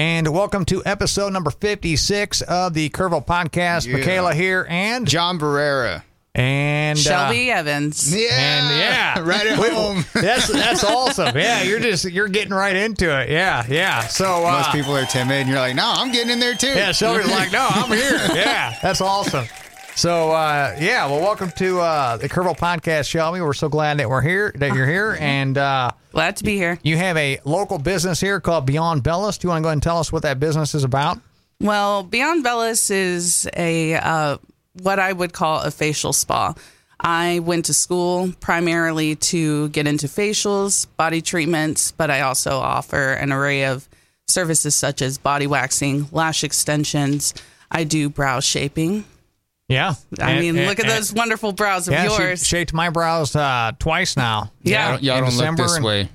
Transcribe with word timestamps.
And 0.00 0.28
welcome 0.28 0.64
to 0.64 0.82
episode 0.86 1.30
number 1.34 1.50
56 1.50 2.40
of 2.40 2.72
the 2.72 2.88
Curville 2.88 3.26
Podcast. 3.26 3.86
Yeah. 3.86 3.98
Michaela 3.98 4.32
here 4.32 4.66
and 4.66 5.06
John 5.06 5.38
Barrera. 5.38 6.04
and 6.34 6.98
uh, 6.98 7.02
Shelby 7.02 7.50
Evans. 7.50 8.10
Yeah, 8.16 8.28
and 8.30 8.78
yeah, 8.80 9.20
right 9.28 9.46
at 9.46 9.58
home. 9.58 10.06
That's 10.14 10.48
that's 10.48 10.84
awesome. 10.84 11.36
Yeah, 11.36 11.64
you're 11.64 11.80
just 11.80 12.06
you're 12.06 12.28
getting 12.28 12.54
right 12.54 12.76
into 12.76 13.14
it. 13.20 13.28
Yeah, 13.28 13.66
yeah. 13.68 14.00
So 14.06 14.46
uh, 14.46 14.52
Most 14.52 14.72
people 14.72 14.96
are 14.96 15.04
timid, 15.04 15.36
and 15.36 15.50
you're 15.50 15.58
like, 15.58 15.76
"No, 15.76 15.92
I'm 15.94 16.10
getting 16.12 16.30
in 16.30 16.40
there 16.40 16.54
too." 16.54 16.68
Yeah, 16.68 16.92
Shelby's 16.92 17.30
like, 17.30 17.52
no, 17.52 17.68
I'm 17.70 17.90
here. 17.90 18.18
Yeah, 18.34 18.78
that's 18.80 19.02
awesome. 19.02 19.44
So 20.00 20.30
uh, 20.30 20.78
yeah, 20.80 21.04
well, 21.04 21.20
welcome 21.20 21.50
to 21.58 21.78
uh, 21.80 22.16
the 22.16 22.26
Curville 22.26 22.56
Podcast, 22.56 23.06
Shelby. 23.06 23.42
We're 23.42 23.52
so 23.52 23.68
glad 23.68 23.98
that 23.98 24.08
we're 24.08 24.22
here, 24.22 24.50
that 24.56 24.74
you're 24.74 24.86
here, 24.86 25.18
and 25.20 25.58
uh, 25.58 25.90
Glad 26.12 26.36
to 26.38 26.44
be 26.44 26.56
here. 26.56 26.78
you 26.82 26.96
have 26.96 27.18
a 27.18 27.38
local 27.44 27.76
business 27.76 28.18
here 28.18 28.40
called 28.40 28.64
Beyond 28.64 29.02
Bellis. 29.02 29.36
Do 29.36 29.44
you 29.44 29.50
want 29.50 29.60
to 29.60 29.62
go 29.64 29.68
ahead 29.68 29.74
and 29.74 29.82
tell 29.82 29.98
us 29.98 30.10
what 30.10 30.22
that 30.22 30.40
business 30.40 30.74
is 30.74 30.84
about? 30.84 31.18
Well, 31.60 32.02
Beyond 32.02 32.42
Bellis 32.42 32.88
is 32.88 33.46
a 33.54 33.92
uh, 33.96 34.38
what 34.82 34.98
I 34.98 35.12
would 35.12 35.34
call 35.34 35.60
a 35.60 35.70
facial 35.70 36.14
spa. 36.14 36.54
I 36.98 37.40
went 37.40 37.66
to 37.66 37.74
school 37.74 38.32
primarily 38.40 39.16
to 39.16 39.68
get 39.68 39.86
into 39.86 40.06
facials, 40.06 40.86
body 40.96 41.20
treatments, 41.20 41.92
but 41.92 42.10
I 42.10 42.22
also 42.22 42.52
offer 42.52 43.12
an 43.12 43.32
array 43.34 43.66
of 43.66 43.86
services 44.28 44.74
such 44.74 45.02
as 45.02 45.18
body 45.18 45.46
waxing, 45.46 46.08
lash 46.10 46.42
extensions. 46.42 47.34
I 47.70 47.84
do 47.84 48.08
brow 48.08 48.40
shaping. 48.40 49.04
Yeah, 49.70 49.94
I 50.20 50.32
And- 50.32 50.40
mean, 50.40 50.56
and- 50.58 50.66
look 50.66 50.80
at 50.80 50.86
and- 50.86 50.94
those 50.94 51.12
wonderful 51.12 51.52
brows 51.52 51.86
of 51.88 51.94
Yeah, 51.94 52.08
she 52.08 52.22
yours. 52.22 52.46
shaped 52.46 52.72
my 52.74 52.90
brows 52.90 53.34
uh, 53.36 53.72
twice 53.78 54.16
now. 54.16 54.52
Yeah. 54.62 54.98
Y'all 54.98 55.18
in 55.18 55.24
don't 55.24 55.24
look 55.24 55.30
December 55.30 55.62
this 55.62 55.76
and- 55.76 55.84
way. 55.84 56.08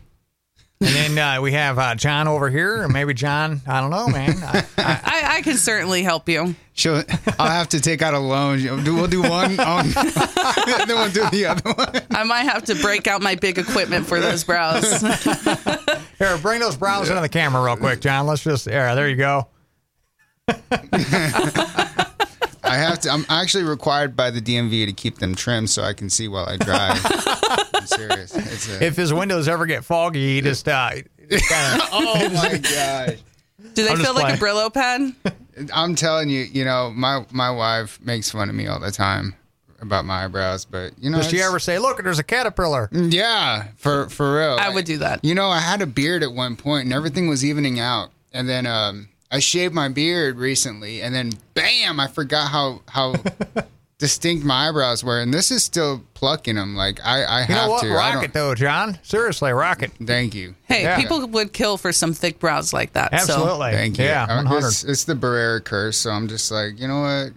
And 0.82 0.90
then 0.94 1.18
uh, 1.18 1.42
we 1.42 1.54
have 1.54 1.80
uh, 1.80 1.96
John 1.96 2.28
over 2.28 2.50
here, 2.50 2.84
or 2.84 2.90
maybe 2.90 3.14
John. 3.14 3.62
I 3.66 3.80
don't 3.80 3.92
know, 3.92 4.10
man. 4.10 4.36
I, 4.44 4.58
I, 4.78 5.00
I, 5.06 5.38
I 5.38 5.42
can 5.42 5.56
certainly 5.56 6.04
help 6.04 6.28
you. 6.28 6.54
She'll, 6.74 7.02
I'll 7.40 7.50
have 7.50 7.70
to 7.70 7.80
take 7.80 8.02
out 8.02 8.14
a 8.14 8.20
loan. 8.20 8.62
We'll 8.84 9.08
do 9.08 9.22
one, 9.22 9.58
on, 9.58 9.88
then 9.90 10.88
we'll 10.90 11.10
do 11.12 11.26
the 11.30 11.46
other 11.48 11.72
one. 11.72 12.02
I 12.12 12.26
might 12.26 12.44
have 12.44 12.66
to 12.66 12.76
break 12.76 13.08
out 13.08 13.22
my 13.22 13.36
big 13.36 13.58
equipment 13.58 14.06
for 14.06 14.20
those 14.20 14.44
brows. 14.44 15.02
here, 16.20 16.38
bring 16.40 16.60
those 16.60 16.76
brows 16.76 17.08
into 17.10 17.22
the 17.22 17.30
camera 17.30 17.64
real 17.64 17.78
quick, 17.78 18.02
John. 18.02 18.28
Let's 18.28 18.44
just 18.44 18.66
there. 18.66 18.94
There 18.96 19.08
you 19.08 19.16
go. 19.16 19.48
I 22.66 22.76
have 22.76 23.00
to. 23.02 23.10
I'm 23.10 23.26
actually 23.30 23.64
required 23.64 24.16
by 24.16 24.32
the 24.32 24.42
DMV 24.42 24.86
to 24.88 24.94
keep 24.94 25.20
them 25.20 25.36
trimmed 25.36 25.70
so 25.70 25.84
I 25.84 25.94
can 25.94 26.10
see 26.10 26.28
while 26.28 26.48
I 26.48 26.58
drive. 26.58 27.00
I'm 27.74 27.86
serious. 27.86 28.36
It's 28.36 28.70
a, 28.70 28.84
If 28.86 28.96
his 28.96 29.14
windows 29.14 29.48
ever 29.48 29.66
get 29.66 29.86
foggy, 29.86 30.36
he 30.36 30.42
just 30.42 30.68
uh, 30.68 30.90
kind 30.92 31.82
of 31.82 31.90
oh 31.92 32.30
my 32.34 32.58
gosh. 32.58 33.18
Do 33.74 33.84
they 33.84 33.90
I'm 33.90 33.98
feel 33.98 34.14
like 34.14 34.36
a. 34.36 34.38
Brillo 34.38 34.74
pen? 34.74 35.16
I'm 35.74 35.96
telling 35.96 36.30
you, 36.30 36.42
you 36.42 36.66
know, 36.66 36.92
my 36.96 37.26
my 37.32 37.50
wife 37.52 38.00
makes 38.02 38.30
fun 38.32 38.50
of 38.50 38.56
me 38.56 38.68
all 38.68 38.80
the 38.80 38.92
time 38.92 39.36
about 39.82 40.06
my 40.06 40.26
eyebrows, 40.26 40.66
but 40.66 40.94
you 41.00 41.10
know, 41.10 41.18
Does 41.18 41.30
she 41.30 41.42
ever 41.42 41.60
say, 41.60 41.80
"Look, 41.80 42.02
there's 42.04 42.20
a 42.20 42.24
caterpillar"? 42.24 42.90
Yeah, 42.92 43.68
for 43.78 44.10
for 44.10 44.38
real. 44.38 44.58
I 44.60 44.70
would 44.70 44.86
do 44.86 44.98
that. 45.00 45.24
You 45.24 45.36
know, 45.36 45.48
I 45.50 45.60
had 45.60 45.82
a 45.82 45.86
beard 45.86 46.24
at 46.24 46.32
one 46.32 46.56
point, 46.56 46.86
and 46.86 46.94
everything 46.94 47.28
was 47.28 47.44
evening 47.46 47.80
out, 47.80 48.12
and 48.34 48.48
then 48.50 48.66
um, 48.66 49.10
I 49.32 49.40
shaved 49.40 49.74
my 49.74 49.90
beard 49.90 50.38
recently, 50.38 51.02
and 51.02 51.14
then 51.14 51.32
bam, 51.54 52.00
I 52.00 52.08
forgot 52.08 52.50
how 52.52 52.82
how 52.88 53.16
distinct 53.98 54.46
my 54.46 54.68
eyebrows 54.70 55.04
were, 55.04 55.20
and 55.20 55.34
this 55.34 55.52
is 55.52 55.64
still 55.64 56.04
plucking 56.14 56.56
them. 56.56 56.76
Like 56.76 57.00
I, 57.04 57.24
I 57.24 57.40
You 57.42 57.46
have 57.48 57.66
know 57.66 57.70
what? 57.72 57.82
to. 57.84 57.90
I 57.92 57.94
Rock 57.96 58.14
don't- 58.16 58.24
it 58.26 58.34
though, 58.34 58.54
John. 58.56 59.00
Seriously, 59.04 59.52
rock 59.52 59.82
it. 59.84 59.92
Thank 60.06 60.36
you. 60.36 60.56
Hey, 60.66 60.84
Yeah. 60.84 60.98
people 61.00 61.26
would 61.28 61.54
kill 61.54 61.78
for 61.78 61.92
some 61.92 62.14
thick 62.14 62.40
brows 62.40 62.74
like 62.74 62.94
that. 62.94 63.12
So 63.12 63.34
Absolutely. 63.34 63.72
Thank 63.72 63.98
you. 63.98 64.06
Yeah, 64.06 64.24
Uh, 64.26 64.36
one 64.38 64.46
hundred. 64.46 64.68
It's, 64.68 64.84
it's 64.84 65.04
the 65.06 65.16
Barrera 65.16 65.64
curse, 65.64 65.98
so 65.98 66.12
I'm 66.12 66.28
just 66.28 66.52
like, 66.52 66.80
you 66.80 66.88
know 66.88 67.02
what? 67.02 67.34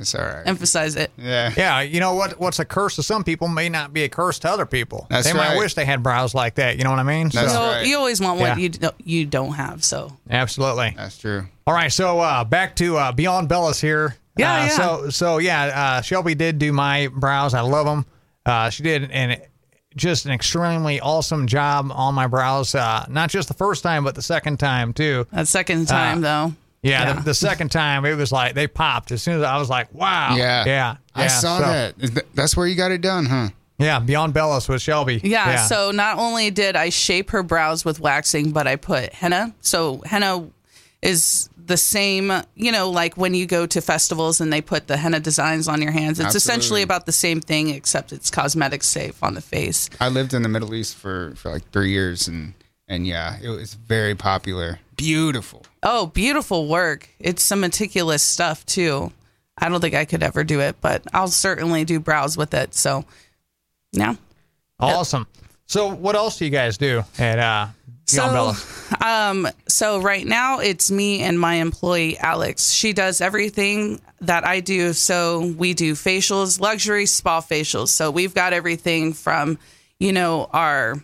It's 0.00 0.14
all 0.14 0.24
right. 0.24 0.42
emphasize 0.46 0.96
it. 0.96 1.10
yeah. 1.16 1.52
Yeah, 1.56 1.80
you 1.82 2.00
know 2.00 2.14
what? 2.14 2.40
What's 2.40 2.58
a 2.58 2.64
curse 2.64 2.96
to 2.96 3.02
some 3.02 3.22
people 3.24 3.48
may 3.48 3.68
not 3.68 3.92
be 3.92 4.02
a 4.04 4.08
curse 4.08 4.38
to 4.40 4.50
other 4.50 4.66
people. 4.66 5.06
That's 5.10 5.26
they 5.26 5.32
might 5.36 5.56
wish 5.58 5.74
they 5.74 5.84
had 5.84 6.02
brows 6.02 6.34
like 6.34 6.56
that. 6.56 6.76
You 6.78 6.84
know 6.84 6.90
what 6.90 6.98
I 6.98 7.04
mean? 7.04 7.28
That's 7.28 7.46
You, 7.46 7.48
so, 7.50 7.60
right. 7.60 7.86
you 7.86 7.96
always 7.98 8.20
want 8.20 8.40
what 8.40 8.46
Yeah. 8.48 8.56
you 8.56 8.68
don't, 8.70 8.94
you 9.04 9.26
don't 9.26 9.52
have. 9.52 9.84
So 9.84 10.16
absolutely. 10.30 10.94
That's 10.96 11.18
true. 11.18 11.46
All 11.66 11.74
right, 11.74 11.92
so 11.92 12.18
uh, 12.20 12.42
back 12.44 12.74
to 12.76 12.96
uh, 12.96 13.12
Beyond 13.12 13.48
Bellis 13.48 13.80
here. 13.80 14.16
Yeah, 14.36 14.52
uh, 14.54 14.56
yeah. 14.64 14.68
So, 14.68 15.10
so 15.10 15.38
yeah, 15.38 15.64
uh, 15.98 16.00
Shelby 16.02 16.34
did 16.34 16.58
do 16.58 16.72
my 16.72 17.08
brows. 17.08 17.54
I 17.54 17.60
love 17.60 17.86
them. 17.86 18.06
Uh, 18.46 18.70
she 18.70 18.82
did 18.82 19.10
and 19.10 19.40
just 19.96 20.24
an 20.24 20.32
extremely 20.32 21.00
awesome 21.00 21.46
job 21.46 21.90
on 21.92 22.14
my 22.14 22.26
brows. 22.26 22.74
Uh, 22.74 23.04
not 23.08 23.28
just 23.28 23.48
the 23.48 23.54
first 23.54 23.82
time, 23.82 24.04
but 24.04 24.14
the 24.14 24.22
second 24.22 24.58
time 24.58 24.92
too. 24.92 25.26
that 25.32 25.48
second 25.48 25.86
time 25.88 26.20
though. 26.20 26.54
Yeah, 26.82 27.02
Yeah. 27.04 27.12
The, 27.14 27.20
the 27.22 27.34
second 27.34 27.70
time 27.70 28.04
it 28.04 28.14
was 28.16 28.32
like 28.32 28.54
they 28.54 28.66
popped 28.66 29.12
as 29.12 29.22
soon 29.22 29.36
as 29.36 29.42
I 29.42 29.58
was 29.58 29.68
like, 29.68 29.92
wow. 29.94 30.34
Yeah. 30.36 30.64
yeah. 30.64 30.96
I 31.14 31.26
saw 31.26 31.58
So, 31.58 31.64
that. 31.64 32.24
That's 32.34 32.56
where 32.56 32.66
you 32.66 32.74
got 32.76 32.90
it 32.90 33.00
done, 33.00 33.26
huh? 33.26 33.50
Yeah, 33.78 33.98
Beyond 33.98 34.34
Bellis 34.34 34.68
with 34.68 34.82
Shelby. 34.82 35.20
Yeah, 35.24 35.64
So 35.64 35.90
not 35.90 36.18
only 36.18 36.50
did 36.50 36.76
I 36.76 36.90
shape 36.90 37.30
her 37.30 37.42
brows 37.42 37.82
with 37.84 37.98
waxing, 37.98 38.50
but 38.50 38.66
I 38.66 38.76
put 38.76 39.12
henna. 39.14 39.54
So 39.62 40.02
henna 40.04 40.50
is 41.00 41.48
the 41.64 41.78
same, 41.78 42.30
you 42.54 42.72
know, 42.72 42.90
like 42.90 43.16
when 43.16 43.32
you 43.32 43.46
go 43.46 43.64
to 43.64 43.80
festivals 43.80 44.40
and 44.40 44.52
they 44.52 44.60
put 44.60 44.86
the 44.86 44.96
henna 44.98 45.20
designs 45.20 45.66
on 45.68 45.80
your 45.80 45.92
hands. 45.92 46.20
It's 46.20 46.34
essentially 46.34 46.82
about 46.82 47.06
the 47.06 47.12
same 47.12 47.40
thing, 47.40 47.70
except 47.70 48.12
it's 48.12 48.30
cosmetic 48.30 48.82
safe 48.82 49.22
on 49.22 49.34
the 49.34 49.40
face. 49.40 49.88
I 49.98 50.08
lived 50.08 50.34
in 50.34 50.42
the 50.42 50.48
Middle 50.48 50.74
East 50.74 50.96
for, 50.96 51.32
for 51.36 51.50
like 51.50 51.70
three 51.70 51.90
years, 51.90 52.28
and 52.28 52.52
and 52.88 53.06
yeah, 53.06 53.38
it 53.42 53.48
was 53.48 53.74
very 53.74 54.14
popular. 54.14 54.80
Beautiful. 54.96 55.64
Oh, 55.82 56.06
beautiful 56.06 56.68
work. 56.68 57.08
It's 57.18 57.42
some 57.42 57.60
meticulous 57.60 58.22
stuff 58.22 58.64
too. 58.66 59.12
I 59.56 59.68
don't 59.68 59.80
think 59.80 59.94
I 59.94 60.04
could 60.04 60.22
ever 60.22 60.44
do 60.44 60.60
it, 60.60 60.76
but 60.80 61.02
I'll 61.12 61.28
certainly 61.28 61.84
do 61.84 62.00
brows 62.00 62.36
with 62.36 62.54
it. 62.54 62.74
So, 62.74 63.04
yeah. 63.92 64.14
awesome. 64.78 65.26
So, 65.66 65.88
what 65.88 66.16
else 66.16 66.38
do 66.38 66.44
you 66.44 66.50
guys 66.50 66.78
do 66.78 67.02
at 67.18 67.38
uh, 67.38 67.68
So, 68.06 68.54
um, 69.00 69.46
so 69.68 70.00
right 70.00 70.26
now 70.26 70.58
it's 70.58 70.90
me 70.90 71.20
and 71.20 71.38
my 71.38 71.54
employee 71.56 72.18
Alex. 72.18 72.72
She 72.72 72.92
does 72.92 73.20
everything 73.20 74.00
that 74.20 74.46
I 74.46 74.60
do. 74.60 74.92
So 74.92 75.46
we 75.56 75.74
do 75.74 75.94
facials, 75.94 76.60
luxury 76.60 77.06
spa 77.06 77.40
facials. 77.40 77.88
So 77.88 78.10
we've 78.10 78.34
got 78.34 78.52
everything 78.52 79.12
from, 79.12 79.58
you 79.98 80.12
know, 80.12 80.48
our 80.52 81.02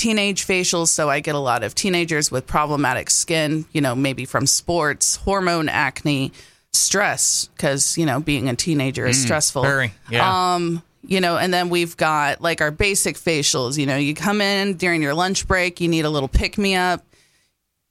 teenage 0.00 0.46
facials. 0.46 0.88
So 0.88 1.10
I 1.10 1.20
get 1.20 1.34
a 1.34 1.38
lot 1.38 1.62
of 1.62 1.74
teenagers 1.74 2.30
with 2.30 2.46
problematic 2.46 3.10
skin, 3.10 3.66
you 3.72 3.82
know, 3.82 3.94
maybe 3.94 4.24
from 4.24 4.46
sports, 4.46 5.16
hormone 5.16 5.68
acne, 5.68 6.32
stress, 6.72 7.50
because, 7.54 7.98
you 7.98 8.06
know, 8.06 8.18
being 8.18 8.48
a 8.48 8.56
teenager 8.56 9.06
is 9.06 9.20
stressful. 9.20 9.62
Very. 9.62 9.92
Yeah. 10.08 10.54
Um, 10.54 10.82
you 11.02 11.20
know, 11.20 11.36
and 11.36 11.52
then 11.52 11.68
we've 11.68 11.96
got 11.98 12.40
like 12.40 12.62
our 12.62 12.70
basic 12.70 13.16
facials. 13.16 13.76
You 13.76 13.84
know, 13.84 13.96
you 13.96 14.14
come 14.14 14.40
in 14.40 14.74
during 14.78 15.02
your 15.02 15.12
lunch 15.12 15.46
break, 15.46 15.80
you 15.80 15.88
need 15.88 16.06
a 16.06 16.10
little 16.10 16.28
pick 16.28 16.56
me 16.56 16.74
up, 16.74 17.04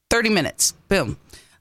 30 0.10 0.30
minutes, 0.30 0.72
boom. 0.88 1.18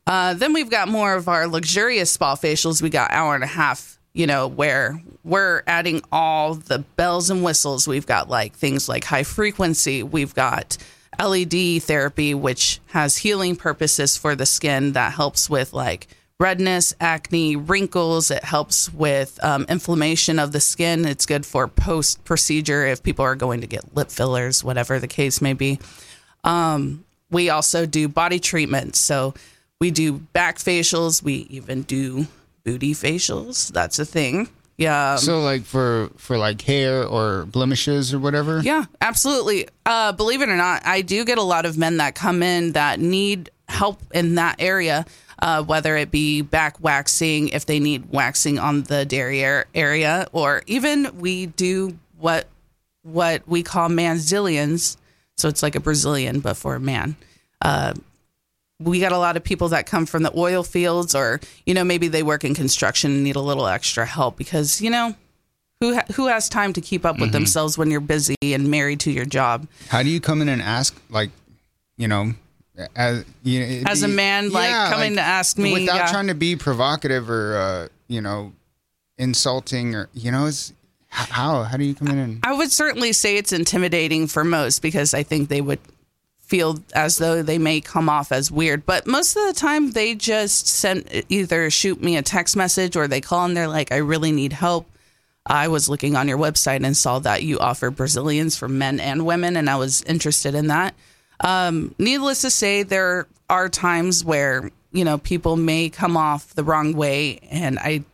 Uh, 0.07 0.33
then 0.33 0.55
we've 0.55 0.71
got 0.71 0.89
more 0.89 1.15
of 1.15 1.29
our 1.29 1.47
luxurious 1.47 2.11
spa 2.11 2.37
facials. 2.37 2.81
We 2.81 2.89
got 2.89 3.11
hour 3.13 3.35
and 3.35 3.45
a 3.45 3.49
half, 3.49 3.98
you 4.19 4.27
know, 4.27 4.49
where 4.49 5.01
we're 5.23 5.62
adding 5.69 6.03
all 6.11 6.55
the 6.55 6.81
bells 6.81 7.31
and 7.31 7.45
whistles. 7.45 7.87
We've 7.87 8.05
got 8.05 8.29
like 8.29 8.53
things 8.53 8.89
like 8.89 9.05
high 9.05 9.23
frequency. 9.23 10.03
We've 10.03 10.34
got 10.34 10.77
LED 11.21 11.84
therapy, 11.84 12.34
which 12.34 12.81
has 12.87 13.19
healing 13.19 13.55
purposes 13.55 14.17
for 14.17 14.34
the 14.34 14.45
skin 14.45 14.93
that 14.95 15.12
helps 15.12 15.49
with 15.49 15.73
like 15.73 16.09
redness, 16.41 16.95
acne, 17.01 17.55
wrinkles. 17.55 18.33
It 18.33 18.43
helps 18.43 18.93
with 18.93 19.39
um, 19.45 19.67
inflammation 19.69 20.41
of 20.41 20.50
the 20.50 20.61
skin. 20.61 21.05
It's 21.05 21.25
good 21.25 21.47
for 21.47 21.69
post 21.69 22.25
procedure 22.25 22.85
if 22.87 23.05
people 23.05 23.25
are 23.25 23.37
going 23.37 23.61
to 23.61 23.69
get 23.69 23.95
lip 23.95 24.11
fillers, 24.11 24.65
whatever 24.65 24.99
the 24.99 25.06
case 25.06 25.41
may 25.41 25.53
be. 25.53 25.79
Um, 26.43 27.05
we 27.31 27.50
also 27.50 27.87
do 27.87 28.09
body 28.09 28.41
treatments. 28.41 28.99
So 28.99 29.35
we 29.81 29.93
do 29.93 30.15
back 30.15 30.59
facials. 30.59 31.23
We 31.23 31.47
even 31.50 31.82
do 31.82 32.26
booty 32.69 32.93
facials. 32.93 33.73
That's 33.73 33.99
a 33.99 34.05
thing. 34.05 34.49
Yeah. 34.76 35.17
So 35.17 35.41
like 35.41 35.65
for 35.65 36.11
for 36.17 36.37
like 36.37 36.61
hair 36.62 37.05
or 37.05 37.47
blemishes 37.47 38.12
or 38.12 38.19
whatever. 38.19 38.61
Yeah, 38.61 38.85
absolutely. 39.00 39.69
Uh, 39.87 40.12
believe 40.12 40.43
it 40.43 40.49
or 40.50 40.56
not, 40.56 40.82
I 40.85 41.00
do 41.00 41.25
get 41.25 41.38
a 41.38 41.43
lot 41.43 41.65
of 41.67 41.79
men 41.79 41.97
that 41.97 42.15
come 42.15 42.43
in 42.43 42.73
that 42.73 43.00
need 43.00 43.50
help 43.69 44.00
in 44.12 44.37
that 44.37 44.56
area, 44.61 45.06
uh, 45.41 45.62
whether 45.62 45.97
it 45.97 46.11
be 46.11 46.43
back 46.43 46.81
waxing, 46.81 47.49
if 47.49 47.67
they 47.67 47.81
need 47.81 48.11
waxing 48.11 48.59
on 48.59 48.82
the 48.82 49.05
derriere 49.05 49.67
area, 49.75 50.29
or 50.32 50.62
even 50.67 51.19
we 51.19 51.47
do 51.47 51.99
what 52.19 52.47
what 53.03 53.43
we 53.49 53.62
call 53.62 53.88
manzilians. 53.88 54.97
So 55.38 55.49
it's 55.49 55.62
like 55.62 55.75
a 55.75 55.81
Brazilian, 55.81 56.41
but 56.41 56.56
for 56.56 56.75
a 56.75 56.81
man. 56.81 57.17
Uh, 57.62 57.94
we 58.81 59.01
got 59.01 59.13
a 59.13 59.19
lot 59.19 59.37
of 59.37 59.45
people 59.45 59.69
that 59.69 59.87
come 59.87 60.07
from 60.07 60.23
the 60.23 60.33
oil 60.37 60.63
fields, 60.63 61.15
or 61.15 61.41
you 61.67 61.75
know, 61.75 61.85
maybe 61.85 62.09
they 62.09 62.23
work 62.23 62.45
in 62.45 62.55
construction 62.55 63.11
and 63.11 63.25
need 63.25 63.37
a 63.37 63.41
little 63.41 63.67
extra 63.67 64.07
help 64.07 64.37
because 64.37 64.81
you 64.81 64.91
know 64.91 65.15
who 65.81 65.95
ha- 65.95 66.07
who 66.15 66.27
has 66.29 66.49
time 66.49 66.73
to 66.73 66.81
keep 66.81 67.05
up 67.05 67.19
with 67.19 67.33
themselves 67.33 67.77
when 67.77 67.91
you're 67.91 68.01
busy 68.01 68.37
and 68.43 68.71
married 68.71 69.01
to 69.01 69.11
your 69.11 69.25
job? 69.25 69.67
How 69.89 70.03
do 70.03 70.09
you 70.09 70.21
come 70.21 70.43
in 70.43 70.49
and 70.49 70.63
ask 70.63 71.01
like, 71.11 71.31
you 71.97 72.09
know, 72.09 72.35
as 72.95 73.25
you 73.43 73.61
know, 73.61 73.83
As 73.91 74.03
a 74.03 74.09
man, 74.09 74.51
like, 74.51 74.73
coming 74.93 75.17
to 75.17 75.21
ask 75.21 75.59
me, 75.59 75.73
without 75.73 75.97
yeah. 75.97 76.11
trying 76.11 76.29
to 76.29 76.35
be 76.35 76.57
provocative 76.57 77.29
or 77.31 77.57
uh, 77.57 77.89
you 78.07 78.21
know 78.21 78.53
insulting 79.19 79.95
or 79.95 80.09
you 80.15 80.31
know 80.31 80.47
it's 80.47 80.73
how 81.09 81.63
how 81.65 81.77
do 81.77 81.85
you 81.85 81.95
come 81.95 82.09
in 82.09 82.19
and 82.19 82.41
I 82.45 82.53
would 82.53 82.71
certainly 82.71 83.13
say 83.13 83.37
it's 83.37 83.53
intimidating 83.53 84.27
for 84.29 84.45
most 84.45 84.81
because 84.83 85.15
I 85.15 85.23
think 85.23 85.49
they 85.49 85.61
would 85.61 85.81
feel 86.49 86.79
as 86.95 87.19
though 87.19 87.43
they 87.43 87.59
may 87.59 87.81
come 87.81 88.09
off 88.09 88.33
as 88.33 88.50
weird. 88.50 88.87
But 88.87 89.06
most 89.06 89.37
of 89.37 89.47
the 89.47 89.53
time, 89.53 89.91
they 89.91 90.15
just 90.15 90.67
send 90.67 91.05
either 91.29 91.71
shoot 91.71 92.03
me 92.03 92.17
a 92.17 92.23
text 92.23 92.56
message 92.56 92.97
or 92.97 93.06
they 93.06 93.21
call 93.21 93.45
and 93.45 93.56
they're 93.56 93.69
like, 93.69 93.93
I 93.93 93.99
really 93.99 94.33
need 94.33 94.55
help. 94.55 94.91
I 95.45 95.69
was 95.69 95.89
looking 95.89 96.17
on 96.17 96.27
your 96.27 96.39
website 96.39 96.85
and 96.85 96.97
saw 96.97 97.19
that 97.21 97.43
you 97.43 97.59
offer 97.59 97.91
Brazilians 97.91 98.56
for 98.56 98.69
men 98.69 99.00
and 99.00 99.25
women, 99.25 99.56
and 99.56 99.71
I 99.71 99.77
was 99.77 100.03
interested 100.03 100.55
in 100.55 100.67
that. 100.67 100.95
Um, 101.41 101.95
needless 101.99 102.43
to 102.43 102.51
say, 102.51 102.83
there 102.83 103.27
are 103.49 103.69
times 103.69 104.25
where, 104.25 104.71
you 104.93 105.05
know, 105.05 105.17
people 105.17 105.56
may 105.56 105.89
come 105.89 106.17
off 106.17 106.55
the 106.55 106.65
wrong 106.65 106.93
way, 106.93 107.41
and 107.51 107.79
I 107.79 108.05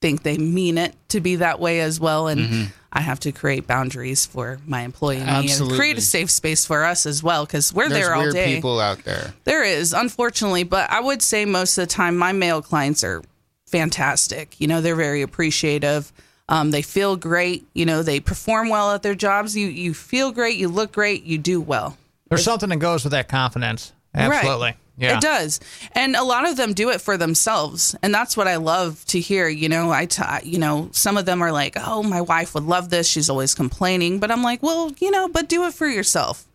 think 0.00 0.22
they 0.22 0.38
mean 0.38 0.78
it 0.78 0.94
to 1.08 1.20
be 1.20 1.36
that 1.36 1.60
way 1.60 1.80
as 1.80 2.00
well. 2.00 2.26
And 2.28 2.72
I 2.92 3.00
have 3.00 3.20
to 3.20 3.32
create 3.32 3.66
boundaries 3.66 4.26
for 4.26 4.58
my 4.66 4.80
employee 4.82 5.18
and 5.18 5.28
and 5.28 5.44
Absolutely. 5.44 5.78
create 5.78 5.98
a 5.98 6.00
safe 6.00 6.30
space 6.30 6.64
for 6.66 6.84
us 6.84 7.06
as 7.06 7.22
well 7.22 7.44
because 7.46 7.72
we're 7.72 7.88
there's 7.88 8.06
there 8.06 8.14
all 8.14 8.22
weird 8.22 8.34
day. 8.34 8.54
people 8.54 8.80
out 8.80 9.04
there 9.04 9.32
There 9.44 9.62
is, 9.62 9.92
unfortunately, 9.92 10.64
but 10.64 10.90
I 10.90 11.00
would 11.00 11.22
say 11.22 11.44
most 11.44 11.78
of 11.78 11.82
the 11.86 11.94
time 11.94 12.16
my 12.16 12.32
male 12.32 12.62
clients 12.62 13.04
are 13.04 13.22
fantastic. 13.66 14.60
You 14.60 14.66
know, 14.66 14.80
they're 14.80 14.96
very 14.96 15.22
appreciative. 15.22 16.12
Um, 16.48 16.72
they 16.72 16.82
feel 16.82 17.16
great. 17.16 17.64
You 17.74 17.86
know, 17.86 18.02
they 18.02 18.18
perform 18.18 18.68
well 18.70 18.92
at 18.92 19.02
their 19.02 19.14
jobs. 19.14 19.56
You 19.56 19.68
you 19.68 19.94
feel 19.94 20.32
great. 20.32 20.56
You 20.58 20.68
look 20.68 20.90
great. 20.92 21.22
You 21.22 21.38
do 21.38 21.60
well. 21.60 21.96
There's 22.28 22.42
something 22.44 22.68
that 22.70 22.76
goes 22.78 23.04
with 23.04 23.12
that 23.12 23.28
confidence. 23.28 23.92
Absolutely. 24.14 24.68
Right. 24.68 24.76
Yeah. 24.96 25.16
It 25.16 25.22
does. 25.22 25.60
And 25.92 26.14
a 26.14 26.22
lot 26.22 26.46
of 26.46 26.56
them 26.56 26.74
do 26.74 26.90
it 26.90 27.00
for 27.00 27.16
themselves. 27.16 27.96
And 28.02 28.12
that's 28.12 28.36
what 28.36 28.46
I 28.46 28.56
love 28.56 29.04
to 29.06 29.20
hear. 29.20 29.48
You 29.48 29.68
know, 29.68 29.90
I, 29.90 30.04
t- 30.04 30.22
you 30.44 30.58
know, 30.58 30.90
some 30.92 31.16
of 31.16 31.24
them 31.24 31.42
are 31.42 31.52
like, 31.52 31.74
oh, 31.76 32.02
my 32.02 32.20
wife 32.20 32.54
would 32.54 32.64
love 32.64 32.90
this. 32.90 33.08
She's 33.08 33.30
always 33.30 33.54
complaining. 33.54 34.18
But 34.18 34.30
I'm 34.30 34.42
like, 34.42 34.62
well, 34.62 34.92
you 34.98 35.10
know, 35.10 35.28
but 35.28 35.48
do 35.48 35.64
it 35.64 35.72
for 35.72 35.86
yourself. 35.86 36.46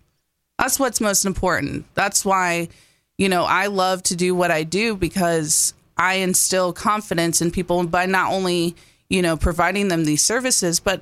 That's 0.59 0.79
what's 0.79 1.01
most 1.01 1.25
important. 1.25 1.85
That's 1.95 2.23
why, 2.23 2.69
you 3.17 3.29
know, 3.29 3.43
I 3.45 3.67
love 3.67 4.03
to 4.03 4.15
do 4.15 4.35
what 4.35 4.51
I 4.51 4.63
do 4.63 4.95
because 4.95 5.73
I 5.97 6.15
instill 6.15 6.71
confidence 6.71 7.41
in 7.41 7.51
people 7.51 7.85
by 7.88 8.05
not 8.05 8.31
only, 8.31 8.75
you 9.09 9.21
know, 9.21 9.38
providing 9.38 9.88
them 9.88 10.05
these 10.05 10.25
services, 10.25 10.79
but 10.79 11.01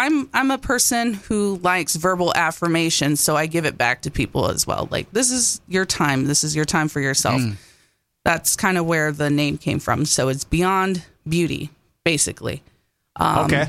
I'm 0.00 0.30
I'm 0.32 0.50
a 0.50 0.56
person 0.56 1.12
who 1.12 1.60
likes 1.62 1.94
verbal 1.94 2.32
affirmation, 2.34 3.16
so 3.16 3.36
I 3.36 3.44
give 3.44 3.66
it 3.66 3.76
back 3.76 4.00
to 4.02 4.10
people 4.10 4.48
as 4.48 4.66
well. 4.66 4.88
Like 4.90 5.12
this 5.12 5.30
is 5.30 5.60
your 5.68 5.84
time. 5.84 6.24
This 6.24 6.42
is 6.42 6.56
your 6.56 6.64
time 6.64 6.88
for 6.88 7.00
yourself. 7.00 7.42
That's 8.24 8.56
kind 8.56 8.78
of 8.78 8.86
where 8.86 9.12
the 9.12 9.28
name 9.28 9.58
came 9.58 9.78
from. 9.78 10.06
So 10.06 10.28
it's 10.30 10.44
beyond 10.44 11.04
beauty, 11.28 11.68
basically. 12.02 12.62
Um, 13.16 13.44
okay. 13.44 13.68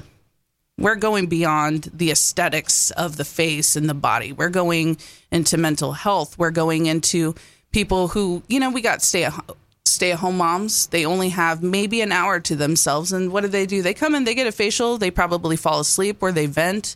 We're 0.77 0.95
going 0.95 1.27
beyond 1.27 1.89
the 1.93 2.11
aesthetics 2.11 2.91
of 2.91 3.17
the 3.17 3.25
face 3.25 3.75
and 3.75 3.89
the 3.89 3.93
body. 3.93 4.31
We're 4.31 4.49
going 4.49 4.97
into 5.31 5.57
mental 5.57 5.91
health. 5.91 6.37
We're 6.37 6.51
going 6.51 6.85
into 6.85 7.35
people 7.71 8.07
who, 8.07 8.41
you 8.47 8.59
know, 8.59 8.69
we 8.69 8.81
got 8.81 9.01
stay 9.01 9.25
at 9.25 9.33
stay 9.91 10.11
at 10.11 10.19
home 10.19 10.37
moms. 10.37 10.87
They 10.87 11.05
only 11.05 11.29
have 11.29 11.61
maybe 11.61 12.01
an 12.01 12.11
hour 12.11 12.39
to 12.39 12.55
themselves. 12.55 13.11
And 13.11 13.31
what 13.31 13.41
do 13.41 13.47
they 13.47 13.65
do? 13.65 13.81
They 13.81 13.93
come 13.93 14.15
in, 14.15 14.23
they 14.23 14.35
get 14.35 14.47
a 14.47 14.51
facial, 14.51 14.97
they 14.97 15.11
probably 15.11 15.55
fall 15.55 15.79
asleep 15.79 16.17
or 16.21 16.31
they 16.31 16.45
vent, 16.45 16.95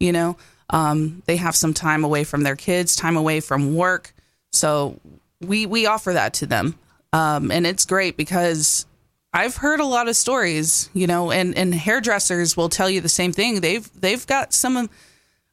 you 0.00 0.12
know. 0.12 0.36
Um, 0.70 1.22
they 1.26 1.36
have 1.36 1.54
some 1.54 1.74
time 1.74 2.04
away 2.04 2.24
from 2.24 2.42
their 2.42 2.56
kids, 2.56 2.96
time 2.96 3.16
away 3.16 3.40
from 3.40 3.74
work. 3.74 4.12
So 4.52 4.98
we 5.40 5.66
we 5.66 5.86
offer 5.86 6.12
that 6.12 6.34
to 6.34 6.46
them. 6.46 6.76
Um, 7.12 7.50
and 7.50 7.66
it's 7.66 7.84
great 7.84 8.16
because 8.16 8.86
I've 9.32 9.56
heard 9.56 9.80
a 9.80 9.84
lot 9.84 10.08
of 10.08 10.16
stories, 10.16 10.90
you 10.94 11.06
know, 11.06 11.30
and, 11.30 11.56
and 11.56 11.74
hairdressers 11.74 12.56
will 12.56 12.68
tell 12.68 12.88
you 12.88 13.00
the 13.00 13.08
same 13.08 13.32
thing. 13.32 13.60
They've 13.60 13.88
they've 14.00 14.26
got 14.26 14.52
some 14.52 14.76
of, 14.76 14.88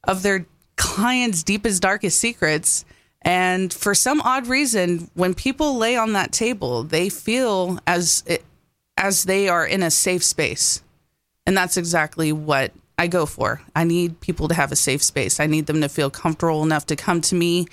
of 0.04 0.22
their 0.22 0.46
clients' 0.76 1.42
deepest, 1.42 1.82
darkest 1.82 2.18
secrets. 2.18 2.84
And 3.24 3.72
for 3.72 3.94
some 3.94 4.20
odd 4.20 4.46
reason, 4.46 5.10
when 5.14 5.34
people 5.34 5.76
lay 5.76 5.96
on 5.96 6.12
that 6.12 6.32
table, 6.32 6.82
they 6.82 7.08
feel 7.08 7.78
as 7.86 8.22
as 8.96 9.24
they 9.24 9.48
are 9.48 9.66
in 9.66 9.82
a 9.82 9.90
safe 9.90 10.22
space. 10.22 10.82
And 11.46 11.56
that's 11.56 11.76
exactly 11.76 12.32
what 12.32 12.72
I 12.98 13.06
go 13.06 13.26
for. 13.26 13.60
I 13.74 13.84
need 13.84 14.20
people 14.20 14.48
to 14.48 14.54
have 14.54 14.72
a 14.72 14.76
safe 14.76 15.02
space. 15.02 15.40
I 15.40 15.46
need 15.46 15.66
them 15.66 15.80
to 15.80 15.88
feel 15.88 16.10
comfortable 16.10 16.62
enough 16.62 16.86
to 16.86 16.96
come 16.96 17.20
to 17.22 17.34
me 17.34 17.66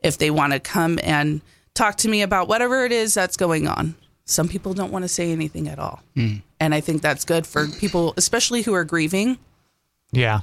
if 0.00 0.18
they 0.18 0.30
want 0.30 0.52
to 0.52 0.60
come 0.60 0.98
and 1.02 1.40
talk 1.74 1.96
to 1.98 2.08
me 2.08 2.22
about 2.22 2.48
whatever 2.48 2.84
it 2.84 2.92
is 2.92 3.14
that's 3.14 3.36
going 3.36 3.68
on. 3.68 3.94
Some 4.24 4.48
people 4.48 4.74
don't 4.74 4.92
want 4.92 5.04
to 5.04 5.08
say 5.08 5.32
anything 5.32 5.68
at 5.68 5.78
all. 5.78 6.02
Hmm. 6.14 6.36
And 6.58 6.74
I 6.74 6.80
think 6.80 7.02
that's 7.02 7.24
good 7.24 7.46
for 7.46 7.68
people, 7.68 8.14
especially 8.16 8.62
who 8.62 8.74
are 8.74 8.84
grieving. 8.84 9.38
Yeah. 10.12 10.40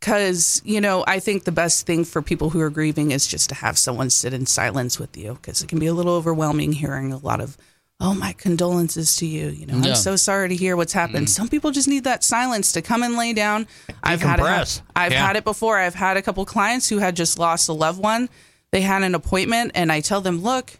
Because, 0.00 0.62
you 0.64 0.80
know, 0.80 1.04
I 1.06 1.20
think 1.20 1.44
the 1.44 1.52
best 1.52 1.86
thing 1.86 2.04
for 2.04 2.22
people 2.22 2.50
who 2.50 2.60
are 2.60 2.70
grieving 2.70 3.10
is 3.10 3.26
just 3.26 3.50
to 3.50 3.54
have 3.56 3.76
someone 3.76 4.08
sit 4.08 4.32
in 4.32 4.46
silence 4.46 4.98
with 4.98 5.14
you 5.16 5.34
because 5.34 5.62
it 5.62 5.68
can 5.68 5.78
be 5.78 5.86
a 5.86 5.92
little 5.94 6.14
overwhelming 6.14 6.72
hearing 6.72 7.12
a 7.12 7.18
lot 7.18 7.40
of, 7.42 7.58
oh, 8.00 8.14
my 8.14 8.32
condolences 8.32 9.16
to 9.16 9.26
you. 9.26 9.48
You 9.48 9.66
know, 9.66 9.74
Yeah. 9.76 9.90
I'm 9.90 9.96
so 9.96 10.16
sorry 10.16 10.48
to 10.48 10.56
hear 10.56 10.74
what's 10.74 10.94
happened. 10.94 11.26
Mm-hmm. 11.26 11.42
Some 11.42 11.48
people 11.48 11.70
just 11.70 11.86
need 11.86 12.04
that 12.04 12.24
silence 12.24 12.72
to 12.72 12.80
come 12.82 13.02
and 13.02 13.16
lay 13.16 13.34
down. 13.34 13.66
I've 14.02 14.22
had 14.22 14.40
it, 14.40 14.82
I've 14.96 15.12
Yeah. 15.12 15.26
had 15.26 15.36
it 15.36 15.44
before. 15.44 15.76
I've 15.78 15.94
had 15.94 16.16
a 16.16 16.22
couple 16.22 16.46
clients 16.46 16.88
who 16.88 16.96
had 16.96 17.14
just 17.14 17.38
lost 17.38 17.68
a 17.68 17.74
loved 17.74 18.00
one. 18.00 18.30
They 18.70 18.80
had 18.80 19.02
an 19.02 19.14
appointment, 19.14 19.72
and 19.74 19.92
I 19.92 20.00
tell 20.00 20.22
them, 20.22 20.40
look, 20.42 20.78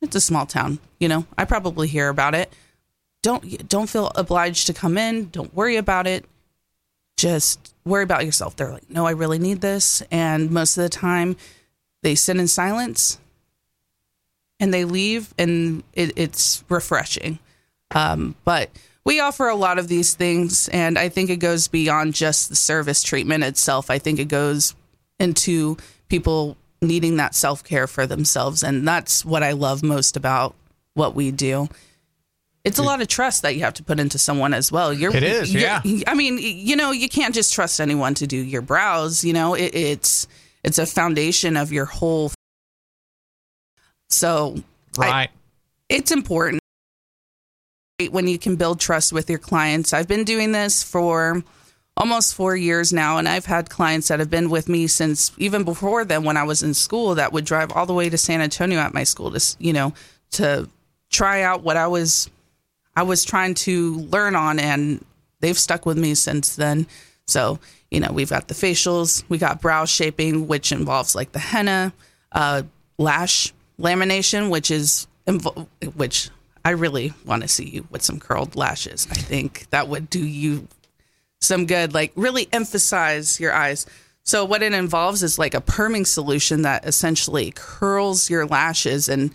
it's 0.00 0.16
a 0.16 0.20
small 0.22 0.46
town. 0.46 0.78
You 1.00 1.08
know, 1.08 1.26
I 1.36 1.44
probably 1.44 1.86
hear 1.88 2.08
about 2.08 2.34
it. 2.34 2.50
Don't 3.22 3.68
don't 3.68 3.88
feel 3.90 4.10
obliged 4.14 4.66
to 4.68 4.72
come 4.74 4.96
in. 4.96 5.28
Don't 5.30 5.52
worry 5.54 5.76
about 5.76 6.06
it 6.06 6.24
just 7.18 7.73
worry 7.84 8.02
about 8.02 8.24
yourself. 8.24 8.56
They're 8.56 8.72
like, 8.72 8.88
no, 8.90 9.06
I 9.06 9.12
really 9.12 9.38
need 9.38 9.60
this. 9.60 10.02
And 10.10 10.50
most 10.50 10.76
of 10.76 10.82
the 10.82 10.88
time, 10.88 11.36
they 12.02 12.14
sit 12.14 12.36
in 12.36 12.48
silence 12.48 13.18
and 14.60 14.72
they 14.72 14.84
leave, 14.84 15.34
and 15.38 15.82
it, 15.92 16.12
it's 16.16 16.64
refreshing. 16.68 17.38
Um, 17.94 18.34
but 18.44 18.70
we 19.04 19.20
offer 19.20 19.48
a 19.48 19.54
lot 19.54 19.78
of 19.78 19.88
these 19.88 20.14
things, 20.14 20.68
and 20.68 20.98
I 20.98 21.08
think 21.08 21.28
it 21.28 21.36
goes 21.36 21.68
beyond 21.68 22.14
just 22.14 22.48
the 22.48 22.56
service 22.56 23.02
treatment 23.02 23.44
itself. 23.44 23.90
I 23.90 23.98
think 23.98 24.18
it 24.18 24.28
goes 24.28 24.74
into 25.18 25.76
people 26.08 26.56
needing 26.80 27.16
that 27.16 27.34
self 27.34 27.64
care 27.64 27.86
for 27.86 28.06
themselves. 28.06 28.62
And 28.62 28.86
that's 28.86 29.24
what 29.24 29.42
I 29.42 29.52
love 29.52 29.82
most 29.82 30.16
about 30.16 30.54
what 30.94 31.14
we 31.14 31.30
do. 31.30 31.68
It's 32.64 32.78
a 32.78 32.82
lot 32.82 33.02
of 33.02 33.08
trust 33.08 33.42
that 33.42 33.54
you 33.54 33.60
have 33.60 33.74
to 33.74 33.82
put 33.82 34.00
into 34.00 34.18
someone 34.18 34.54
as 34.54 34.72
well. 34.72 34.90
You're, 34.92 35.14
It 35.14 35.22
is, 35.22 35.52
you're- 35.52 35.64
yeah. 35.66 35.82
I 36.06 36.14
mean, 36.14 36.38
you 36.40 36.76
know, 36.76 36.92
you 36.92 37.10
can't 37.10 37.34
just 37.34 37.52
trust 37.52 37.78
anyone 37.80 38.14
to 38.14 38.26
do 38.26 38.38
your 38.38 38.62
brows. 38.62 39.22
You 39.22 39.34
know, 39.34 39.52
it, 39.54 39.74
it's 39.74 40.26
it's 40.62 40.78
a 40.78 40.86
foundation 40.86 41.56
of 41.58 41.72
your 41.72 41.84
whole. 41.84 42.32
So 44.08 44.56
I- 44.98 45.00
Right. 45.10 45.30
it's 45.88 46.10
important 46.10 46.60
when 48.10 48.26
you 48.26 48.38
can 48.38 48.56
build 48.56 48.80
trust 48.80 49.12
with 49.12 49.28
your 49.28 49.38
clients. 49.38 49.92
I've 49.92 50.08
been 50.08 50.24
doing 50.24 50.52
this 50.52 50.82
for 50.82 51.42
almost 51.96 52.34
four 52.34 52.56
years 52.56 52.92
now, 52.92 53.18
and 53.18 53.28
I've 53.28 53.46
had 53.46 53.70
clients 53.70 54.08
that 54.08 54.18
have 54.20 54.30
been 54.30 54.50
with 54.50 54.68
me 54.68 54.86
since 54.86 55.32
even 55.38 55.64
before 55.64 56.04
then 56.04 56.24
when 56.24 56.36
I 56.36 56.42
was 56.42 56.62
in 56.62 56.74
school 56.74 57.14
that 57.16 57.32
would 57.32 57.44
drive 57.44 57.70
all 57.72 57.86
the 57.86 57.94
way 57.94 58.08
to 58.10 58.18
San 58.18 58.40
Antonio 58.40 58.78
at 58.80 58.94
my 58.94 59.04
school 59.04 59.30
to, 59.30 59.56
you 59.58 59.72
know, 59.72 59.92
to 60.32 60.68
try 61.10 61.42
out 61.42 61.62
what 61.62 61.76
I 61.76 61.86
was 61.86 62.28
I 62.96 63.02
was 63.02 63.24
trying 63.24 63.54
to 63.54 63.96
learn 63.96 64.36
on, 64.36 64.58
and 64.58 65.04
they've 65.40 65.58
stuck 65.58 65.86
with 65.86 65.98
me 65.98 66.14
since 66.14 66.56
then. 66.56 66.86
So, 67.26 67.58
you 67.90 68.00
know, 68.00 68.12
we've 68.12 68.30
got 68.30 68.48
the 68.48 68.54
facials, 68.54 69.24
we 69.28 69.38
got 69.38 69.60
brow 69.60 69.84
shaping, 69.84 70.46
which 70.46 70.72
involves 70.72 71.14
like 71.14 71.32
the 71.32 71.38
henna, 71.38 71.92
uh, 72.32 72.62
lash 72.98 73.52
lamination, 73.78 74.50
which 74.50 74.70
is 74.70 75.06
invo- 75.26 75.66
which 75.94 76.30
I 76.64 76.70
really 76.70 77.12
want 77.24 77.42
to 77.42 77.48
see 77.48 77.68
you 77.68 77.86
with 77.90 78.02
some 78.02 78.18
curled 78.18 78.56
lashes. 78.56 79.06
I 79.10 79.14
think 79.14 79.68
that 79.70 79.88
would 79.88 80.08
do 80.10 80.24
you 80.24 80.68
some 81.40 81.66
good, 81.66 81.92
like 81.92 82.12
really 82.16 82.48
emphasize 82.52 83.38
your 83.38 83.52
eyes. 83.52 83.86
So 84.22 84.44
what 84.44 84.62
it 84.62 84.72
involves 84.72 85.22
is 85.22 85.38
like 85.38 85.54
a 85.54 85.60
perming 85.60 86.06
solution 86.06 86.62
that 86.62 86.86
essentially 86.86 87.52
curls 87.54 88.30
your 88.30 88.46
lashes 88.46 89.08
and 89.08 89.32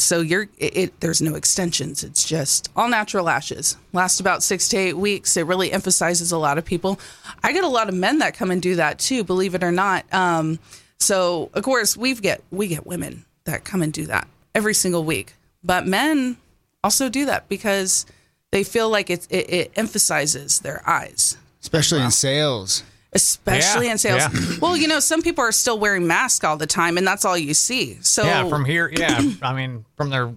so 0.00 0.20
you're 0.20 0.48
it, 0.58 0.76
it 0.76 1.00
there's 1.00 1.22
no 1.22 1.34
extensions. 1.34 2.04
It's 2.04 2.24
just 2.24 2.70
all 2.76 2.88
natural 2.88 3.24
lashes. 3.24 3.76
Last 3.92 4.20
about 4.20 4.42
six 4.42 4.68
to 4.68 4.76
eight 4.76 4.96
weeks. 4.96 5.36
It 5.36 5.46
really 5.46 5.72
emphasizes 5.72 6.32
a 6.32 6.38
lot 6.38 6.58
of 6.58 6.64
people. 6.64 7.00
I 7.42 7.52
get 7.52 7.64
a 7.64 7.68
lot 7.68 7.88
of 7.88 7.94
men 7.94 8.18
that 8.18 8.34
come 8.34 8.50
and 8.50 8.60
do 8.60 8.76
that 8.76 8.98
too 8.98 9.24
believe 9.24 9.54
it 9.54 9.62
or 9.62 9.72
not. 9.72 10.12
Um, 10.12 10.58
so 10.98 11.50
of 11.54 11.62
course 11.64 11.96
we've 11.96 12.20
get 12.20 12.42
we 12.50 12.68
get 12.68 12.86
women 12.86 13.24
that 13.44 13.64
come 13.64 13.82
and 13.82 13.92
do 13.92 14.06
that 14.06 14.28
every 14.54 14.74
single 14.74 15.04
week. 15.04 15.34
But 15.62 15.86
men 15.86 16.36
also 16.82 17.08
do 17.08 17.26
that 17.26 17.48
because 17.48 18.06
they 18.50 18.64
feel 18.64 18.88
like 18.88 19.10
it, 19.10 19.26
it, 19.30 19.52
it 19.52 19.72
emphasizes 19.76 20.60
their 20.60 20.82
eyes. 20.88 21.36
Especially 21.60 22.00
in 22.00 22.10
sales 22.10 22.82
especially 23.12 23.86
Yeah, 23.86 23.92
in 23.92 23.98
sales. 23.98 24.22
yeah. 24.22 24.56
Well, 24.60 24.76
you 24.76 24.88
know, 24.88 25.00
some 25.00 25.22
people 25.22 25.42
are 25.44 25.52
still 25.52 25.78
wearing 25.78 26.06
masks 26.06 26.44
all 26.44 26.56
the 26.56 26.66
time, 26.66 26.98
and 26.98 27.06
that's 27.06 27.24
all 27.24 27.36
you 27.36 27.54
see. 27.54 27.98
So 28.02 28.24
Yeah, 28.24 28.48
from 28.48 28.64
here. 28.64 28.90
Yeah, 28.94 29.20
I 29.42 29.54
mean, 29.54 29.84
from 29.96 30.10
their 30.10 30.32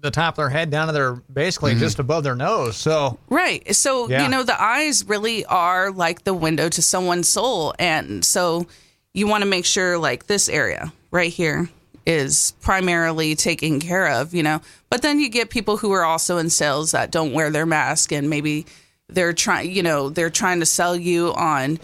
the 0.00 0.10
top 0.10 0.34
of 0.34 0.36
their 0.36 0.50
head 0.50 0.68
down 0.68 0.86
to 0.86 0.92
their 0.92 1.14
basically 1.32 1.70
mm-hmm. 1.72 1.80
just 1.80 1.98
above 1.98 2.24
their 2.24 2.34
nose. 2.34 2.76
So 2.76 3.18
Right. 3.30 3.74
So, 3.74 4.06
Yeah. 4.08 4.24
you 4.24 4.28
know, 4.28 4.42
the 4.42 4.60
eyes 4.62 5.02
really 5.08 5.46
are 5.46 5.90
like 5.90 6.24
the 6.24 6.34
window 6.34 6.68
to 6.68 6.82
someone's 6.82 7.26
soul. 7.28 7.72
And 7.78 8.22
so 8.22 8.66
you 9.14 9.26
want 9.26 9.42
to 9.44 9.48
make 9.48 9.64
sure, 9.64 9.96
like, 9.96 10.26
this 10.26 10.48
area 10.50 10.92
right 11.10 11.32
here 11.32 11.70
is 12.04 12.52
primarily 12.60 13.34
taken 13.34 13.80
care 13.80 14.08
of, 14.08 14.34
you 14.34 14.42
know. 14.42 14.60
But 14.90 15.00
then 15.00 15.20
you 15.20 15.30
get 15.30 15.48
people 15.48 15.78
who 15.78 15.92
are 15.92 16.04
also 16.04 16.36
in 16.36 16.50
sales 16.50 16.90
that 16.90 17.10
don't 17.10 17.32
wear 17.32 17.48
their 17.50 17.64
mask 17.64 18.12
and 18.12 18.28
maybe 18.28 18.66
they're 19.08 19.32
trying, 19.32 19.70
you 19.70 19.82
know, 19.82 20.10
they're 20.10 20.28
trying 20.28 20.60
to 20.60 20.66
sell 20.66 20.94
you 20.94 21.32
on 21.32 21.78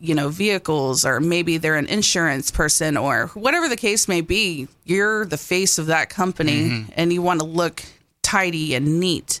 you 0.00 0.14
know 0.14 0.28
vehicles 0.30 1.04
or 1.04 1.20
maybe 1.20 1.58
they're 1.58 1.76
an 1.76 1.86
insurance 1.86 2.50
person 2.50 2.96
or 2.96 3.26
whatever 3.34 3.68
the 3.68 3.76
case 3.76 4.08
may 4.08 4.20
be 4.22 4.68
you're 4.84 5.26
the 5.26 5.36
face 5.36 5.78
of 5.78 5.86
that 5.86 6.08
company 6.08 6.86
and 6.96 7.12
you 7.12 7.20
want 7.20 7.40
to 7.40 7.46
look 7.46 7.82
tidy 8.22 8.74
and 8.74 8.98
neat 9.00 9.40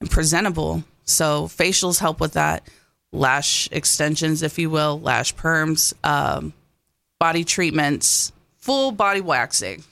and 0.00 0.10
presentable. 0.10 0.84
So 1.04 1.46
facials 1.46 1.98
help 1.98 2.20
with 2.20 2.34
that 2.34 2.68
lash 3.12 3.68
extensions 3.72 4.42
if 4.42 4.58
you 4.58 4.68
will 4.70 5.00
lash 5.00 5.34
perms 5.34 5.94
um, 6.04 6.52
body 7.18 7.44
treatments 7.44 8.32
full 8.58 8.90
body 8.92 9.20
waxing 9.20 9.82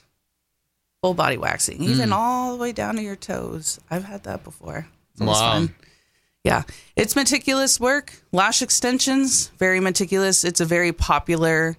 full 1.01 1.13
body 1.13 1.37
waxing 1.37 1.83
even 1.83 2.11
all 2.13 2.51
the 2.53 2.57
way 2.61 2.71
down 2.71 2.95
to 2.95 3.01
your 3.01 3.15
toes. 3.15 3.79
I've 3.89 4.03
had 4.03 4.23
that 4.23 4.43
before. 4.43 4.87
Wow. 5.19 5.33
fun. 5.33 5.75
Yeah, 6.43 6.63
it's 6.95 7.15
meticulous 7.15 7.79
work. 7.79 8.13
Lash 8.31 8.61
extensions, 8.61 9.47
very 9.59 9.79
meticulous. 9.79 10.43
It's 10.43 10.59
a 10.59 10.65
very 10.65 10.91
popular 10.91 11.77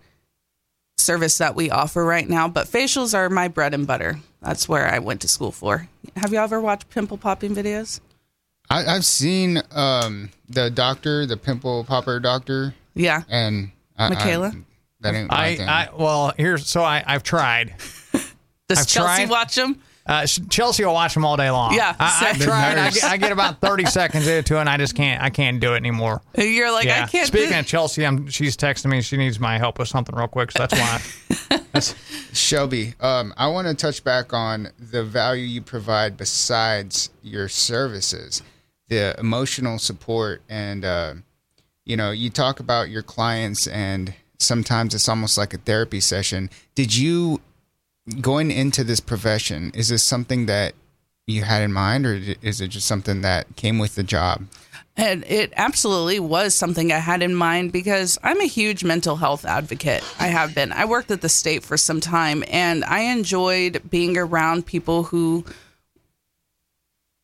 service 0.99 1.39
that 1.39 1.57
we 1.57 1.71
offer 1.71 2.05
right 2.05 2.29
now, 2.29 2.47
but 2.49 2.69
facials 2.69 3.13
are 3.15 3.29
my 3.29 3.49
bread 3.49 3.75
and 3.75 3.87
butter. 3.87 4.21
That's 4.41 4.69
where 4.69 4.87
I 4.87 5.01
went 5.01 5.21
to 5.23 5.29
school 5.29 5.51
for. 5.51 5.89
Have 6.17 6.33
you 6.33 6.39
ever 6.39 6.61
watched 6.61 6.91
pimple 6.91 7.19
popping 7.19 7.55
videos? 7.57 8.01
I, 8.71 8.85
I've 8.87 9.05
seen 9.05 9.61
um, 9.73 10.31
the 10.49 10.71
doctor, 10.71 11.27
the 11.27 11.37
pimple 11.37 11.83
popper 11.85 12.21
doctor, 12.21 12.75
Yeah. 12.95 13.23
and 13.29 13.73
I, 13.97 14.11
Michaela? 14.11 14.49
I, 14.55 14.63
that 15.01 15.15
ain't 15.15 15.29
my 15.31 15.45
I, 15.47 15.57
thing. 15.57 15.69
I 15.69 15.89
well 15.99 16.33
here's 16.37 16.69
so 16.69 16.83
I 16.85 17.03
I've 17.05 17.25
tried. 17.25 17.75
Does 18.69 18.79
I've 18.79 18.87
Chelsea 18.87 19.23
tried. 19.25 19.29
watch 19.31 19.57
them? 19.57 19.81
Uh, 20.05 20.27
Chelsea 20.27 20.85
will 20.85 20.95
watch 20.95 21.15
them 21.15 21.25
all 21.25 21.37
day 21.37 21.51
long. 21.51 21.75
Yeah, 21.75 21.95
I, 21.99 22.31
I've 22.31 22.37
same. 22.37 22.47
tried. 22.49 22.77
I 22.77 22.91
get, 22.91 23.05
I 23.05 23.17
get 23.17 23.33
about 23.33 23.61
thirty 23.61 23.85
seconds 23.87 24.27
into 24.27 24.57
it, 24.57 24.61
and 24.61 24.69
I 24.69 24.77
just 24.77 24.97
can't. 24.97 25.23
I 25.23 25.31
can't 25.31 25.61
do 25.61 25.75
it 25.75 25.77
anymore. 25.77 26.23
You're 26.37 26.73
like, 26.73 26.87
yeah. 26.87 27.05
I 27.05 27.07
can't 27.07 27.27
Speaking 27.27 27.51
do 27.51 27.61
of 27.61 27.67
Chelsea, 27.67 28.05
I'm, 28.05 28.27
she's 28.29 28.57
texting 28.57 28.87
me. 28.87 29.01
She 29.01 29.17
needs 29.17 29.39
my 29.39 29.59
help 29.59 29.79
with 29.79 29.89
something 29.89 30.15
real 30.15 30.27
quick. 30.27 30.51
So 30.51 30.67
that's 30.67 30.75
why. 30.75 31.59
that's, 31.73 31.95
Shelby, 32.33 32.95
um, 33.01 33.33
I 33.37 33.47
want 33.47 33.69
to 33.69 33.75
touch 33.75 34.03
back 34.03 34.33
on 34.33 34.71
the 34.79 35.05
value 35.05 35.45
you 35.45 35.63
provide 35.63 36.17
besides 36.17 37.11
your 37.23 37.49
services, 37.49 38.43
the 38.89 39.19
emotional 39.21 39.79
support, 39.79 40.43
and 40.49 40.85
uh, 40.85 41.15
you 41.85 41.97
know, 41.97 42.11
you 42.11 42.29
talk 42.29 42.59
about 42.59 42.89
your 42.89 43.03
clients, 43.03 43.69
and 43.69 44.15
sometimes 44.39 44.95
it's 44.95 45.09
almost 45.09 45.39
like 45.39 45.55
a 45.55 45.59
therapy 45.59 46.01
session. 46.01 46.51
Did 46.75 46.97
you 46.97 47.41
going 48.21 48.51
into 48.51 48.85
this 48.85 49.01
profession? 49.01 49.73
Is 49.75 49.89
this 49.89 50.03
something 50.03 50.47
that 50.47 50.75
you 51.27 51.45
had 51.45 51.63
in 51.63 51.73
mind, 51.73 52.07
or 52.07 52.15
is 52.43 52.61
it 52.61 52.69
just 52.69 52.87
something 52.87 53.21
that 53.23 53.57
came 53.57 53.79
with 53.79 53.95
the 53.95 54.03
job? 54.03 54.47
And 54.97 55.25
it 55.25 55.53
absolutely 55.57 56.21
was 56.21 56.55
something 56.55 56.93
I 56.93 56.99
had 56.99 57.23
in 57.23 57.35
mind 57.35 57.73
because 57.73 58.19
I'm 58.23 58.41
a 58.41 58.47
huge 58.47 58.85
mental 58.85 59.17
health 59.17 59.47
advocate. 59.47 60.05
I 60.21 60.27
have 60.27 60.55
been. 60.55 60.71
I 60.71 60.85
worked 60.85 61.11
at 61.11 61.23
the 61.23 61.31
state 61.31 61.63
for 61.63 61.79
some 61.79 62.01
time 62.01 62.45
and 62.49 62.85
I 62.85 63.01
enjoyed 63.01 63.89
being 63.89 64.19
around 64.19 64.67
people 64.67 65.05
who, 65.05 65.47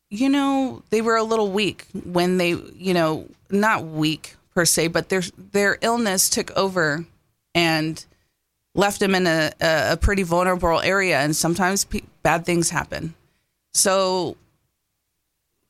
you 0.09 0.31
know, 0.31 0.83
they 0.89 1.03
were 1.03 1.17
a 1.17 1.23
little 1.23 1.53
weak 1.53 1.85
when 1.93 2.39
they, 2.39 2.51
you 2.75 2.95
know, 2.95 3.29
not 3.51 3.85
weak 3.85 4.37
per 4.55 4.65
se, 4.65 4.89
but 4.89 5.11
their 5.11 5.23
their 5.37 5.77
illness 5.83 6.31
took 6.31 6.51
over 6.53 7.05
and 7.55 8.07
left 8.79 9.01
them 9.01 9.15
in 9.17 9.27
a, 9.27 9.51
a, 9.61 9.97
pretty 9.97 10.23
vulnerable 10.23 10.81
area. 10.81 11.19
And 11.19 11.35
sometimes 11.35 11.85
pe- 11.85 12.03
bad 12.23 12.47
things 12.47 12.71
happen. 12.71 13.15
So 13.75 14.37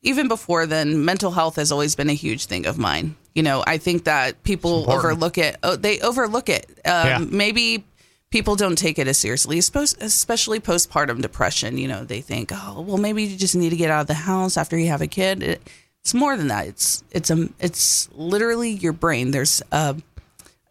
even 0.03 0.27
before 0.27 0.67
then, 0.67 1.03
mental 1.03 1.31
health 1.31 1.55
has 1.55 1.71
always 1.71 1.95
been 1.95 2.09
a 2.09 2.13
huge 2.13 2.45
thing 2.45 2.67
of 2.67 2.77
mine. 2.77 3.15
You 3.33 3.41
know, 3.41 3.63
I 3.65 3.79
think 3.79 4.03
that 4.03 4.43
people 4.43 4.89
overlook 4.91 5.39
it. 5.39 5.57
Oh, 5.63 5.75
they 5.75 5.99
overlook 6.01 6.49
it. 6.49 6.67
Um, 6.85 7.07
Yeah. 7.07 7.17
Maybe 7.17 7.83
people 8.29 8.55
don't 8.55 8.77
take 8.77 8.99
it 8.99 9.07
as 9.07 9.17
seriously, 9.17 9.57
especially 9.57 10.59
postpartum 10.59 11.21
depression. 11.21 11.79
You 11.79 11.87
know, 11.87 12.03
they 12.03 12.21
think, 12.21 12.51
oh, 12.53 12.81
well, 12.81 12.97
maybe 12.97 13.23
you 13.23 13.35
just 13.35 13.55
need 13.55 13.71
to 13.71 13.75
get 13.75 13.89
out 13.89 14.01
of 14.01 14.07
the 14.07 14.13
house 14.13 14.55
after 14.55 14.77
you 14.77 14.87
have 14.87 15.01
a 15.01 15.07
kid. 15.07 15.41
It, 15.41 15.69
it's 16.03 16.13
more 16.13 16.37
than 16.37 16.47
that. 16.47 16.67
It's 16.67 17.03
it's 17.11 17.29
a 17.29 17.49
it's 17.59 18.07
literally 18.13 18.71
your 18.71 18.93
brain. 18.93 19.31
There's 19.31 19.61
a 19.71 19.95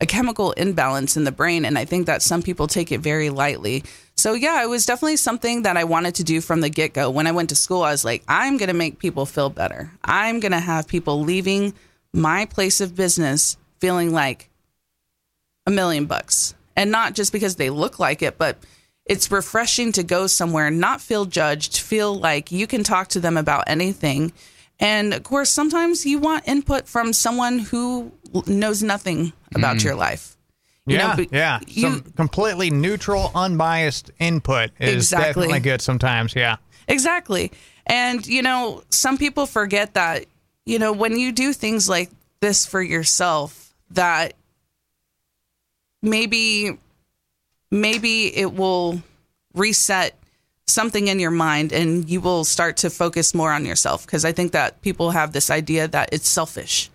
a 0.01 0.07
chemical 0.07 0.53
imbalance 0.53 1.17
in 1.17 1.25
the 1.25 1.33
brain 1.33 1.65
and 1.65 1.77
i 1.77 1.85
think 1.85 2.07
that 2.07 2.23
some 2.23 2.43
people 2.43 2.67
take 2.67 2.93
it 2.93 3.01
very 3.01 3.31
lightly. 3.31 3.83
So 4.17 4.35
yeah 4.35 4.63
it 4.63 4.69
was 4.69 4.87
definitely 4.87 5.17
something 5.17 5.63
that 5.63 5.77
i 5.77 5.85
wanted 5.85 6.15
to 6.17 6.25
do 6.25 6.41
from 6.41 6.61
the 6.61 6.71
get-go. 6.71 7.11
When 7.11 7.27
i 7.27 7.33
went 7.33 7.49
to 7.51 7.57
school 7.57 7.83
i 7.83 7.91
was 7.91 8.05
like 8.05 8.23
i'm 8.29 8.57
going 8.57 8.69
to 8.69 8.75
make 8.75 8.99
people 8.99 9.27
feel 9.27 9.51
better. 9.51 9.93
I'm 10.05 10.41
going 10.41 10.53
to 10.53 10.61
have 10.61 10.89
people 10.89 11.23
leaving 11.23 11.75
my 12.13 12.47
place 12.47 12.81
of 12.81 12.95
business 12.95 13.57
feeling 13.81 14.13
like 14.13 14.51
a 15.67 15.71
million 15.71 16.07
bucks. 16.07 16.55
And 16.77 16.91
not 16.91 17.15
just 17.15 17.33
because 17.33 17.57
they 17.57 17.71
look 17.71 17.99
like 17.99 18.23
it 18.23 18.39
but 18.39 18.59
it's 19.05 19.31
refreshing 19.31 19.91
to 19.93 20.03
go 20.05 20.27
somewhere 20.27 20.71
not 20.71 21.01
feel 21.01 21.25
judged 21.25 21.79
feel 21.79 22.15
like 22.15 22.53
you 22.53 22.67
can 22.67 22.85
talk 22.85 23.09
to 23.09 23.21
them 23.21 23.37
about 23.37 23.65
anything. 23.67 24.33
And 24.81 25.13
of 25.13 25.25
course 25.25 25.51
sometimes 25.51 26.07
you 26.07 26.21
want 26.21 26.47
input 26.47 26.87
from 26.87 27.13
someone 27.13 27.59
who 27.59 28.13
knows 28.47 28.83
nothing 28.83 29.33
about 29.55 29.77
mm. 29.77 29.85
your 29.85 29.95
life 29.95 30.37
You 30.87 30.97
yeah, 30.97 31.17
but 31.17 31.33
yeah. 31.33 31.61
you- 31.67 31.83
Some 31.83 32.01
completely 32.17 32.71
neutral, 32.71 33.31
unbiased 33.35 34.11
input 34.19 34.71
is 34.79 34.95
Exactly. 34.95 35.27
definitely 35.27 35.61
good 35.61 35.81
sometimes. 35.83 36.35
Yeah. 36.35 36.57
Exactly. 36.89 37.53
And, 37.87 38.27
you 38.27 38.43
know, 38.43 38.83
some 38.91 39.19
people 39.19 39.47
forget 39.47 39.95
that, 39.95 40.27
you 40.65 40.79
know, 40.79 40.93
when 40.93 41.19
you 41.19 41.33
do 41.33 41.53
things 41.53 41.89
like 41.89 42.11
this 42.41 42.65
for 42.67 42.83
yourself, 42.83 43.75
that 43.91 44.35
maybe, 46.03 46.79
maybe 47.71 48.37
it 48.37 48.55
will 48.55 49.03
reset 49.55 50.15
something 50.67 51.09
in 51.09 51.19
your 51.19 51.31
mind 51.31 51.73
and 51.73 52.09
you 52.09 52.21
will 52.21 52.45
start 52.45 52.77
to 52.79 52.91
focus 52.91 53.35
more 53.35 53.53
on 53.53 53.65
yourself. 53.65 54.05
Because 54.07 54.25
I 54.25 54.33
think 54.33 54.53
that 54.53 54.81
people 54.83 55.11
have 55.11 55.33
this 55.33 55.51
idea 55.51 55.89
that 55.89 56.11
it's 56.13 56.29
selfish. 56.29 56.91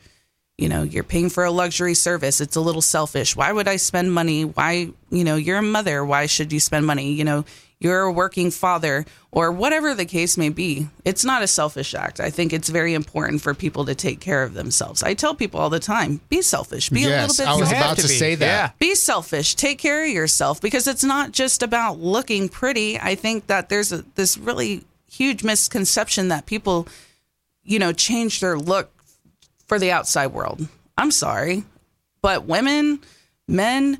You 0.63 0.69
know, 0.69 0.83
you're 0.83 1.03
paying 1.03 1.27
for 1.29 1.43
a 1.43 1.51
luxury 1.51 1.93
service. 1.93 2.39
It's 2.39 2.55
a 2.55 2.61
little 2.61 2.81
selfish. 2.81 3.35
Why 3.35 3.51
would 3.51 3.67
I 3.67 3.75
spend 3.75 4.13
money? 4.13 4.45
Why, 4.45 4.87
you 5.11 5.23
know, 5.25 5.35
you're 5.35 5.57
a 5.57 5.61
mother. 5.61 6.05
Why 6.05 6.25
should 6.25 6.53
you 6.53 6.61
spend 6.61 6.85
money? 6.85 7.11
You 7.11 7.25
know, 7.25 7.43
you're 7.81 8.03
a 8.03 8.11
working 8.13 8.49
father 8.49 9.05
or 9.29 9.51
whatever 9.51 9.93
the 9.93 10.05
case 10.05 10.37
may 10.37 10.47
be. 10.47 10.87
It's 11.03 11.25
not 11.25 11.43
a 11.43 11.47
selfish 11.47 11.93
act. 11.93 12.21
I 12.21 12.29
think 12.29 12.53
it's 12.53 12.69
very 12.69 12.93
important 12.93 13.41
for 13.41 13.53
people 13.53 13.83
to 13.87 13.93
take 13.93 14.21
care 14.21 14.41
of 14.41 14.53
themselves. 14.53 15.03
I 15.03 15.15
tell 15.15 15.35
people 15.35 15.59
all 15.59 15.69
the 15.69 15.81
time 15.81 16.21
be 16.29 16.41
selfish, 16.41 16.89
be 16.89 17.03
a 17.03 17.09
little 17.09 17.27
bit 17.27 17.31
selfish. 17.33 17.57
I 17.57 17.59
was 17.59 17.71
You 17.71 17.77
about 17.77 17.97
to 17.97 18.03
be. 18.03 18.07
say 18.07 18.35
that. 18.35 18.45
Yeah. 18.45 18.71
be 18.79 18.95
selfish 18.95 19.55
take 19.55 19.79
care 19.79 20.05
of 20.05 20.09
yourself 20.11 20.61
because 20.61 20.87
it's 20.87 21.03
not 21.03 21.33
just 21.33 21.61
about 21.61 21.99
looking 21.99 22.47
pretty 22.47 22.97
i 23.01 23.15
think 23.15 23.47
that 23.47 23.67
there's 23.67 23.91
a, 23.91 24.05
this 24.15 24.37
really 24.37 24.85
huge 25.11 25.43
misconception 25.43 26.29
that 26.29 26.45
people 26.45 26.87
you 27.65 27.79
know 27.79 27.91
change 27.91 28.39
their 28.39 28.57
look 28.57 28.89
for 29.67 29.79
the 29.79 29.91
outside 29.91 30.27
world 30.27 30.67
i'm 30.97 31.11
sorry 31.11 31.63
but 32.21 32.45
women 32.45 32.99
men 33.47 33.97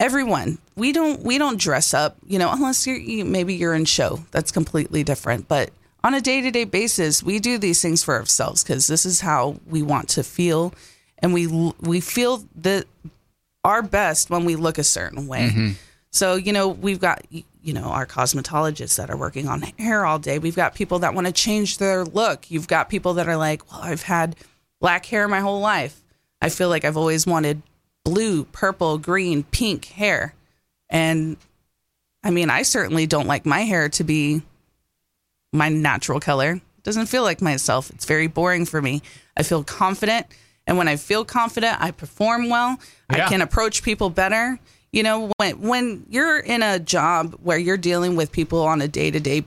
everyone 0.00 0.58
we 0.76 0.92
don't 0.92 1.20
we 1.20 1.38
don't 1.38 1.60
dress 1.60 1.94
up 1.94 2.16
you 2.26 2.38
know 2.38 2.50
unless 2.52 2.86
you're 2.86 2.96
you, 2.96 3.24
maybe 3.24 3.54
you're 3.54 3.74
in 3.74 3.84
show 3.84 4.20
that's 4.30 4.50
completely 4.50 5.02
different 5.02 5.46
but 5.48 5.70
on 6.04 6.14
a 6.14 6.20
day-to-day 6.20 6.64
basis 6.64 7.22
we 7.22 7.38
do 7.38 7.58
these 7.58 7.80
things 7.80 8.02
for 8.02 8.16
ourselves 8.16 8.64
because 8.64 8.86
this 8.86 9.06
is 9.06 9.20
how 9.20 9.56
we 9.66 9.82
want 9.82 10.08
to 10.08 10.22
feel 10.22 10.74
and 11.18 11.32
we 11.32 11.46
we 11.80 12.00
feel 12.00 12.44
the 12.56 12.84
our 13.64 13.82
best 13.82 14.30
when 14.30 14.44
we 14.44 14.56
look 14.56 14.78
a 14.78 14.84
certain 14.84 15.26
way. 15.26 15.48
Mm-hmm. 15.48 15.70
So, 16.10 16.34
you 16.34 16.52
know, 16.52 16.68
we've 16.68 17.00
got, 17.00 17.24
you 17.30 17.72
know, 17.72 17.84
our 17.84 18.06
cosmetologists 18.06 18.96
that 18.96 19.08
are 19.08 19.16
working 19.16 19.48
on 19.48 19.62
hair 19.78 20.04
all 20.04 20.18
day. 20.18 20.38
We've 20.38 20.56
got 20.56 20.74
people 20.74 20.98
that 21.00 21.14
want 21.14 21.26
to 21.26 21.32
change 21.32 21.78
their 21.78 22.04
look. 22.04 22.50
You've 22.50 22.68
got 22.68 22.90
people 22.90 23.14
that 23.14 23.28
are 23.28 23.36
like, 23.36 23.70
well, 23.70 23.80
I've 23.82 24.02
had 24.02 24.36
black 24.82 25.06
hair 25.06 25.28
my 25.28 25.40
whole 25.40 25.60
life. 25.60 26.02
I 26.42 26.50
feel 26.50 26.68
like 26.68 26.84
I've 26.84 26.98
always 26.98 27.26
wanted 27.26 27.62
blue, 28.04 28.44
purple, 28.44 28.98
green, 28.98 29.44
pink 29.44 29.86
hair. 29.86 30.34
And 30.90 31.38
I 32.22 32.30
mean, 32.30 32.50
I 32.50 32.62
certainly 32.62 33.06
don't 33.06 33.28
like 33.28 33.46
my 33.46 33.60
hair 33.60 33.88
to 33.90 34.04
be 34.04 34.42
my 35.52 35.70
natural 35.70 36.20
color. 36.20 36.54
It 36.54 36.82
doesn't 36.82 37.06
feel 37.06 37.22
like 37.22 37.40
myself. 37.40 37.90
It's 37.90 38.04
very 38.04 38.26
boring 38.26 38.66
for 38.66 38.82
me. 38.82 39.02
I 39.36 39.44
feel 39.44 39.64
confident 39.64 40.26
And 40.66 40.78
when 40.78 40.88
I 40.88 40.96
feel 40.96 41.24
confident, 41.24 41.80
I 41.80 41.90
perform 41.90 42.48
well. 42.48 42.78
Yeah. 43.10 43.26
I 43.26 43.28
can 43.28 43.42
approach 43.42 43.82
people 43.82 44.10
better. 44.10 44.58
You 44.92 45.02
know, 45.02 45.32
when 45.38 45.60
when 45.60 46.06
you're 46.10 46.38
in 46.38 46.62
a 46.62 46.78
job 46.78 47.38
where 47.42 47.58
you're 47.58 47.78
dealing 47.78 48.14
with 48.14 48.30
people 48.30 48.62
on 48.62 48.82
a 48.82 48.88
day-to-day 48.88 49.44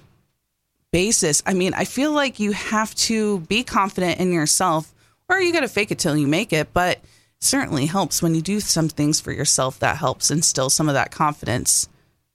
basis, 0.92 1.44
I 1.46 1.54
mean, 1.54 1.74
I 1.74 1.86
feel 1.86 2.12
like 2.12 2.40
you 2.40 2.52
have 2.54 2.96
to 2.96 3.42
be 3.42 3.64
confident 3.64 4.20
in 4.20 4.32
yourself 4.32 4.94
or 5.30 5.40
you 5.40 5.54
got 5.54 5.62
to 5.62 5.68
fake 5.68 5.92
it 5.92 6.00
till 6.00 6.16
you 6.18 6.28
make 6.28 6.54
it, 6.54 6.74
but 6.74 6.98
it 6.98 7.04
certainly 7.40 7.86
helps 7.86 8.22
when 8.22 8.36
you 8.36 8.42
do 8.42 8.60
some 8.60 8.90
things 8.90 9.20
for 9.20 9.32
yourself 9.32 9.80
that 9.80 9.98
helps 9.98 10.32
instill 10.32 10.70
some 10.70 10.88
of 10.88 10.94
that 10.94 11.12
confidence 11.12 11.88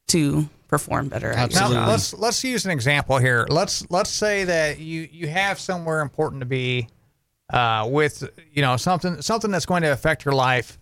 to 0.09 0.49
perform 0.69 1.09
better 1.09 1.33
at 1.33 1.53
your 1.53 1.61
Now, 1.61 1.67
Absolutely. 1.67 1.89
let's 1.89 2.15
let's 2.15 2.45
use 2.45 2.65
an 2.65 2.71
example 2.71 3.19
here. 3.19 3.47
Let's 3.49 3.89
let's 3.91 4.11
say 4.11 4.45
that 4.45 4.79
you 4.79 5.09
you 5.11 5.29
have 5.29 5.59
somewhere 5.59 6.01
important 6.01 6.41
to 6.41 6.47
be 6.47 6.89
uh, 7.53 7.89
with 7.91 8.29
you 8.53 8.63
know 8.63 8.77
something 8.77 9.21
something 9.23 9.51
that's 9.51 9.67
going 9.67 9.83
to 9.83 9.93
affect 9.93 10.25
your 10.25 10.35
life, 10.35 10.79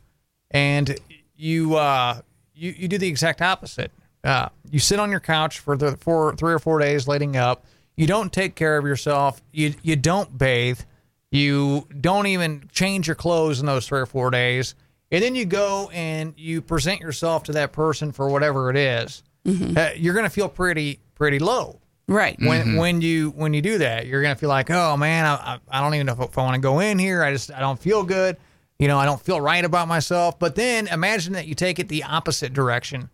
and 0.50 0.98
you 1.36 1.76
uh, 1.76 2.20
you 2.54 2.74
you 2.76 2.88
do 2.88 2.98
the 2.98 3.08
exact 3.08 3.40
opposite. 3.40 3.90
Uh, 4.24 4.48
you 4.70 4.78
sit 4.78 4.98
on 5.00 5.10
your 5.10 5.20
couch 5.20 5.60
for 5.60 5.76
the 5.76 5.96
for 5.96 6.34
three 6.36 6.52
or 6.52 6.58
four 6.58 6.78
days 6.78 7.08
leading 7.08 7.36
up. 7.36 7.64
You 7.96 8.06
don't 8.06 8.32
take 8.32 8.54
care 8.54 8.76
of 8.76 8.84
yourself. 8.84 9.40
You 9.52 9.74
you 9.82 9.96
don't 9.96 10.36
bathe. 10.36 10.80
You 11.30 11.86
don't 12.00 12.26
even 12.26 12.68
change 12.72 13.06
your 13.06 13.16
clothes 13.16 13.60
in 13.60 13.66
those 13.66 13.86
three 13.86 14.00
or 14.00 14.06
four 14.06 14.30
days, 14.30 14.74
and 15.10 15.22
then 15.22 15.34
you 15.34 15.44
go 15.44 15.90
and 15.92 16.34
you 16.36 16.62
present 16.62 17.00
yourself 17.00 17.44
to 17.44 17.52
that 17.52 17.72
person 17.72 18.12
for 18.12 18.28
whatever 18.28 18.70
it 18.70 18.76
is. 18.76 19.22
Uh, 19.46 19.90
you're 19.96 20.14
going 20.14 20.24
to 20.24 20.30
feel 20.30 20.48
pretty 20.48 21.00
pretty 21.14 21.38
low. 21.38 21.80
Right. 22.06 22.38
when 22.40 22.76
when 22.76 23.02
you 23.02 23.30
when 23.30 23.52
you 23.52 23.60
do 23.60 23.78
that 23.78 24.06
you're 24.06 24.22
gonna 24.22 24.34
feel 24.34 24.48
like 24.48 24.70
oh 24.70 24.96
man 24.96 25.26
I, 25.26 25.34
I, 25.34 25.58
I 25.68 25.82
don't 25.82 25.94
even 25.94 26.06
know 26.06 26.14
if, 26.14 26.20
if 26.20 26.38
I 26.38 26.42
want 26.42 26.54
to 26.54 26.60
go 26.60 26.80
in 26.80 26.98
here. 26.98 27.22
I 27.22 27.32
just 27.32 27.52
I 27.52 27.60
don't 27.60 27.78
feel 27.78 28.02
good. 28.02 28.38
You 28.78 28.88
know 28.88 28.98
I 28.98 29.04
don't 29.04 29.20
feel 29.20 29.38
right 29.38 29.62
about 29.62 29.88
myself. 29.88 30.38
But 30.38 30.54
then 30.54 30.86
imagine 30.86 31.34
that 31.34 31.46
you 31.46 31.54
take 31.54 31.78
it 31.78 31.88
the 31.88 32.04
opposite 32.04 32.54
direction 32.54 33.10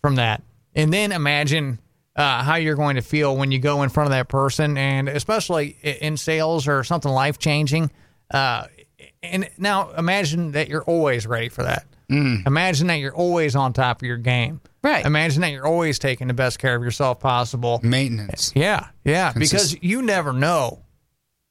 from 0.00 0.16
that. 0.16 0.42
And 0.74 0.92
then 0.92 1.12
imagine 1.12 1.78
uh, 2.16 2.42
how 2.42 2.56
you're 2.56 2.74
going 2.76 2.96
to 2.96 3.02
feel 3.02 3.36
when 3.36 3.50
you 3.52 3.58
go 3.58 3.82
in 3.82 3.88
front 3.88 4.06
of 4.06 4.10
that 4.12 4.28
person 4.28 4.76
and 4.76 5.08
especially 5.08 5.76
in 5.82 6.16
sales 6.16 6.68
or 6.68 6.84
something 6.84 7.10
life 7.10 7.38
changing 7.38 7.90
uh, 8.32 8.66
and 9.22 9.48
now 9.58 9.90
imagine 9.92 10.52
that 10.52 10.68
you're 10.68 10.82
always 10.84 11.26
ready 11.26 11.48
for 11.48 11.62
that 11.62 11.86
imagine 12.10 12.88
that 12.88 12.96
you're 12.96 13.14
always 13.14 13.56
on 13.56 13.72
top 13.72 14.02
of 14.02 14.06
your 14.06 14.18
game 14.18 14.60
Right. 14.82 15.06
imagine 15.06 15.40
that 15.42 15.50
you're 15.52 15.66
always 15.66 15.98
taking 15.98 16.26
the 16.28 16.34
best 16.34 16.58
care 16.58 16.74
of 16.74 16.82
yourself 16.82 17.20
possible 17.20 17.80
Maintenance. 17.82 18.52
yeah, 18.54 18.88
yeah, 19.04 19.32
because 19.32 19.76
you 19.82 20.02
never 20.02 20.32
know. 20.34 20.80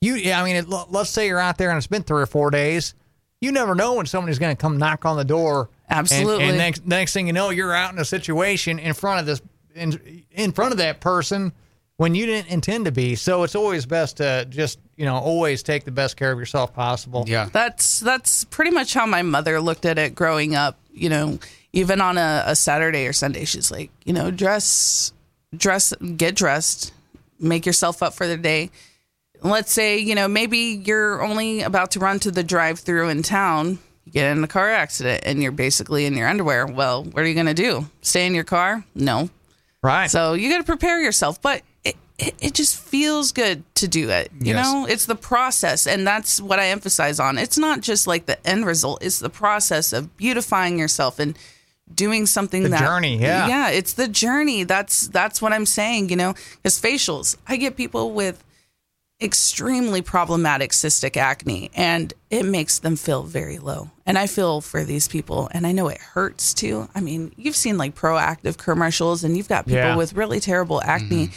You, 0.01 0.15
yeah, 0.15 0.41
I 0.41 0.45
mean, 0.45 0.55
it, 0.57 0.67
let's 0.67 1.09
say 1.11 1.27
you're 1.27 1.39
out 1.39 1.57
there 1.59 1.69
and 1.69 1.77
it's 1.77 1.87
been 1.87 2.01
three 2.03 2.23
or 2.23 2.25
four 2.25 2.49
days. 2.51 2.93
You 3.39 3.51
never 3.51 3.73
know 3.75 3.93
when 3.93 4.05
somebody's 4.07 4.37
going 4.39 4.55
to 4.55 4.59
come 4.59 4.77
knock 4.77 5.05
on 5.05 5.15
the 5.15 5.23
door. 5.23 5.69
and- 5.87 5.99
Absolutely. 5.99 6.45
And, 6.45 6.57
next 6.57 6.85
next 6.85 7.13
thing 7.13 7.27
you 7.27 7.33
know, 7.33 7.51
you're 7.51 7.73
out 7.73 7.93
in 7.93 7.99
a 7.99 8.05
situation 8.05 8.77
in 8.79 8.93
front 8.93 9.19
of 9.19 9.25
this 9.27 9.41
in 9.75 10.23
in 10.31 10.51
front 10.51 10.71
of 10.71 10.77
that 10.79 10.99
person 10.99 11.51
when 11.97 12.15
you 12.15 12.25
didn't 12.25 12.49
intend 12.49 12.85
to 12.85 12.91
be. 12.91 13.15
So 13.15 13.43
it's 13.43 13.55
always 13.55 13.85
best 13.85 14.17
to 14.17 14.45
just 14.49 14.79
you 14.95 15.05
know 15.05 15.15
always 15.15 15.63
take 15.63 15.85
the 15.85 15.91
best 15.91 16.17
care 16.17 16.31
of 16.31 16.39
yourself 16.39 16.73
possible. 16.73 17.25
Yeah. 17.27 17.49
That's 17.51 17.99
that's 17.99 18.43
pretty 18.45 18.71
much 18.71 18.93
how 18.93 19.05
my 19.05 19.21
mother 19.21 19.61
looked 19.61 19.85
at 19.85 19.97
it 19.97 20.15
growing 20.15 20.55
up. 20.55 20.77
You 20.91 21.09
know, 21.09 21.39
even 21.73 22.01
on 22.01 22.17
a, 22.17 22.43
a 22.47 22.55
Saturday 22.55 23.07
or 23.07 23.13
Sunday, 23.13 23.45
she's 23.45 23.71
like, 23.71 23.91
you 24.03 24.13
know, 24.13 24.31
dress, 24.31 25.13
dress, 25.55 25.93
get 26.17 26.35
dressed, 26.35 26.91
make 27.39 27.65
yourself 27.65 28.03
up 28.03 28.13
for 28.13 28.27
the 28.27 28.37
day. 28.37 28.71
Let's 29.43 29.71
say, 29.71 29.97
you 29.97 30.13
know, 30.13 30.27
maybe 30.27 30.81
you're 30.85 31.23
only 31.23 31.61
about 31.61 31.91
to 31.91 31.99
run 31.99 32.19
to 32.19 32.31
the 32.31 32.43
drive-through 32.43 33.09
in 33.09 33.23
town. 33.23 33.79
You 34.05 34.11
get 34.11 34.31
in 34.31 34.43
a 34.43 34.47
car 34.47 34.69
accident 34.69 35.23
and 35.25 35.41
you're 35.41 35.51
basically 35.51 36.05
in 36.05 36.15
your 36.15 36.27
underwear. 36.27 36.67
Well, 36.67 37.03
what 37.03 37.23
are 37.23 37.27
you 37.27 37.33
going 37.33 37.47
to 37.47 37.53
do? 37.53 37.87
Stay 38.01 38.27
in 38.27 38.35
your 38.35 38.43
car? 38.43 38.83
No. 38.93 39.29
Right. 39.83 40.09
So 40.11 40.33
you 40.33 40.49
got 40.49 40.57
to 40.59 40.63
prepare 40.63 40.99
yourself, 41.01 41.41
but 41.41 41.63
it, 41.83 41.95
it, 42.19 42.35
it 42.39 42.53
just 42.53 42.77
feels 42.77 43.31
good 43.31 43.63
to 43.75 43.87
do 43.87 44.09
it. 44.09 44.31
You 44.39 44.53
Yes. 44.53 44.65
know, 44.71 44.85
it's 44.85 45.05
the 45.05 45.15
process. 45.15 45.87
And 45.87 46.05
that's 46.05 46.39
what 46.39 46.59
I 46.59 46.67
emphasize 46.67 47.19
on. 47.19 47.37
It's 47.39 47.57
not 47.57 47.81
just 47.81 48.05
like 48.05 48.27
the 48.27 48.45
end 48.47 48.65
result, 48.65 49.01
it's 49.03 49.19
the 49.19 49.29
process 49.29 49.91
of 49.93 50.15
beautifying 50.17 50.77
yourself 50.77 51.17
and 51.19 51.37
doing 51.93 52.25
something 52.25 52.63
The 52.63 52.69
that 52.69 52.79
journey, 52.79 53.17
yeah. 53.17 53.47
yeah 53.47 53.69
it's 53.69 53.93
the 53.93 54.07
journey 54.07 54.63
that's 54.63 55.09
that's 55.09 55.41
what 55.41 55.51
i'm 55.51 55.65
saying 55.65 56.07
you 56.09 56.15
know 56.15 56.33
because 56.55 56.79
facials 56.81 57.35
i 57.49 57.57
get 57.57 57.75
people 57.75 58.11
with 58.13 58.41
extremely 59.21 60.01
problematic 60.01 60.71
cystic 60.71 61.15
acne 61.15 61.69
and 61.75 62.13
it 62.29 62.43
makes 62.43 62.79
them 62.79 62.95
feel 62.95 63.23
very 63.23 63.59
low. 63.59 63.89
And 64.05 64.17
i 64.17 64.25
feel 64.27 64.61
for 64.61 64.83
these 64.83 65.07
people 65.07 65.47
and 65.53 65.67
i 65.67 65.71
know 65.71 65.87
it 65.89 65.99
hurts 65.99 66.53
too. 66.53 66.89
I 66.95 67.01
mean 67.01 67.31
you've 67.37 67.55
seen 67.55 67.77
like 67.77 67.95
Proactiv 67.95 68.57
commercials 68.57 69.23
and 69.23 69.37
you've 69.37 69.47
got 69.49 69.65
people 69.65 69.79
Yeah. 69.81 69.95
with 69.95 70.13
really 70.13 70.39
terrible 70.39 70.81
acne. 70.81 71.27
Mm-hmm. 71.27 71.33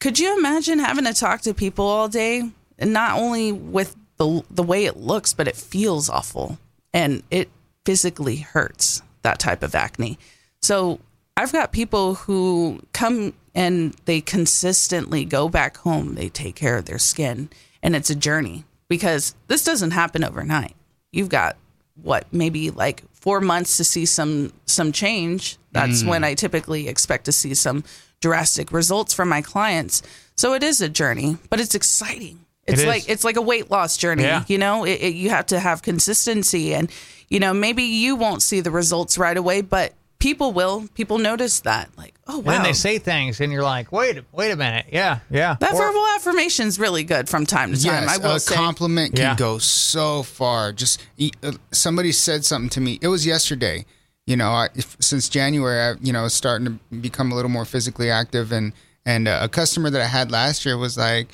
Could 0.00 0.18
you 0.18 0.36
imagine 0.38 0.78
having 0.78 1.04
to 1.04 1.12
talk 1.14 1.42
to 1.42 1.54
people 1.54 1.84
all 1.84 2.08
day 2.08 2.50
and 2.78 2.92
not 2.92 3.18
only 3.18 3.52
with 3.52 3.94
the 4.16 4.42
the 4.50 4.62
way 4.62 4.84
it 4.86 4.96
looks 4.96 5.34
but 5.34 5.46
it 5.46 5.56
feels 5.56 6.08
awful 6.08 6.58
and 6.94 7.22
it 7.30 7.50
physically 7.84 8.36
hurts 8.36 9.02
that 9.22 9.38
type 9.38 9.62
of 9.62 9.74
acne? 9.74 10.18
So 10.62 10.98
i've 11.36 11.52
got 11.52 11.72
people 11.72 12.14
who 12.14 12.80
come 12.92 13.32
and 13.54 13.94
they 14.04 14.20
consistently 14.20 15.24
go 15.24 15.48
back 15.48 15.76
home 15.78 16.14
they 16.14 16.28
take 16.28 16.54
care 16.54 16.76
of 16.76 16.86
their 16.86 16.98
skin 16.98 17.48
and 17.82 17.96
it's 17.96 18.10
a 18.10 18.14
journey 18.14 18.64
because 18.88 19.34
this 19.48 19.64
doesn't 19.64 19.92
happen 19.92 20.22
overnight. 20.22 20.76
You've 21.12 21.28
got 21.28 21.56
what 22.02 22.26
maybe 22.32 22.70
like 22.70 23.02
4 23.14 23.40
months 23.40 23.76
to 23.78 23.84
see 23.84 24.06
some 24.06 24.52
some 24.66 24.92
change. 24.92 25.58
That's 25.72 26.02
mm. 26.02 26.08
when 26.08 26.24
i 26.24 26.34
typically 26.34 26.88
expect 26.88 27.24
to 27.24 27.32
see 27.32 27.54
some 27.54 27.84
drastic 28.20 28.70
results 28.70 29.12
from 29.12 29.28
my 29.28 29.42
clients. 29.42 30.02
So 30.36 30.54
it 30.54 30.62
is 30.62 30.80
a 30.80 30.88
journey 30.88 31.38
but 31.50 31.58
it's 31.60 31.74
exciting. 31.74 32.44
It's 32.66 32.82
is. 32.82 32.86
like 32.86 33.08
it's 33.08 33.24
like 33.24 33.36
a 33.36 33.42
weight 33.42 33.70
loss 33.70 33.96
journey 33.96 34.24
Yeah. 34.24 34.44
you 34.46 34.58
know? 34.58 34.84
It, 34.84 35.00
it, 35.00 35.14
you 35.14 35.30
have 35.30 35.46
to 35.46 35.58
have 35.58 35.82
consistency 35.82 36.74
and 36.74 36.90
you 37.28 37.40
know 37.40 37.52
maybe 37.52 37.82
you 37.82 38.14
won't 38.14 38.42
see 38.42 38.60
the 38.60 38.70
results 38.70 39.18
right 39.18 39.36
away 39.36 39.62
but 39.62 39.94
people 40.18 40.52
will. 40.52 40.86
People 40.94 41.18
notice 41.18 41.60
that 41.60 41.88
like 41.96 42.14
oh 42.28 42.36
And 42.38 42.46
wow 42.46 42.52
then 42.52 42.62
they 42.62 42.72
say 42.72 42.98
things, 42.98 43.40
and 43.40 43.52
you're 43.52 43.62
like, 43.62 43.90
wait, 43.92 44.22
wait 44.32 44.50
a 44.52 44.56
minute, 44.56 44.86
yeah, 44.92 45.20
yeah. 45.30 45.56
that 45.60 45.72
Or- 45.72 45.78
verbal 45.78 46.06
affirmation 46.16 46.66
is 46.68 46.78
really 46.78 47.04
good 47.04 47.28
from 47.28 47.46
time 47.46 47.72
to 47.74 47.82
time 47.82 48.04
Yes, 48.04 48.18
i 48.18 48.22
will 48.22 48.36
a 48.36 48.40
say 48.40 48.54
compliment 48.54 49.14
can 49.16 49.22
Yeah. 49.24 49.36
go 49.36 49.58
so 49.58 50.22
far. 50.22 50.72
Just 50.72 51.04
uh, 51.42 51.52
somebody 51.72 52.12
said 52.12 52.44
something 52.44 52.70
to 52.70 52.80
me. 52.80 52.98
It 53.02 53.08
was 53.08 53.26
yesterday. 53.26 53.84
You 54.26 54.36
know, 54.36 54.50
I, 54.50 54.68
if, 54.76 54.96
since 55.00 55.28
January, 55.28 55.80
I 55.80 55.94
you 56.00 56.12
know 56.12 56.28
starting 56.28 56.66
to 56.90 56.96
become 56.96 57.32
a 57.32 57.34
little 57.34 57.50
more 57.50 57.64
physically 57.64 58.08
active, 58.10 58.52
and 58.52 58.72
and 59.04 59.26
uh, 59.26 59.40
a 59.42 59.48
customer 59.48 59.90
that 59.90 60.00
I 60.00 60.06
had 60.06 60.30
last 60.30 60.64
year 60.64 60.78
was 60.78 60.96
like, 60.96 61.26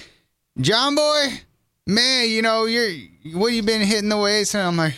"John 0.59 0.95
boy, 0.95 1.27
man, 1.87 2.31
you 2.31 2.41
know 2.41 2.65
you're 2.65 2.91
what 3.35 3.53
you 3.53 3.63
been 3.63 3.83
hitting 3.83 4.09
the 4.09 4.17
weights," 4.17 4.55
and 4.55 4.63
I'm 4.67 4.77
like. 4.79 4.95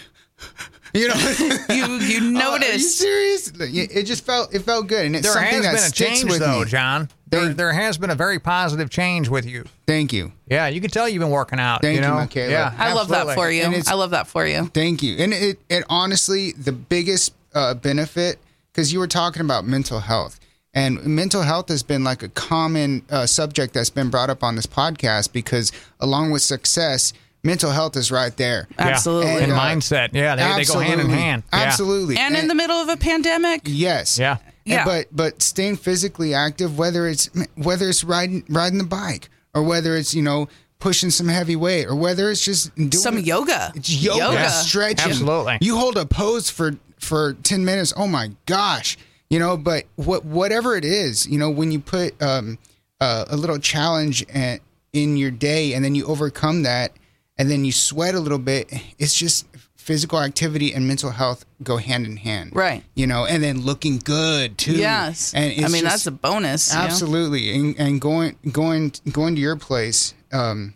You 0.93 1.09
know, 1.09 1.15
you 1.71 1.99
you 1.99 2.39
Are 2.41 2.59
you 2.65 2.79
serious? 2.79 3.49
It 3.49 3.91
it 3.93 4.03
just 4.05 4.25
felt 4.25 4.55
it 4.55 4.61
felt 4.61 4.87
good, 4.87 5.07
and 5.07 5.15
it's 5.17 5.25
there 5.27 5.35
something 5.35 5.63
has 5.63 5.65
that 5.65 5.71
been 5.73 5.77
a 5.77 5.79
sticks 5.79 6.21
change, 6.21 6.31
with 6.31 6.41
though, 6.41 6.61
me. 6.61 6.65
John. 6.67 7.09
There, 7.29 7.45
Thank- 7.45 7.57
there 7.59 7.73
has 7.73 7.97
been 7.97 8.11
a 8.11 8.17
very 8.17 8.41
positive 8.41 8.91
change 8.91 9.29
with 9.29 9.47
you. 9.47 9.65
Thank 9.87 10.13
you. 10.13 10.33
Yeah, 10.49 10.67
you 10.67 10.81
can 10.81 10.91
tell 10.91 11.09
you've 11.09 11.21
been 11.21 11.31
working 11.31 11.61
out. 11.61 11.81
Thank 11.81 12.01
you 12.01 12.05
you, 12.05 12.13
Michaela. 12.13 12.51
yeah, 12.51 12.75
i 12.77 12.93
love 12.93 13.09
that 13.09 13.37
for 13.37 13.49
you 13.51 13.63
i 13.87 13.95
love 13.95 14.11
that 14.11 14.27
for 14.27 14.45
you 14.47 14.67
Thank 14.67 15.01
you. 15.03 15.17
And 15.17 15.33
it, 15.33 15.61
it 15.69 15.85
honestly, 15.89 16.53
the 16.53 16.73
biggest 16.73 17.35
uh, 17.55 17.75
benefit, 17.75 18.39
because 18.73 18.93
you 18.93 18.99
were 18.99 19.07
talking 19.07 19.43
about 19.43 19.65
mental 19.65 20.01
health, 20.01 20.41
and 20.75 21.05
mental 21.07 21.43
health 21.43 21.69
has 21.69 21.85
been 21.85 22.03
like 22.03 22.25
a 22.25 22.29
common 22.29 23.03
uh, 23.11 23.27
subject 23.27 23.75
that's 23.75 23.91
been 23.91 24.11
brought 24.11 24.31
up 24.31 24.43
on 24.43 24.57
this 24.57 24.67
podcast 24.67 25.33
because 25.33 25.71
along 26.01 26.33
with 26.33 26.43
success, 26.43 27.13
mental 27.43 27.71
health 27.71 27.97
is 27.97 28.11
right 28.13 28.37
there. 28.37 28.69
Absolutely. 28.79 29.31
And 29.33 29.43
And, 29.45 29.53
uh, 29.53 29.57
mindset. 29.61 30.11
Yeah, 30.13 30.37
they, 30.37 30.43
they 30.63 30.65
go 30.65 30.79
hand 30.81 30.95
in 31.01 31.07
Absolutely. 31.07 31.17
hand. 31.17 31.43
Yeah. 31.53 31.59
Absolutely. 31.61 32.17
and 32.19 32.37
in 32.37 32.49
the 32.49 32.55
middle 32.55 32.77
of 32.77 32.89
a 32.89 32.97
pandemic 32.97 33.63
Yes. 33.65 34.19
Yeah. 34.19 34.33
And- 34.33 34.41
Yeah. 34.65 34.85
but 34.85 35.07
but 35.11 35.43
staying 35.43 35.77
physically 35.77 36.35
active, 36.35 36.79
whether 36.79 37.07
it's 37.09 37.31
whether 37.57 37.89
it's 37.89 38.05
riding 38.05 38.45
riding 38.49 38.79
the 38.79 38.85
bike 38.85 39.29
or 39.55 39.63
whether 39.63 39.97
it's 39.97 40.15
you 40.15 40.23
know 40.23 40.49
pushing 40.79 41.11
some 41.11 41.29
heavy 41.29 41.57
weight 41.57 41.87
or 41.87 41.95
whether 41.95 42.31
it's 42.31 42.45
just 42.45 42.75
doing 42.77 42.91
some 42.93 43.19
yoga 43.19 43.73
It's 43.75 43.91
yoga, 43.91 44.19
Yoga. 44.19 44.51
stretching. 44.51 45.11
Absolutely. 45.11 45.59
You 45.61 45.77
hold 45.79 45.97
a 45.97 46.05
pose 46.07 46.51
for 46.51 46.77
for 46.99 47.33
ten 47.43 47.65
minutes. 47.65 47.93
Oh 47.97 48.07
my 48.07 48.31
gosh, 48.47 48.99
you 49.31 49.39
know. 49.39 49.57
But 49.57 49.87
what 49.97 50.25
whatever 50.27 50.77
it 50.77 50.85
is, 50.85 51.27
you 51.27 51.39
know, 51.39 51.49
when 51.51 51.73
you 51.73 51.81
put 51.81 52.21
um, 52.23 52.59
uh, 53.01 53.25
a 53.31 53.37
little 53.37 53.59
challenge 53.59 54.25
a- 54.35 54.61
in 54.93 55.17
your 55.17 55.31
day 55.31 55.73
and 55.73 55.83
then 55.85 55.95
you 55.95 56.05
overcome 56.07 56.63
that, 56.65 56.93
and 57.41 57.51
then 57.51 57.65
you 57.65 57.73
sweat 57.73 58.15
a 58.15 58.21
little 58.21 58.39
bit, 58.39 58.71
it's 58.99 59.15
just 59.15 59.47
physical 59.77 60.21
activity 60.21 60.75
and 60.75 60.87
mental 60.87 61.11
health 61.11 61.47
go 61.63 61.79
hand 61.79 62.05
in 62.07 62.19
hand. 62.19 62.53
Right. 62.55 62.85
You 62.95 63.07
know, 63.07 63.25
and 63.25 63.43
then 63.43 63.63
looking 63.63 63.97
good 63.99 64.59
too. 64.59 64.77
yes 64.77 65.33
And 65.35 65.47
it's 65.53 65.65
i 65.65 65.69
mean 65.69 65.83
just- 65.83 65.85
that's 65.85 66.07
a 66.07 66.11
bonus 66.13 66.73
you 66.73 66.79
know? 66.79 66.85
Absolutely, 66.85 67.51
and, 67.55 67.75
and 67.79 68.01
going 68.01 68.37
going 68.53 68.93
going 69.11 69.35
to 69.37 69.41
your 69.41 69.57
place, 69.57 70.15
um, 70.33 70.75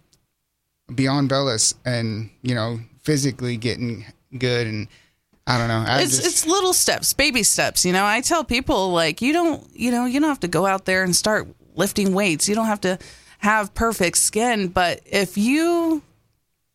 beyond 0.94 1.28
Bellis, 1.28 1.74
and 1.84 2.30
you 2.42 2.54
know 2.54 2.80
physically 3.02 3.56
getting 3.58 4.04
good 4.38 4.66
and 4.66 4.88
I 5.46 5.58
don't 5.58 5.68
know. 5.68 5.84
I 5.86 6.00
it's 6.00 6.16
just, 6.16 6.26
it's 6.26 6.46
little 6.46 6.72
steps, 6.72 7.12
baby 7.12 7.42
steps. 7.42 7.84
You 7.84 7.92
know, 7.92 8.06
I 8.06 8.22
tell 8.22 8.44
people 8.44 8.92
like 8.92 9.20
you 9.20 9.34
don't, 9.34 9.62
you 9.74 9.90
know, 9.90 10.06
you 10.06 10.18
don't 10.18 10.30
have 10.30 10.40
to 10.40 10.48
go 10.48 10.64
out 10.64 10.86
there 10.86 11.04
and 11.04 11.14
start 11.14 11.46
lifting 11.74 12.14
weights. 12.14 12.48
You 12.48 12.54
don't 12.54 12.64
have 12.64 12.80
to 12.80 12.98
have 13.40 13.74
perfect 13.74 14.16
skin, 14.16 14.68
but 14.68 15.02
if 15.04 15.36
you 15.36 16.02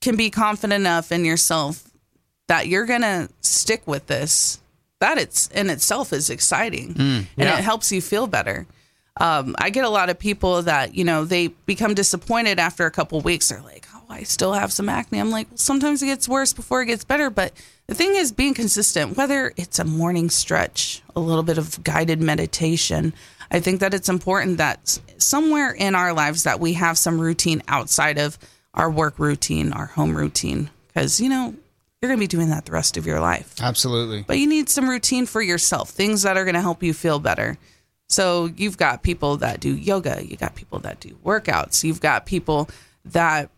can 0.01 0.15
be 0.15 0.29
confident 0.29 0.81
enough 0.81 1.11
in 1.11 1.25
yourself 1.25 1.89
that 2.47 2.67
you're 2.67 2.85
gonna 2.85 3.29
stick 3.41 3.85
with 3.85 4.07
this, 4.07 4.59
that 4.99 5.17
it's 5.17 5.47
in 5.47 5.69
itself 5.69 6.11
is 6.11 6.29
exciting, 6.29 6.95
and 6.97 7.27
yeah. 7.37 7.57
it 7.57 7.63
helps 7.63 7.91
you 7.91 8.01
feel 8.01 8.27
better. 8.27 8.65
Um, 9.17 9.55
I 9.57 9.69
get 9.69 9.85
a 9.85 9.89
lot 9.89 10.09
of 10.09 10.17
people 10.17 10.61
that 10.63 10.95
you 10.95 11.03
know 11.03 11.25
they 11.25 11.47
become 11.47 11.93
disappointed 11.93 12.59
after 12.59 12.85
a 12.85 12.91
couple 12.91 13.19
weeks. 13.21 13.49
They're 13.49 13.61
like, 13.61 13.85
"Oh, 13.93 14.03
I 14.09 14.23
still 14.23 14.53
have 14.53 14.71
some 14.71 14.89
acne." 14.89 15.19
I'm 15.19 15.31
like, 15.31 15.49
well, 15.49 15.57
sometimes 15.57 16.01
it 16.01 16.07
gets 16.07 16.27
worse 16.27 16.53
before 16.53 16.81
it 16.81 16.87
gets 16.87 17.03
better. 17.03 17.29
But 17.29 17.53
the 17.87 17.95
thing 17.95 18.15
is, 18.15 18.31
being 18.31 18.53
consistent. 18.53 19.17
Whether 19.17 19.53
it's 19.57 19.79
a 19.79 19.85
morning 19.85 20.29
stretch, 20.29 21.01
a 21.15 21.19
little 21.19 21.43
bit 21.43 21.57
of 21.57 21.83
guided 21.83 22.21
meditation, 22.21 23.13
I 23.51 23.59
think 23.59 23.79
that 23.81 23.93
it's 23.93 24.09
important 24.09 24.57
that 24.57 24.99
somewhere 25.17 25.71
in 25.71 25.95
our 25.95 26.13
lives 26.13 26.43
that 26.43 26.59
we 26.59 26.73
have 26.73 26.97
some 26.97 27.19
routine 27.19 27.61
outside 27.67 28.17
of 28.17 28.37
our 28.73 28.89
work 28.89 29.17
routine, 29.19 29.73
our 29.73 29.87
home 29.87 30.15
routine, 30.15 30.69
because 30.87 31.19
you 31.19 31.29
know 31.29 31.53
you're 32.01 32.09
going 32.09 32.17
to 32.17 32.23
be 32.23 32.27
doing 32.27 32.49
that 32.49 32.65
the 32.65 32.71
rest 32.71 32.95
of 32.95 33.05
your 33.05 33.19
life 33.19 33.53
absolutely. 33.61 34.23
but 34.25 34.37
you 34.37 34.47
need 34.47 34.69
some 34.69 34.89
routine 34.89 35.25
for 35.25 35.41
yourself, 35.41 35.89
things 35.89 36.21
that 36.23 36.37
are 36.37 36.45
going 36.45 36.55
to 36.55 36.61
help 36.61 36.81
you 36.83 36.93
feel 36.93 37.19
better. 37.19 37.57
So 38.07 38.45
you've 38.55 38.77
got 38.77 39.03
people 39.03 39.37
that 39.37 39.59
do 39.59 39.75
yoga, 39.75 40.25
you 40.25 40.35
got 40.37 40.55
people 40.55 40.79
that 40.79 40.99
do 40.99 41.17
workouts, 41.23 41.83
you've 41.83 41.99
got 42.01 42.25
people 42.25 42.69
that 43.05 43.49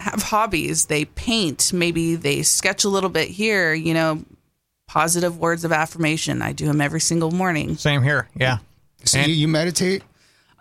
have 0.00 0.22
hobbies, 0.22 0.86
they 0.86 1.04
paint, 1.04 1.72
maybe 1.72 2.16
they 2.16 2.42
sketch 2.42 2.84
a 2.84 2.88
little 2.88 3.10
bit 3.10 3.28
here, 3.28 3.72
you 3.74 3.94
know, 3.94 4.24
positive 4.88 5.38
words 5.38 5.64
of 5.64 5.70
affirmation. 5.72 6.42
I 6.42 6.52
do 6.52 6.66
them 6.66 6.80
every 6.80 7.00
single 7.00 7.30
morning. 7.30 7.76
Same 7.76 8.02
here. 8.02 8.28
Yeah. 8.34 8.58
So 9.04 9.18
And- 9.18 9.28
you, 9.28 9.34
you 9.34 9.48
meditate? 9.48 10.02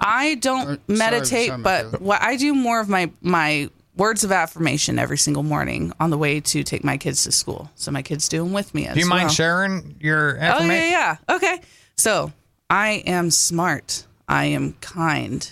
I 0.02 0.36
don't 0.36 0.68
Or- 0.68 0.80
meditate, 0.88 1.48
sorry, 1.50 1.62
but 1.62 2.02
what 2.02 2.22
I 2.22 2.36
do 2.36 2.54
more 2.56 2.80
of 2.80 2.90
my 2.90 3.12
my 3.22 3.70
words 3.96 4.24
of 4.24 4.32
affirmation 4.32 4.98
every 4.98 5.18
single 5.18 5.44
morning 5.44 5.94
on 6.00 6.10
the 6.10 6.18
way 6.18 6.40
to 6.40 6.64
take 6.64 6.84
my 6.84 6.98
kids 6.98 7.24
to 7.26 7.32
school. 7.32 7.70
So 7.76 7.92
my 7.92 8.02
kids 8.02 8.28
do 8.28 8.44
them 8.44 8.52
with 8.52 8.74
me 8.74 8.88
as 8.88 8.96
Do 8.96 9.00
you 9.00 9.06
mind 9.06 9.32
sharing 9.32 9.96
your 10.00 10.38
Oh 10.42 10.64
yeah, 10.66 10.90
yeah. 10.90 11.18
Okay. 11.36 11.62
So 11.96 12.32
I 12.70 13.04
am 13.06 13.30
smart. 13.30 14.06
I 14.28 14.46
am 14.46 14.74
kind. 14.82 15.50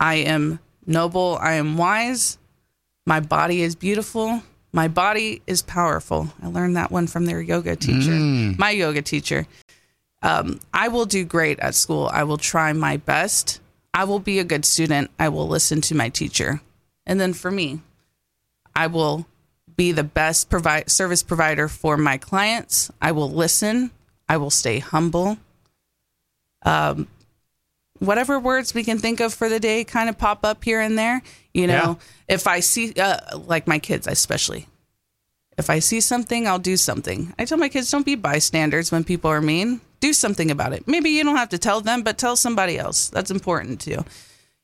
I 0.00 0.16
am 0.16 0.58
noble. 0.86 1.38
I 1.40 1.52
am 1.54 1.76
wise. 1.76 2.38
My 3.06 3.20
body 3.20 3.62
is 3.62 3.76
beautiful. 3.76 4.42
My 4.72 4.88
body 4.88 5.42
is 5.46 5.62
powerful. 5.62 6.32
I 6.42 6.48
learned 6.48 6.76
that 6.76 6.90
one 6.90 7.06
from 7.06 7.24
their 7.26 7.40
yoga 7.40 7.76
teacher, 7.76 8.10
my 8.58 8.70
yoga 8.70 9.00
teacher. 9.00 9.46
Um, 10.22 10.60
I 10.74 10.88
will 10.88 11.06
do 11.06 11.24
great 11.24 11.60
at 11.60 11.74
school. 11.74 12.10
I 12.12 12.24
will 12.24 12.36
try 12.36 12.72
my 12.72 12.96
best. 12.96 13.60
I 13.96 14.04
will 14.04 14.18
be 14.18 14.38
a 14.38 14.44
good 14.44 14.66
student. 14.66 15.10
I 15.18 15.30
will 15.30 15.48
listen 15.48 15.80
to 15.80 15.94
my 15.94 16.10
teacher. 16.10 16.60
And 17.06 17.18
then 17.18 17.32
for 17.32 17.50
me, 17.50 17.80
I 18.74 18.88
will 18.88 19.26
be 19.74 19.90
the 19.90 20.04
best 20.04 20.50
provi- 20.50 20.84
service 20.86 21.22
provider 21.22 21.66
for 21.66 21.96
my 21.96 22.18
clients. 22.18 22.90
I 23.00 23.12
will 23.12 23.30
listen. 23.30 23.90
I 24.28 24.36
will 24.36 24.50
stay 24.50 24.80
humble. 24.80 25.38
Um, 26.62 27.08
whatever 27.98 28.38
words 28.38 28.74
we 28.74 28.84
can 28.84 28.98
think 28.98 29.20
of 29.20 29.32
for 29.32 29.48
the 29.48 29.60
day 29.60 29.82
kind 29.82 30.10
of 30.10 30.18
pop 30.18 30.44
up 30.44 30.62
here 30.62 30.80
and 30.80 30.98
there. 30.98 31.22
You 31.54 31.66
know, 31.66 31.98
if 32.28 32.46
I 32.46 32.60
see, 32.60 32.92
uh, 33.00 33.38
like 33.38 33.66
my 33.66 33.78
kids, 33.78 34.06
especially, 34.06 34.66
if 35.56 35.70
I 35.70 35.78
see 35.78 36.02
something, 36.02 36.46
I'll 36.46 36.58
do 36.58 36.76
something. 36.76 37.32
I 37.38 37.46
tell 37.46 37.56
my 37.56 37.70
kids, 37.70 37.90
don't 37.90 38.04
be 38.04 38.14
bystanders 38.14 38.92
when 38.92 39.04
people 39.04 39.30
are 39.30 39.40
mean. 39.40 39.80
Do 40.00 40.12
something 40.12 40.50
about 40.50 40.72
it. 40.72 40.86
Maybe 40.86 41.10
you 41.10 41.24
don't 41.24 41.36
have 41.36 41.48
to 41.50 41.58
tell 41.58 41.80
them, 41.80 42.02
but 42.02 42.18
tell 42.18 42.36
somebody 42.36 42.78
else. 42.78 43.08
That's 43.08 43.30
important 43.30 43.80
too. 43.80 44.04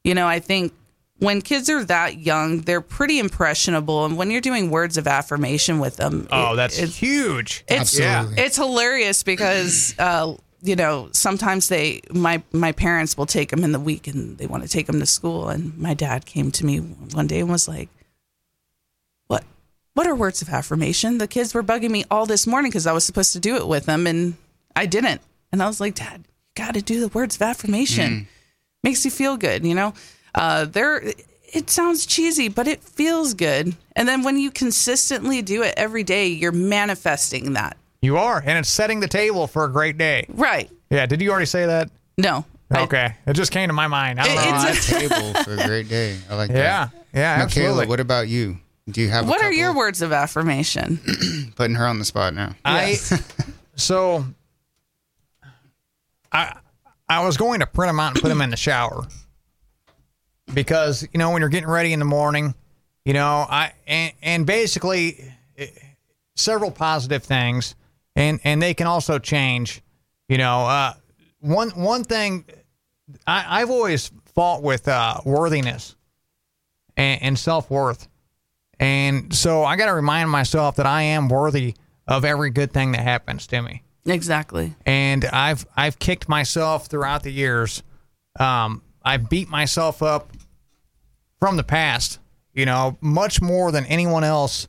You 0.05 0.15
know, 0.15 0.27
I 0.27 0.41
think 0.41 0.73
when 1.19 1.41
kids 1.41 1.71
are 1.71 1.85
that 1.85 2.19
young, 2.19 2.63
they're 2.63 2.81
pretty 2.81 3.19
impressionable. 3.19 4.05
And 4.05 4.17
when 4.17 4.31
you're 4.31 4.41
doing 4.41 4.71
words 4.71 4.97
of 4.99 5.07
affirmation 5.07 5.79
with 5.79 5.97
them, 5.97 6.27
Oh, 6.33 6.53
it- 6.53 6.57
that's 6.57 6.79
it's, 6.79 6.97
huge. 6.97 7.65
it's 7.69 7.99
Absolutely. 8.01 8.43
it's 8.43 8.57
hilarious 8.57 9.23
because 9.23 9.95
uh, 9.99 10.35
you 10.63 10.77
know 10.77 11.09
sometimes 11.13 11.69
they 11.69 12.01
my 12.13 12.43
my 12.53 12.73
parents 12.73 13.17
will 13.17 13.27
take 13.27 13.51
them 13.51 13.65
in 13.65 13.73
the 13.73 13.81
week 13.81 14.07
and 14.07 14.37
they 14.39 14.47
want 14.47 14.63
to 14.65 14.69
take 14.69 14.87
them 14.87 15.01
to 15.01 15.07
school 15.07 15.49
and 15.49 15.77
my 15.79 15.95
dad 15.95 16.25
came 16.27 16.51
to 16.53 16.65
me 16.67 16.79
one 16.79 17.27
day 17.27 17.41
and 17.41 17.51
was 17.51 17.67
like 17.69 17.89
what 19.27 19.45
what 19.95 20.07
are 20.07 20.15
words 20.15 20.41
of 20.43 20.49
affirmation 20.49 21.19
the 21.19 21.27
kids 21.27 21.53
were 21.55 21.63
bugging 21.65 21.91
me 21.91 22.05
all 22.13 22.27
this 22.27 22.47
morning 22.47 22.71
because 22.71 22.87
i 22.87 22.93
was 22.93 23.05
supposed 23.05 23.33
to 23.33 23.41
do 23.41 23.57
it 23.57 23.67
with 23.67 23.87
them 23.87 24.07
and 24.07 24.37
i 24.77 24.87
didn't 24.87 25.21
and 25.53 25.63
i 25.63 25.67
was 25.67 25.81
like 25.81 25.95
dad 25.95 26.23
you 26.27 26.65
got 26.65 26.75
to 26.75 26.83
do 26.83 27.01
the 27.01 27.09
words 27.09 27.37
of 27.37 27.43
affirmation 27.43 28.27
makes 28.85 29.05
you 29.05 29.11
feel 29.11 29.37
good 29.37 29.65
you 29.65 29.75
know 29.75 29.93
uh 30.35 30.65
they're 30.65 31.03
it 31.53 31.69
sounds 31.71 32.07
cheesy 32.07 32.49
but 32.49 32.67
it 32.67 32.83
feels 32.83 33.35
good 33.35 33.75
and 33.95 34.09
then 34.09 34.23
when 34.23 34.39
you 34.39 34.51
consistently 34.51 35.43
do 35.43 35.63
it 35.63 35.75
every 35.77 36.03
day 36.05 36.27
you're 36.29 36.53
manifesting 36.53 37.53
that 37.55 37.77
You 38.01 38.17
are, 38.17 38.43
and 38.45 38.59
it's 38.59 38.69
setting 38.71 39.01
the 39.01 39.09
table 39.09 39.47
for 39.47 39.65
a 39.65 39.71
great 39.71 39.97
day. 39.99 40.27
right 40.31 40.71
Yeah. 40.91 41.07
Did 41.07 41.21
you 41.23 41.31
already 41.31 41.47
say 41.47 41.67
that? 41.67 41.91
no 42.19 42.45
I- 42.71 42.83
Okay. 42.85 43.15
It 43.27 43.35
just 43.35 43.53
came 43.53 43.69
to 43.69 43.75
my 43.75 43.87
mind. 43.87 44.19
I 44.19 44.25
don't 44.25 44.39
It- 44.39 44.51
know. 44.51 44.69
it's 44.71 44.89
a 44.89 44.99
table 45.01 45.35
for 45.45 45.53
a 45.57 45.67
great 45.67 45.89
day. 45.91 46.17
I 46.31 46.35
like 46.37 46.51
yeah. 46.51 46.57
that. 46.57 46.91
Yeah. 47.13 47.33
Michaela, 47.37 47.45
Absolutely. 47.45 47.87
what 47.87 48.01
about 48.01 48.29
you? 48.29 48.57
Do 48.91 49.03
you 49.03 49.11
have? 49.11 49.27
a 49.27 49.29
what 49.29 49.43
are 49.43 49.53
your 49.53 49.75
words 49.75 50.01
of 50.01 50.11
affirmation 50.11 50.99
Putting 51.55 51.77
her 51.77 51.87
on 51.87 51.99
the 51.99 52.05
spot 52.07 52.33
now. 52.35 52.55
I 52.65 52.95
so 53.77 54.25
I 56.33 56.57
I 57.09 57.25
was 57.25 57.37
going 57.37 57.61
to 57.61 57.67
print 57.67 57.89
them 57.89 58.01
out 58.01 58.15
and 58.15 58.23
put 58.23 58.29
them 58.29 58.41
in 58.41 58.51
the 58.51 58.57
shower 58.57 59.07
because 60.53 61.03
you 61.13 61.19
know 61.19 61.31
when 61.31 61.41
you're 61.41 61.49
getting 61.49 61.69
ready 61.69 61.93
in 61.93 61.99
the 61.99 62.05
morning, 62.05 62.55
you 63.05 63.13
know 63.13 63.47
I 63.49 63.73
and, 63.87 64.13
and 64.23 64.47
basically 64.47 65.33
eh, 65.57 65.69
several 66.35 66.71
positive 66.71 67.23
things 67.23 67.75
and 68.17 68.41
and 68.45 68.61
they 68.61 68.75
can 68.75 68.87
also 68.87 69.19
change. 69.19 69.83
You 70.29 70.39
know, 70.39 70.61
uh, 70.67 70.95
one 71.41 71.71
one 71.71 72.05
thing 72.05 72.45
I, 73.27 73.61
I've 73.61 73.71
always 73.71 74.11
fought 74.35 74.63
with 74.63 74.89
uh, 74.89 75.21
worthiness 75.25 75.97
and, 76.97 77.23
and 77.23 77.39
self 77.39 77.71
worth. 77.71 78.09
And 78.79 79.33
so 79.35 79.65
I 79.65 79.77
got 79.77 79.87
to 79.87 79.95
remind 79.95 80.31
myself 80.31 80.77
that 80.77 80.87
I 80.87 81.03
am 81.03 81.29
worthy 81.29 81.75
of 82.09 82.25
every 82.25 82.51
good 82.51 82.73
thing 82.73 82.93
that 82.93 83.03
happens 83.03 83.47
to 83.49 83.63
me. 83.63 83.83
Exactly 84.07 84.75
And 84.87 85.25
I've 85.27 85.67
I've 85.77 85.99
kicked 85.99 86.29
myself 86.29 86.87
throughout 86.87 87.23
the 87.23 87.31
years. 87.31 87.83
Um, 88.39 88.83
I 89.05 89.17
beat 89.19 89.49
myself 89.49 90.03
up 90.03 90.33
from 91.39 91.57
the 91.57 91.63
past, 91.65 92.19
you 92.55 92.67
know, 92.67 92.97
much 93.01 93.41
more 93.41 93.73
than 93.73 93.85
anyone 93.87 94.25
else 94.25 94.69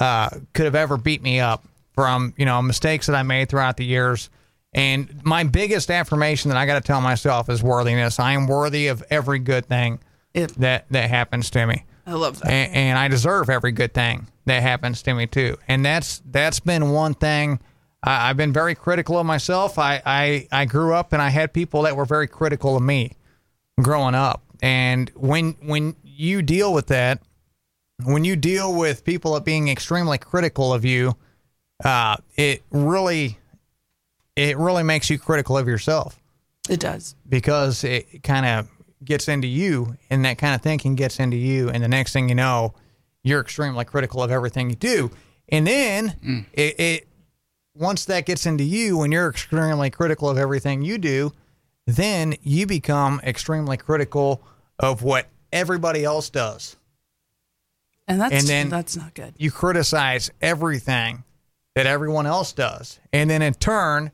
uh, 0.00 0.30
could 0.54 0.64
have 0.66 0.74
ever 0.74 0.96
beat 0.96 1.22
me 1.22 1.40
up 1.40 1.64
from 1.94 2.32
you 2.36 2.46
know 2.46 2.62
mistakes 2.62 3.06
that 3.06 3.16
I 3.16 3.22
made 3.22 3.48
throughout 3.48 3.76
the 3.76 3.84
years. 3.84 4.30
And 4.74 5.22
my 5.22 5.44
biggest 5.44 5.90
affirmation 5.90 6.48
that 6.48 6.56
I 6.56 6.64
got 6.64 6.74
to 6.76 6.86
tell 6.86 7.02
myself 7.02 7.50
is 7.50 7.62
worthiness. 7.62 8.18
I 8.18 8.32
am 8.32 8.46
worthy 8.46 8.86
of 8.86 9.02
every 9.10 9.38
good 9.38 9.66
thing 9.66 10.00
It- 10.32 10.54
that 10.60 10.86
that 10.90 11.10
happens 11.10 11.50
to 11.50 11.66
me 11.66 11.84
i 12.04 12.14
love 12.14 12.40
that 12.40 12.50
and, 12.50 12.74
and 12.74 12.98
I 12.98 13.06
deserve 13.06 13.48
every 13.48 13.70
good 13.70 13.94
thing 13.94 14.26
that 14.46 14.60
happens 14.62 15.02
to 15.02 15.14
me 15.14 15.26
too. 15.26 15.56
And 15.68 15.84
that's 15.84 16.22
that's 16.30 16.58
been 16.60 16.90
one 16.90 17.14
thing. 17.14 17.60
I, 18.02 18.30
I've 18.30 18.36
been 18.36 18.52
very 18.52 18.74
critical 18.74 19.18
of 19.18 19.26
myself. 19.26 19.78
I, 19.78 20.02
I 20.04 20.48
I 20.50 20.64
grew 20.64 20.94
up 20.94 21.12
and 21.12 21.22
I 21.22 21.28
had 21.28 21.52
people 21.52 21.82
that 21.82 21.96
were 21.96 22.04
very 22.04 22.26
critical 22.26 22.76
of 22.76 22.82
me 22.82 23.12
growing 23.80 24.14
up. 24.14 24.42
And 24.62 25.10
when 25.14 25.56
when 25.62 25.96
you 26.02 26.42
deal 26.42 26.72
with 26.72 26.88
that, 26.88 27.20
when 28.04 28.24
you 28.24 28.36
deal 28.36 28.74
with 28.74 29.04
people 29.04 29.38
being 29.40 29.68
extremely 29.68 30.18
critical 30.18 30.72
of 30.72 30.84
you, 30.84 31.16
uh, 31.84 32.16
it 32.36 32.62
really 32.70 33.38
it 34.36 34.56
really 34.56 34.82
makes 34.82 35.10
you 35.10 35.18
critical 35.18 35.58
of 35.58 35.68
yourself. 35.68 36.18
It 36.68 36.80
does. 36.80 37.16
Because 37.28 37.84
it 37.84 38.22
kind 38.22 38.46
of 38.46 38.68
gets 39.04 39.26
into 39.26 39.48
you 39.48 39.96
and 40.10 40.24
that 40.24 40.38
kind 40.38 40.54
of 40.54 40.62
thinking 40.62 40.94
gets 40.94 41.18
into 41.18 41.36
you. 41.36 41.68
And 41.68 41.82
the 41.82 41.88
next 41.88 42.12
thing 42.12 42.28
you 42.28 42.34
know 42.34 42.74
you're 43.24 43.40
extremely 43.40 43.84
critical 43.84 44.22
of 44.22 44.30
everything 44.30 44.70
you 44.70 44.76
do. 44.76 45.10
And 45.48 45.66
then 45.66 46.46
it, 46.52 46.80
it 46.80 47.08
once 47.74 48.04
that 48.04 48.26
gets 48.26 48.46
into 48.46 48.64
you 48.64 49.02
and 49.02 49.12
you're 49.12 49.30
extremely 49.30 49.90
critical 49.90 50.28
of 50.28 50.36
everything 50.38 50.82
you 50.82 50.98
do 50.98 51.32
then 51.86 52.34
you 52.42 52.66
become 52.66 53.20
extremely 53.24 53.76
critical 53.76 54.40
of 54.78 55.02
what 55.02 55.26
everybody 55.52 56.04
else 56.04 56.30
does. 56.30 56.76
And 58.06 58.20
that's 58.20 58.32
And 58.34 58.46
then- 58.46 58.68
that's 58.68 58.96
not 58.96 59.14
good. 59.14 59.34
you 59.36 59.50
criticize 59.50 60.30
everything 60.40 61.24
that 61.74 61.86
everyone 61.86 62.26
else 62.26 62.52
does. 62.52 63.00
And 63.12 63.28
then 63.28 63.42
in 63.42 63.54
turn 63.54 64.12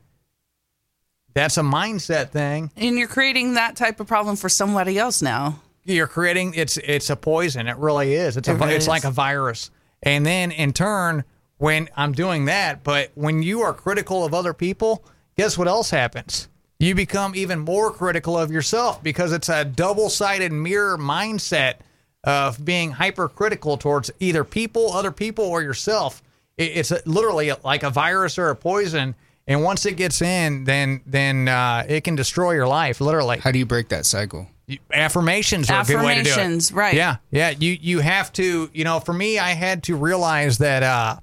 that's 1.35 1.57
a 1.57 1.61
mindset 1.61 2.31
thing. 2.31 2.71
And 2.75 2.97
you're 2.97 3.07
creating 3.07 3.53
that 3.53 3.75
type 3.75 3.99
of 3.99 4.07
problem 4.07 4.35
for 4.35 4.49
somebody 4.49 4.97
else 4.97 5.21
now. 5.21 5.61
You're 5.85 6.07
creating 6.07 6.53
it's 6.55 6.77
it's 6.77 7.09
a 7.11 7.15
poison. 7.15 7.67
It 7.67 7.77
really 7.77 8.13
is. 8.15 8.35
It's 8.35 8.47
a 8.47 8.55
really 8.55 8.73
it's 8.73 8.85
is. 8.85 8.89
like 8.89 9.03
a 9.03 9.11
virus. 9.11 9.69
And 10.01 10.25
then 10.25 10.51
in 10.51 10.73
turn, 10.73 11.23
when 11.59 11.89
I'm 11.95 12.13
doing 12.13 12.45
that, 12.45 12.83
but 12.83 13.11
when 13.15 13.43
you 13.43 13.61
are 13.61 13.73
critical 13.73 14.25
of 14.25 14.33
other 14.33 14.53
people, 14.53 15.03
guess 15.37 15.57
what 15.57 15.67
else 15.67 15.91
happens? 15.91 16.47
You 16.79 16.95
become 16.95 17.35
even 17.35 17.59
more 17.59 17.91
critical 17.91 18.37
of 18.37 18.49
yourself 18.51 19.03
because 19.03 19.33
it's 19.33 19.49
a 19.49 19.65
double 19.65 20.09
sided 20.09 20.53
mirror 20.53 20.97
mindset 20.97 21.75
of 22.23 22.63
being 22.63 22.91
hypercritical 22.91 23.77
towards 23.77 24.09
either 24.19 24.43
people, 24.45 24.93
other 24.93 25.11
people, 25.11 25.45
or 25.45 25.61
yourself. 25.61 26.23
It's 26.57 26.91
literally 27.05 27.51
like 27.63 27.83
a 27.83 27.89
virus 27.89 28.37
or 28.37 28.49
a 28.49 28.55
poison. 28.55 29.15
And 29.45 29.63
once 29.63 29.85
it 29.85 29.97
gets 29.97 30.21
in, 30.21 30.63
then 30.63 31.01
then 31.05 31.47
uh, 31.47 31.85
it 31.87 32.03
can 32.03 32.15
destroy 32.15 32.51
your 32.53 32.67
life, 32.67 33.01
literally. 33.01 33.39
How 33.39 33.51
do 33.51 33.59
you 33.59 33.65
break 33.65 33.89
that 33.89 34.05
cycle? 34.05 34.47
affirmations 34.93 35.69
are 35.71 35.81
a 35.81 35.85
good 35.85 36.03
way 36.05 36.15
to 36.15 36.23
do 36.23 36.29
it. 36.29 36.33
Affirmations, 36.33 36.71
right. 36.71 36.93
Yeah, 36.93 37.17
yeah. 37.31 37.49
You 37.49 37.77
you 37.81 37.99
have 37.99 38.31
to. 38.33 38.69
You 38.73 38.83
know, 38.83 38.99
for 38.99 39.13
me, 39.13 39.39
I 39.39 39.51
had 39.51 39.83
to 39.83 39.95
realize 39.95 40.59
that 40.59 40.83
uh, 40.83 41.17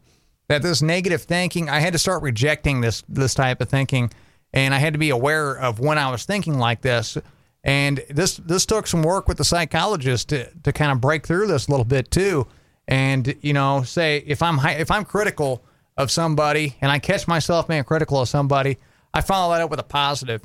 that 0.48 0.62
this 0.62 0.82
negative 0.82 1.22
thinking, 1.22 1.68
I 1.68 1.80
had 1.80 1.92
to 1.92 1.98
start 1.98 2.22
rejecting 2.22 2.80
this 2.80 3.02
this 3.08 3.34
type 3.34 3.60
of 3.60 3.68
thinking, 3.68 4.12
and 4.52 4.74
I 4.74 4.78
had 4.78 4.92
to 4.92 4.98
be 4.98 5.10
aware 5.10 5.56
of 5.56 5.80
when 5.80 5.98
I 5.98 6.10
was 6.10 6.24
thinking 6.24 6.58
like 6.58 6.82
this. 6.82 7.18
And 7.64 8.04
this 8.08 8.36
this 8.36 8.64
took 8.64 8.86
some 8.86 9.02
work 9.02 9.26
with 9.26 9.38
the 9.38 9.44
psychologist 9.44 10.28
to 10.28 10.48
to 10.62 10.72
kind 10.72 10.92
of 10.92 11.00
break 11.00 11.26
through 11.26 11.48
this 11.48 11.66
a 11.66 11.70
little 11.70 11.84
bit 11.84 12.10
too. 12.10 12.46
And 12.86 13.34
you 13.40 13.52
know, 13.52 13.82
say 13.82 14.22
if 14.26 14.42
I'm 14.42 14.58
if 14.64 14.90
I'm 14.90 15.04
critical 15.04 15.64
of 15.96 16.10
somebody 16.10 16.76
and 16.80 16.92
I 16.92 16.98
catch 17.00 17.26
myself 17.26 17.66
being 17.66 17.82
critical 17.82 18.20
of 18.20 18.28
somebody, 18.28 18.78
I 19.12 19.20
follow 19.22 19.52
that 19.52 19.62
up 19.62 19.70
with 19.70 19.80
a 19.80 19.84
positive. 19.84 20.42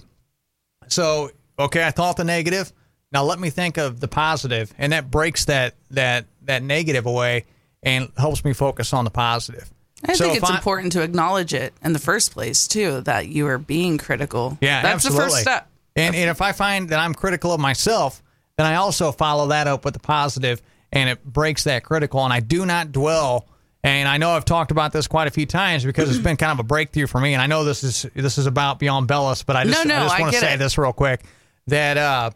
So 0.87 1.29
okay, 1.59 1.85
I 1.85 1.91
thought 1.91 2.17
the 2.17 2.23
negative. 2.23 2.73
Now 3.11 3.23
let 3.23 3.39
me 3.39 3.49
think 3.49 3.77
of 3.77 3.99
the 3.99 4.07
positive, 4.07 4.73
and 4.79 4.93
that 4.93 5.11
breaks 5.11 5.45
that 5.45 5.75
that 5.91 6.25
that 6.43 6.63
negative 6.63 7.05
away 7.05 7.45
and 7.83 8.11
helps 8.17 8.43
me 8.43 8.53
focus 8.53 8.93
on 8.93 9.05
the 9.05 9.11
positive. 9.11 9.71
I 10.07 10.13
So 10.13 10.25
think 10.25 10.37
it's 10.37 10.49
I- 10.49 10.55
important 10.55 10.93
to 10.93 11.01
acknowledge 11.01 11.53
it 11.53 11.73
in 11.83 11.93
the 11.93 11.99
first 11.99 12.31
place 12.33 12.67
too, 12.67 13.01
that 13.01 13.27
you 13.27 13.47
are 13.47 13.57
being 13.57 13.97
critical. 13.97 14.57
Yeah, 14.61 14.81
that's 14.81 15.05
absolutely. 15.05 15.19
the 15.25 15.29
first 15.31 15.41
step. 15.41 15.67
And, 15.95 16.15
and 16.15 16.29
if 16.29 16.41
I 16.41 16.51
find 16.53 16.89
that 16.89 16.99
I'm 16.99 17.13
critical 17.13 17.51
of 17.53 17.59
myself, 17.59 18.23
then 18.57 18.65
I 18.65 18.75
also 18.75 19.11
follow 19.11 19.47
that 19.47 19.67
up 19.67 19.83
with 19.85 19.93
the 19.93 19.99
positive, 19.99 20.61
and 20.91 21.09
it 21.09 21.23
breaks 21.25 21.63
that 21.65 21.83
critical. 21.83 22.23
And 22.23 22.31
I 22.33 22.39
do 22.39 22.65
not 22.65 22.91
dwell. 22.91 23.47
And 23.83 24.07
I 24.07 24.17
know 24.17 24.31
I've 24.31 24.45
talked 24.45 24.69
about 24.71 24.93
this 24.93 25.07
quite 25.07 25.27
a 25.27 25.31
few 25.31 25.45
times 25.47 25.83
because 25.83 26.09
it's 26.09 26.19
been 26.23 26.37
kind 26.37 26.51
of 26.51 26.59
a 26.59 26.63
breakthrough 26.63 27.07
for 27.07 27.19
me. 27.19 27.33
And 27.33 27.41
I 27.41 27.47
know 27.47 27.63
this 27.63 27.83
is 27.83 28.05
this 28.13 28.37
is 28.37 28.45
about 28.45 28.77
Beyond 28.77 29.07
Bellis, 29.07 29.41
but 29.43 29.55
I 29.55 29.63
just, 29.65 29.85
No, 29.85 29.89
no, 29.95 30.01
I 30.01 30.07
just 30.07 30.19
want 30.19 30.33
to 30.33 30.39
say 30.39 30.53
it. 30.53 30.57
this 30.57 30.77
real 30.77 30.93
quick 30.93 31.21
that 31.67 31.97
uh, 31.97 32.29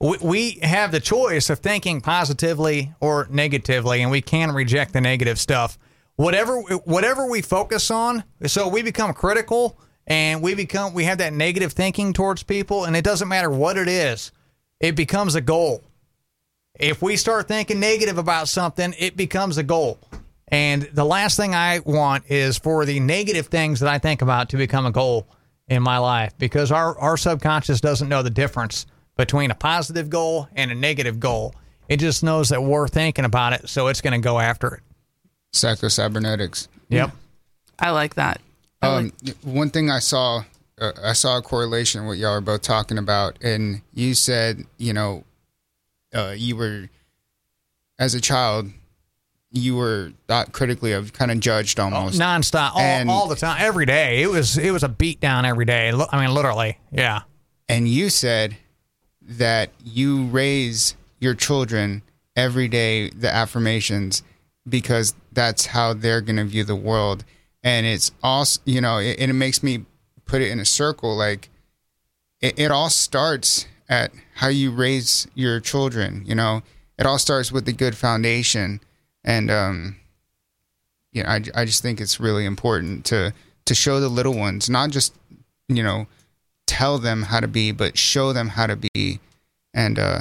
we, 0.00 0.18
we 0.20 0.50
have 0.62 0.92
the 0.92 1.00
choice 1.00 1.48
of 1.48 1.60
thinking 1.60 2.00
positively 2.02 2.92
or 3.00 3.26
negatively, 3.30 4.02
and 4.02 4.10
we 4.10 4.20
can 4.20 4.52
reject 4.52 4.92
the 4.92 5.00
negative 5.00 5.38
stuff. 5.38 5.78
Whatever 6.16 6.60
whatever 6.60 7.28
we 7.28 7.42
focus 7.42 7.90
on, 7.90 8.24
so 8.46 8.68
we 8.68 8.82
become 8.82 9.12
critical 9.12 9.78
and 10.06 10.42
we 10.42 10.54
become 10.54 10.94
we 10.94 11.04
have 11.04 11.18
that 11.18 11.32
negative 11.32 11.72
thinking 11.72 12.12
towards 12.12 12.42
people, 12.42 12.84
and 12.84 12.96
it 12.96 13.04
doesn't 13.04 13.28
matter 13.28 13.50
what 13.50 13.76
it 13.76 13.88
is, 13.88 14.32
it 14.80 14.96
becomes 14.96 15.34
a 15.34 15.40
goal. 15.40 15.82
If 16.78 17.02
we 17.02 17.16
start 17.16 17.48
thinking 17.48 17.80
negative 17.80 18.18
about 18.18 18.48
something, 18.48 18.94
it 18.98 19.16
becomes 19.16 19.58
a 19.58 19.62
goal. 19.62 19.98
And 20.48 20.82
the 20.92 21.04
last 21.04 21.36
thing 21.36 21.54
I 21.54 21.80
want 21.80 22.30
is 22.30 22.58
for 22.58 22.84
the 22.84 23.00
negative 23.00 23.46
things 23.46 23.80
that 23.80 23.88
I 23.88 23.98
think 23.98 24.22
about 24.22 24.50
to 24.50 24.56
become 24.56 24.86
a 24.86 24.92
goal 24.92 25.26
in 25.68 25.82
my 25.82 25.98
life 25.98 26.32
because 26.38 26.70
our, 26.70 26.96
our 26.98 27.16
subconscious 27.16 27.80
doesn't 27.80 28.08
know 28.08 28.22
the 28.22 28.30
difference 28.30 28.86
between 29.16 29.50
a 29.50 29.54
positive 29.54 30.08
goal 30.08 30.48
and 30.54 30.70
a 30.70 30.74
negative 30.74 31.18
goal. 31.18 31.54
It 31.88 31.98
just 31.98 32.22
knows 32.22 32.50
that 32.50 32.62
we're 32.62 32.88
thinking 32.88 33.24
about 33.24 33.54
it, 33.54 33.68
so 33.68 33.88
it's 33.88 34.00
going 34.00 34.20
to 34.20 34.24
go 34.24 34.38
after 34.38 34.74
it. 34.74 34.82
Psychocybernetics. 35.56 36.68
Yep. 36.88 37.10
I 37.78 37.90
like 37.90 38.14
that. 38.14 38.40
I 38.82 38.86
Um, 38.88 39.12
like- 39.24 39.36
one 39.42 39.70
thing 39.70 39.90
I 39.90 39.98
saw, 39.98 40.44
uh, 40.80 40.92
I 41.02 41.12
saw 41.12 41.38
a 41.38 41.42
correlation 41.42 42.02
with 42.02 42.08
what 42.08 42.18
y'all 42.18 42.32
are 42.32 42.40
both 42.40 42.62
talking 42.62 42.98
about, 42.98 43.36
and 43.42 43.82
you 43.94 44.14
said, 44.14 44.64
you 44.78 44.92
know, 44.92 45.24
uh, 46.14 46.34
you 46.36 46.56
were 46.56 46.88
as 47.98 48.14
a 48.14 48.20
child, 48.20 48.70
you 49.52 49.74
were 49.76 50.12
thought 50.28 50.52
critically 50.52 50.92
of, 50.92 51.12
kind 51.14 51.30
of 51.30 51.40
judged 51.40 51.80
almost. 51.80 52.20
Nonstop, 52.20 52.72
all, 52.74 52.80
And- 52.80 53.10
all 53.10 53.26
the 53.26 53.36
time, 53.36 53.56
every 53.60 53.86
day. 53.86 54.22
It 54.22 54.30
was 54.30 54.58
it 54.58 54.70
was 54.70 54.82
a 54.82 54.88
beat 54.88 55.20
down 55.20 55.44
every 55.46 55.64
day. 55.64 55.92
Li- 55.92 56.06
I 56.12 56.20
mean, 56.24 56.34
literally. 56.34 56.78
Yeah. 56.92 57.20
and 57.68 57.88
you 57.88 58.10
said 58.10 58.56
that 59.22 59.70
you 59.84 60.26
raise 60.26 60.94
your 61.18 61.34
children 61.34 62.02
every 62.36 62.68
day 62.68 63.08
the 63.10 63.32
affirmations 63.34 64.22
because 64.68 65.14
that's 65.36 65.66
how 65.66 65.94
they're 65.94 66.20
going 66.20 66.36
to 66.36 66.44
view 66.44 66.64
the 66.64 66.74
world. 66.74 67.24
And 67.62 67.86
it's 67.86 68.10
also 68.24 68.60
you 68.64 68.80
know 68.80 68.98
it, 68.98 69.20
and 69.20 69.30
it 69.30 69.34
makes 69.34 69.62
me 69.62 69.84
put 70.24 70.42
it 70.42 70.50
in 70.50 70.58
a 70.58 70.64
circle 70.64 71.16
like 71.16 71.48
it, 72.40 72.58
it 72.58 72.70
all 72.72 72.90
starts 72.90 73.66
at 73.88 74.10
how 74.34 74.48
you 74.48 74.72
raise 74.72 75.28
your 75.34 75.60
children 75.60 76.24
you 76.26 76.34
know? 76.34 76.62
It 76.98 77.06
all 77.06 77.18
starts 77.18 77.52
with 77.52 77.68
a 77.68 77.72
good 77.72 77.96
foundation. 77.96 78.80
And 79.22 79.50
um 79.50 79.96
you 81.12 81.22
know, 81.22 81.28
I, 81.28 81.42
I 81.54 81.64
just 81.64 81.82
think 81.82 82.00
it's 82.00 82.18
really 82.18 82.44
important 82.44 83.04
to 83.06 83.32
to 83.66 83.74
show 83.74 84.00
the 84.00 84.08
little 84.08 84.34
ones 84.34 84.68
not 84.68 84.90
just 84.90 85.14
you 85.68 85.82
know 85.82 86.06
tell 86.66 86.98
them 86.98 87.22
how 87.22 87.40
to 87.40 87.48
be, 87.48 87.72
but 87.72 87.96
show 87.96 88.32
them 88.32 88.48
how 88.48 88.66
to 88.66 88.76
be. 88.76 89.20
And 89.72 89.98
uh, 89.98 90.20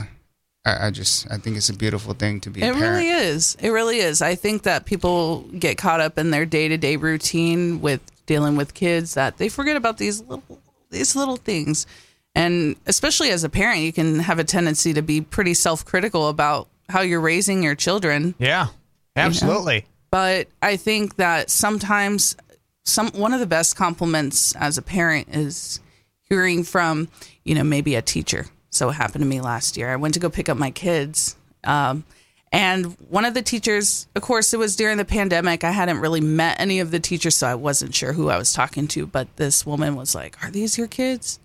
I, 0.65 0.87
I 0.87 0.91
just 0.91 1.31
I 1.31 1.37
think 1.37 1.57
it's 1.57 1.69
a 1.69 1.73
beautiful 1.73 2.13
thing 2.13 2.41
to 2.41 2.49
be. 2.49 2.61
It 2.61 2.73
parent. 2.73 2.81
really 2.81 3.09
is. 3.09 3.55
It 3.61 3.69
really 3.69 3.99
is. 3.99 4.21
I 4.21 4.35
think 4.35 4.63
that 4.63 4.85
people 4.85 5.41
get 5.59 5.77
caught 5.77 5.99
up 5.99 6.17
in 6.17 6.31
their 6.31 6.45
day 6.45 6.67
to 6.67 6.77
day 6.77 6.95
routine 6.95 7.81
with 7.81 8.01
dealing 8.25 8.55
with 8.55 8.73
kids 8.73 9.13
that 9.13 9.37
they 9.37 9.49
forget 9.49 9.75
about 9.75 9.97
these 9.97 10.21
little 10.21 10.59
these 10.89 11.15
little 11.15 11.37
things. 11.37 11.85
And 12.33 12.75
especially 12.85 13.29
as 13.29 13.43
a 13.43 13.49
parent, 13.49 13.81
you 13.81 13.93
can 13.93 14.19
have 14.19 14.39
a 14.39 14.43
tendency 14.43 14.93
to 14.93 15.01
be 15.01 15.21
pretty 15.21 15.53
self 15.53 15.85
critical 15.85 16.27
about 16.27 16.67
how 16.89 17.01
you're 17.01 17.21
raising 17.21 17.63
your 17.63 17.75
children. 17.75 18.35
Yeah. 18.37 18.67
Absolutely. 19.15 19.85
But 20.11 20.47
I 20.61 20.75
think 20.77 21.15
that 21.15 21.49
sometimes 21.49 22.35
some 22.83 23.09
one 23.11 23.33
of 23.33 23.39
the 23.39 23.45
best 23.45 23.75
compliments 23.75 24.53
as 24.55 24.77
a 24.77 24.81
parent 24.81 25.29
is 25.31 25.79
hearing 26.23 26.63
from, 26.63 27.07
you 27.43 27.55
know, 27.55 27.63
maybe 27.63 27.95
a 27.95 28.01
teacher. 28.01 28.47
So 28.75 28.89
it 28.89 28.93
happened 28.93 29.23
to 29.23 29.27
me 29.27 29.39
last 29.39 29.77
year. 29.77 29.89
I 29.89 29.95
went 29.95 30.13
to 30.15 30.19
go 30.19 30.29
pick 30.29 30.49
up 30.49 30.57
my 30.57 30.69
kids. 30.69 31.35
Um, 31.63 32.03
and 32.51 32.97
one 33.09 33.25
of 33.25 33.33
the 33.33 33.41
teachers, 33.41 34.07
of 34.15 34.21
course, 34.21 34.53
it 34.53 34.57
was 34.57 34.75
during 34.75 34.97
the 34.97 35.05
pandemic. 35.05 35.63
I 35.63 35.71
hadn't 35.71 35.99
really 35.99 36.21
met 36.21 36.59
any 36.59 36.79
of 36.81 36.91
the 36.91 36.99
teachers, 36.99 37.35
so 37.35 37.47
I 37.47 37.55
wasn't 37.55 37.95
sure 37.95 38.13
who 38.13 38.29
I 38.29 38.37
was 38.37 38.53
talking 38.53 38.87
to. 38.89 39.07
But 39.07 39.33
this 39.37 39.65
woman 39.65 39.95
was 39.95 40.13
like, 40.13 40.41
Are 40.43 40.51
these 40.51 40.77
your 40.77 40.87
kids? 40.87 41.39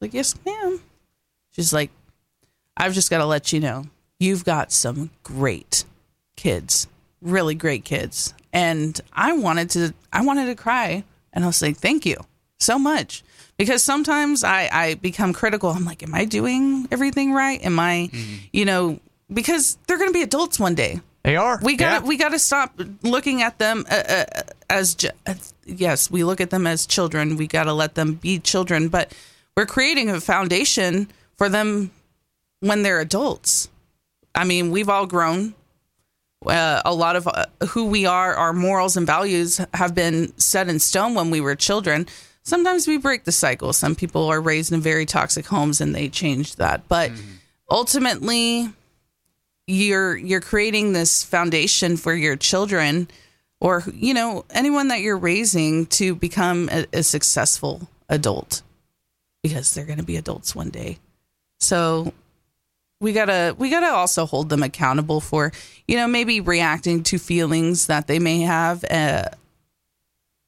Like, 0.00 0.12
yes, 0.14 0.34
ma'am. 0.44 0.80
She's 1.52 1.72
like, 1.72 1.90
I've 2.76 2.92
just 2.92 3.08
got 3.08 3.18
to 3.18 3.26
let 3.26 3.52
you 3.52 3.60
know, 3.60 3.86
you've 4.18 4.44
got 4.44 4.72
some 4.72 5.10
great 5.22 5.84
kids, 6.36 6.88
really 7.22 7.54
great 7.54 7.84
kids. 7.84 8.34
And 8.52 9.00
I 9.12 9.32
wanted 9.32 9.70
to, 9.70 9.94
I 10.12 10.22
wanted 10.24 10.46
to 10.46 10.56
cry. 10.56 11.04
And 11.32 11.44
I 11.44 11.46
was 11.46 11.62
like, 11.62 11.76
thank 11.76 12.04
you 12.04 12.16
so 12.58 12.78
much. 12.78 13.22
Because 13.56 13.82
sometimes 13.82 14.42
I, 14.42 14.68
I 14.72 14.94
become 14.94 15.32
critical. 15.32 15.70
I'm 15.70 15.84
like, 15.84 16.02
am 16.02 16.14
I 16.14 16.24
doing 16.24 16.88
everything 16.90 17.32
right? 17.32 17.64
Am 17.64 17.78
I, 17.78 18.10
you 18.52 18.64
know, 18.64 18.98
because 19.32 19.78
they're 19.86 19.98
going 19.98 20.08
to 20.10 20.14
be 20.14 20.22
adults 20.22 20.58
one 20.58 20.74
day. 20.74 21.00
They 21.22 21.36
are. 21.36 21.58
We 21.62 21.76
got 21.76 22.02
Yeah. 22.02 22.08
we 22.08 22.16
got 22.18 22.30
to 22.30 22.38
stop 22.38 22.78
looking 23.02 23.40
at 23.42 23.58
them 23.58 23.86
uh, 23.90 23.94
uh, 24.08 24.24
as 24.68 24.94
ju- 24.94 25.08
uh, 25.26 25.34
yes, 25.64 26.10
we 26.10 26.22
look 26.24 26.40
at 26.40 26.50
them 26.50 26.66
as 26.66 26.84
children. 26.86 27.36
We 27.36 27.46
got 27.46 27.64
to 27.64 27.72
let 27.72 27.94
them 27.94 28.14
be 28.14 28.38
children, 28.40 28.88
but 28.88 29.14
we're 29.56 29.64
creating 29.66 30.10
a 30.10 30.20
foundation 30.20 31.08
for 31.38 31.48
them 31.48 31.92
when 32.60 32.82
they're 32.82 33.00
adults. 33.00 33.68
I 34.34 34.44
mean, 34.44 34.70
we've 34.70 34.88
all 34.90 35.06
grown. 35.06 35.54
Uh, 36.44 36.82
a 36.84 36.92
lot 36.92 37.16
of 37.16 37.26
uh, 37.26 37.46
who 37.68 37.86
we 37.86 38.04
are, 38.04 38.34
our 38.34 38.52
morals 38.52 38.96
and 38.98 39.06
values 39.06 39.60
have 39.72 39.94
been 39.94 40.36
set 40.38 40.68
in 40.68 40.78
stone 40.78 41.14
when 41.14 41.30
we 41.30 41.40
were 41.40 41.54
children. 41.54 42.06
Sometimes 42.44 42.86
we 42.86 42.98
break 42.98 43.24
the 43.24 43.32
cycle. 43.32 43.72
Some 43.72 43.94
people 43.94 44.26
are 44.26 44.40
raised 44.40 44.72
in 44.72 44.80
very 44.80 45.06
toxic 45.06 45.46
homes 45.46 45.80
and 45.80 45.94
they 45.94 46.08
change 46.08 46.56
that. 46.56 46.86
But 46.88 47.10
ultimately, 47.70 48.68
you're 49.66 50.16
you're 50.16 50.40
creating 50.40 50.92
this 50.92 51.22
foundation 51.22 51.96
for 51.96 52.14
your 52.14 52.36
children 52.36 53.08
or 53.60 53.82
you 53.94 54.12
know 54.12 54.44
anyone 54.50 54.88
that 54.88 55.00
you're 55.00 55.16
raising 55.16 55.86
to 55.86 56.14
become 56.14 56.68
a, 56.70 56.86
a 56.92 57.02
successful 57.02 57.88
adult 58.08 58.62
because 59.42 59.72
they're 59.72 59.86
going 59.86 59.98
to 59.98 60.04
be 60.04 60.16
adults 60.16 60.54
one 60.54 60.68
day 60.68 60.98
so 61.60 62.12
we 63.00 63.12
gotta 63.12 63.54
we 63.58 63.70
gotta 63.70 63.86
also 63.88 64.26
hold 64.26 64.50
them 64.50 64.62
accountable 64.62 65.20
for 65.20 65.50
you 65.88 65.96
know 65.96 66.06
maybe 66.06 66.40
reacting 66.40 67.02
to 67.02 67.18
feelings 67.18 67.86
that 67.86 68.06
they 68.06 68.18
may 68.18 68.40
have 68.40 68.84
uh, 68.90 69.24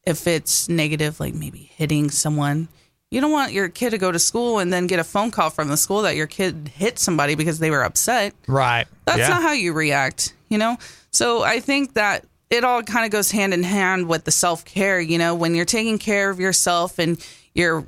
if 0.06 0.26
it's 0.26 0.68
negative 0.68 1.20
like 1.20 1.34
maybe 1.34 1.70
hitting 1.74 2.10
someone 2.10 2.68
You 3.10 3.20
don't 3.20 3.30
want 3.32 3.52
your 3.52 3.68
kid 3.68 3.90
to 3.90 3.98
go 3.98 4.10
to 4.10 4.18
school 4.18 4.58
and 4.58 4.72
then 4.72 4.86
get 4.86 4.98
a 4.98 5.04
phone 5.04 5.30
call 5.30 5.50
from 5.50 5.68
the 5.68 5.76
school 5.76 6.02
that 6.02 6.16
your 6.16 6.26
kid 6.26 6.70
hit 6.74 6.98
somebody 6.98 7.36
because 7.36 7.60
they 7.60 7.70
were 7.70 7.84
upset. 7.84 8.34
Right. 8.48 8.86
That's 9.04 9.20
yeah. 9.20 9.28
not 9.28 9.42
how 9.42 9.52
you 9.52 9.72
react, 9.72 10.34
you 10.48 10.58
know? 10.58 10.76
So 11.12 11.42
I 11.42 11.60
think 11.60 11.94
that 11.94 12.24
it 12.50 12.64
all 12.64 12.82
kind 12.82 13.04
of 13.04 13.12
goes 13.12 13.30
hand 13.30 13.54
in 13.54 13.62
hand 13.62 14.08
with 14.08 14.24
the 14.24 14.32
self 14.32 14.64
care, 14.64 15.00
you 15.00 15.18
know, 15.18 15.34
when 15.34 15.54
you're 15.54 15.64
taking 15.64 15.98
care 15.98 16.30
of 16.30 16.40
yourself 16.40 16.98
and 16.98 17.24
you're 17.54 17.86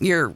you're 0.00 0.32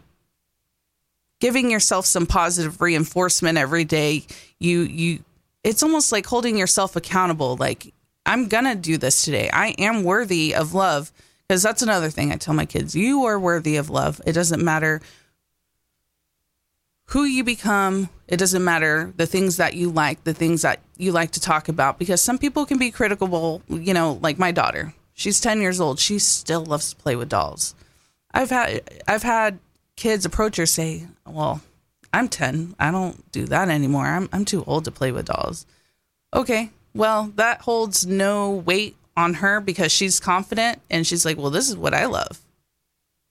giving 1.41 1.71
yourself 1.71 2.05
some 2.05 2.27
positive 2.27 2.81
reinforcement 2.81 3.59
every 3.59 3.85
day, 3.85 4.25
you 4.59 4.81
you 4.81 5.25
it's 5.63 5.83
almost 5.83 6.11
like 6.13 6.27
holding 6.27 6.59
yourself 6.59 6.97
accountable. 6.97 7.57
Like, 7.57 7.93
I'm 8.31 8.47
gonna 8.47 8.77
do 8.77 8.97
this 8.97 9.25
today. 9.25 9.51
I 9.53 9.75
am 9.79 10.05
worthy 10.05 10.55
of 10.55 10.73
love. 10.73 11.13
Because 11.49 11.65
that's 11.65 11.83
another 11.83 12.11
thing 12.11 12.31
I 12.31 12.37
tell 12.37 12.55
my 12.55 12.65
kids. 12.65 12.95
You 12.95 13.25
are 13.25 13.37
worthy 13.37 13.77
of 13.77 13.91
love. 13.91 14.21
It 14.25 14.35
doesn't 14.35 14.63
matter 14.63 15.01
who 17.07 17.25
you 17.25 17.43
become. 17.43 18.09
It 18.29 18.37
doesn't 18.37 18.63
matter 18.63 19.13
the 19.17 19.27
things 19.27 19.57
that 19.57 19.75
you 19.75 19.91
like, 19.91 20.23
the 20.23 20.33
things 20.33 20.63
that 20.63 20.79
you 20.97 21.11
like 21.11 21.33
to 21.33 21.41
talk 21.41 21.69
about, 21.69 21.99
because 21.99 22.23
some 22.23 22.39
people 22.39 22.67
can 22.67 22.79
be 22.79 22.93
critical, 22.93 23.63
you 23.69 23.93
know, 23.93 24.21
like 24.23 24.39
my 24.39 24.53
daughter. 24.53 24.95
She's 25.13 25.41
10 25.41 25.61
years 25.61 25.81
old. 25.81 25.99
She 25.99 26.21
still 26.21 26.65
loves 26.65 26.91
to 26.91 26.97
play 27.03 27.17
with 27.17 27.29
dolls. 27.29 27.75
I've 28.33 28.51
had 28.51 28.83
I've 29.09 29.25
had 29.25 29.59
kids 29.97 30.25
approach 30.25 30.57
her 30.57 30.67
say, 30.67 31.09
"Well, 31.27 31.63
I'm 32.13 32.29
10. 32.29 32.77
I 32.79 32.93
don't 32.93 33.33
do 33.33 33.45
that 33.47 33.69
anymore. 33.69 34.07
I'm 34.07 34.29
I'm 34.33 34.45
too 34.45 34.63
old 34.69 34.85
to 34.85 34.93
play 34.93 35.11
with 35.11 35.27
dolls." 35.27 35.67
Okay. 36.33 36.71
Well, 36.95 37.33
that 37.37 37.61
holds 37.63 38.07
no 38.07 38.51
weight 38.51 38.97
on 39.17 39.35
her 39.35 39.61
because 39.61 39.93
she's 39.93 40.19
confident 40.21 40.81
and 40.91 41.07
she's 41.07 41.25
like, 41.25 41.37
"Well, 41.37 41.51
this 41.51 41.69
is 41.69 41.77
what 41.77 41.95
I 41.95 42.07
love. 42.07 42.41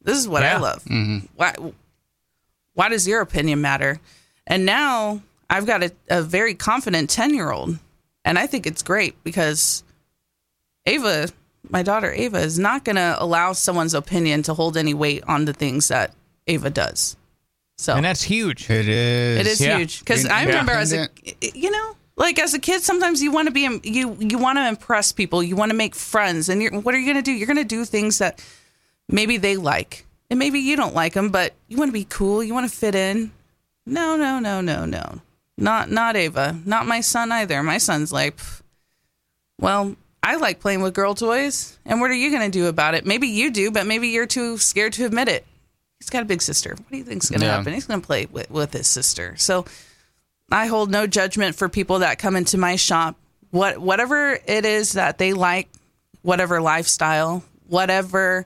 This 0.02 0.18
is 0.18 0.28
what 0.28 0.44
Yeah. 0.44 0.58
I 0.58 0.60
love. 0.60 0.84
Mm-hmm. 0.86 1.26
Why 1.36 1.54
why 2.74 2.90
does 2.90 3.08
your 3.08 3.22
opinion 3.22 3.62
matter?" 3.62 4.00
And 4.48 4.66
now 4.66 5.22
I've 5.50 5.66
got 5.66 5.84
a, 5.84 5.92
a 6.10 6.22
very 6.22 6.54
confident 6.56 7.10
10-year-old 7.10 7.78
and 8.26 8.38
I 8.40 8.48
think 8.48 8.66
it's 8.68 8.82
great 8.84 9.22
because 9.24 9.84
Ava, 10.86 11.30
my 11.70 11.84
daughter 11.84 12.12
Ava 12.12 12.40
is 12.40 12.58
not 12.58 12.84
going 12.84 12.96
to 12.96 13.16
allow 13.20 13.54
someone's 13.54 13.94
opinion 13.94 14.44
to 14.44 14.54
hold 14.54 14.78
any 14.78 14.94
weight 14.94 15.24
on 15.28 15.46
the 15.46 15.54
things 15.54 15.88
that 15.90 16.14
Ava 16.48 16.70
does. 16.70 17.16
So 17.78 17.94
And 17.96 18.06
that's 18.06 18.24
huge. 18.24 18.70
It 18.70 18.88
is. 18.90 19.40
it 19.40 19.48
is 19.48 19.62
Yeah. 19.62 19.78
huge 19.78 20.00
because 20.00 20.26
Yeah. 20.26 20.36
I 20.36 20.44
remember 20.46 20.72
as 20.74 20.94
a 20.94 21.10
you 21.54 21.72
know 21.72 21.96
like 22.20 22.38
as 22.38 22.54
a 22.54 22.60
kid 22.60 22.82
sometimes 22.84 23.24
you 23.24 23.32
want 23.32 23.48
to 23.48 23.52
be 23.52 23.62
you 23.84 24.16
you 24.20 24.38
want 24.38 24.58
to 24.60 24.68
impress 24.68 25.12
people. 25.12 25.42
You 25.42 25.56
want 25.56 25.72
to 25.72 25.76
make 25.78 25.96
friends. 25.96 26.50
And 26.50 26.62
you're, 26.62 26.72
what 26.82 26.94
are 26.94 27.00
you 27.00 27.06
going 27.06 27.18
to 27.18 27.24
do? 27.24 27.32
You're 27.32 27.48
going 27.48 27.58
to 27.58 27.64
do 27.64 27.86
things 27.86 28.20
that 28.20 28.44
maybe 29.08 29.38
they 29.38 29.56
like. 29.58 30.06
And 30.30 30.38
maybe 30.38 30.60
you 30.60 30.76
don't 30.76 30.94
like 30.94 31.14
them 31.14 31.30
but 31.30 31.54
you 31.68 31.78
want 31.78 31.90
to 31.90 31.94
be 31.94 32.04
cool. 32.06 32.44
You 32.44 32.54
want 32.54 32.70
to 32.70 32.78
fit 32.78 32.94
in. 32.94 33.32
No 33.86 34.16
no 34.16 34.38
no 34.40 34.62
no 34.62 34.86
no. 34.86 35.22
Not 35.58 35.90
not 35.90 36.16
Ava. 36.16 36.60
Not 36.66 36.86
my 36.86 37.02
son 37.02 37.32
either. 37.32 37.64
My 37.64 37.80
son's 37.80 38.12
like 38.12 38.38
well 39.60 39.96
I 40.22 40.36
like 40.36 40.60
playing 40.60 40.82
with 40.82 40.94
girl 40.94 41.16
toys. 41.16 41.80
And 41.86 42.02
what 42.02 42.12
are 42.12 42.16
you 42.16 42.30
going 42.30 42.52
to 42.52 42.56
do 42.60 42.68
about 42.68 42.94
it? 42.94 43.06
Maybe 43.06 43.28
you 43.28 43.50
do 43.50 43.72
but 43.72 43.88
maybe 43.88 44.10
you're 44.10 44.28
too 44.28 44.58
scared 44.58 44.94
to 44.94 45.06
admit 45.06 45.30
it. 45.30 45.46
He's 46.00 46.10
got 46.10 46.22
a 46.22 46.26
big 46.26 46.42
sister. 46.42 46.72
What 46.72 46.90
do 46.92 46.98
you 46.98 47.04
think's 47.04 47.30
going 47.30 47.40
to 47.42 47.46
Yeah. 47.46 47.58
happen? 47.58 47.74
He's 47.74 47.86
going 47.86 48.00
to 48.02 48.06
play 48.06 48.26
with, 48.26 48.50
with 48.52 48.72
his 48.74 48.88
sister. 48.88 49.36
So 49.38 49.66
I 50.52 50.68
hold 50.68 50.90
no 50.90 51.08
judgment 51.08 51.56
for 51.56 51.70
people 51.70 52.00
that 52.00 52.20
come 52.20 52.36
into 52.36 52.58
my 52.58 52.76
shop. 52.76 53.16
What 53.52 53.78
whatever 53.80 54.40
it 54.46 54.66
is 54.66 54.94
that 54.94 55.18
they 55.18 55.34
like, 55.34 55.70
whatever 56.22 56.62
lifestyle, 56.62 57.44
whatever 57.68 58.46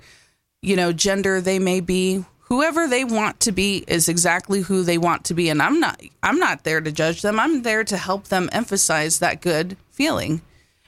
you 0.62 0.76
know 0.76 0.94
gender 0.94 1.42
they 1.42 1.60
may 1.60 1.82
be, 1.82 2.26
whoever 2.39 2.88
they 2.88 3.04
want 3.04 3.39
to 3.42 3.52
be 3.52 3.84
is 3.88 4.08
exactly 4.08 4.62
who 4.62 4.84
they 4.84 4.98
want 4.98 5.26
to 5.26 5.34
be 5.34 5.50
and 5.50 5.62
I'm 5.62 5.80
not 5.80 6.02
I'm 6.22 6.39
not 6.39 6.63
there 6.63 6.82
to 6.82 6.92
judge 6.92 7.22
them. 7.22 7.39
I'm 7.39 7.63
there 7.63 7.84
to 7.84 7.98
help 7.98 8.28
them 8.28 8.50
emphasize 8.52 9.20
that 9.20 9.42
good 9.42 9.78
feeling. 9.92 10.42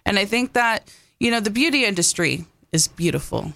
And 0.06 0.20
I 0.20 0.26
think 0.26 0.54
that 0.54 0.94
you 1.20 1.32
know 1.32 1.40
the 1.40 1.50
beauty 1.50 1.86
industry 1.86 2.46
is 2.72 2.88
beautiful. 2.88 3.54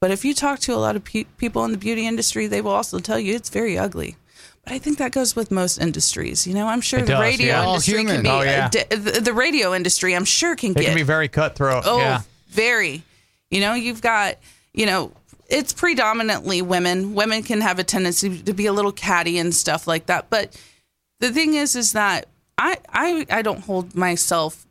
But 0.00 0.10
if 0.10 0.24
you 0.24 0.34
talk 0.34 0.58
to 0.60 0.74
a 0.74 0.82
lot 0.82 0.96
of 0.96 1.04
pe- 1.04 1.24
people 1.36 1.64
in 1.64 1.70
the 1.70 1.78
beauty 1.78 2.06
industry, 2.06 2.48
they 2.48 2.60
will 2.60 2.72
also 2.72 2.98
tell 2.98 3.20
you 3.20 3.34
it's 3.34 3.50
very 3.50 3.78
ugly. 3.78 4.16
But 4.64 4.74
I 4.74 4.78
think 4.78 4.98
that 4.98 5.10
goes 5.12 5.34
with 5.34 5.50
most 5.50 5.78
industries. 5.78 6.46
You 6.46 6.54
know, 6.54 6.68
I'm 6.68 6.80
sure 6.80 7.00
It 7.00 7.06
the 7.06 7.12
does, 7.12 7.20
radio 7.20 7.46
yeah. 7.46 7.66
Industry 7.68 8.04
can 8.04 8.22
be 8.22 8.28
Oh, 8.28 8.42
yeah. 8.42 8.66
uh, 8.66 8.68
di- 8.68 8.96
the, 8.96 9.20
the 9.20 9.32
radio 9.32 9.74
industry. 9.74 10.14
I'm 10.14 10.24
sure 10.24 10.54
can 10.54 10.70
It 10.72 10.76
get 10.76 10.84
can 10.86 10.94
be 10.94 11.02
very 11.02 11.28
cutthroat. 11.28 11.82
oh 11.86 11.98
yeah. 11.98 12.20
very. 12.48 13.02
You 13.50 13.60
know, 13.60 13.74
you've 13.74 14.00
got 14.00 14.36
you 14.72 14.86
know 14.86 15.12
it's 15.48 15.72
predominantly 15.72 16.62
women. 16.62 17.14
Women 17.14 17.42
can 17.42 17.60
have 17.60 17.78
a 17.78 17.84
tendency 17.84 18.38
to 18.42 18.52
be 18.54 18.66
a 18.66 18.72
little 18.72 18.92
catty 18.92 19.36
and 19.38 19.54
stuff 19.54 19.86
like 19.86 20.06
that. 20.06 20.30
But 20.30 20.56
the 21.20 21.30
thing 21.32 21.54
is, 21.54 21.74
is 21.76 21.92
that 21.92 22.26
I 22.56 22.78
I 22.88 23.26
I 23.30 23.42
don't 23.42 23.60
hold 23.64 23.94
myself 23.96 24.64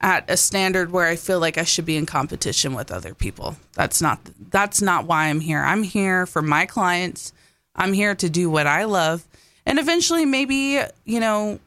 at 0.00 0.28
a 0.28 0.36
standard 0.36 0.90
where 0.90 1.06
I 1.06 1.14
feel 1.14 1.38
like 1.38 1.58
I 1.58 1.64
should 1.64 1.84
be 1.84 1.96
in 1.96 2.06
competition 2.06 2.74
with 2.74 2.90
other 2.90 3.14
people. 3.14 3.56
That's 3.74 4.00
not 4.02 4.18
that's 4.50 4.80
not 4.82 5.06
why 5.06 5.26
I'm 5.26 5.40
here. 5.40 5.62
I'm 5.62 5.82
here 5.84 6.26
for 6.26 6.42
my 6.42 6.66
clients. 6.66 7.32
I'm 7.74 7.92
here 7.92 8.14
to 8.14 8.28
do 8.28 8.50
what 8.50 8.66
I 8.66 8.84
love 8.84 9.26
and 9.64 9.78
eventually 9.78 10.24
maybe, 10.24 10.80
you 11.04 11.20
know, 11.20 11.58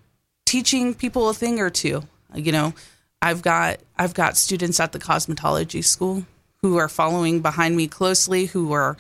teaching 0.46 0.94
people 0.94 1.30
a 1.30 1.34
thing 1.34 1.60
or 1.60 1.70
two. 1.70 2.04
You 2.34 2.52
know, 2.52 2.74
I've 3.22 3.42
got 3.42 3.80
I've 3.98 4.14
got 4.14 4.38
students 4.38 4.80
at 4.80 4.92
the 4.92 5.00
cosmetology 5.00 5.84
school 5.84 6.26
who 6.62 6.78
are 6.78 6.90
following 6.90 7.42
behind 7.42 7.78
me 7.78 7.88
closely 7.88 8.46
who 8.48 8.74
are 8.74 8.98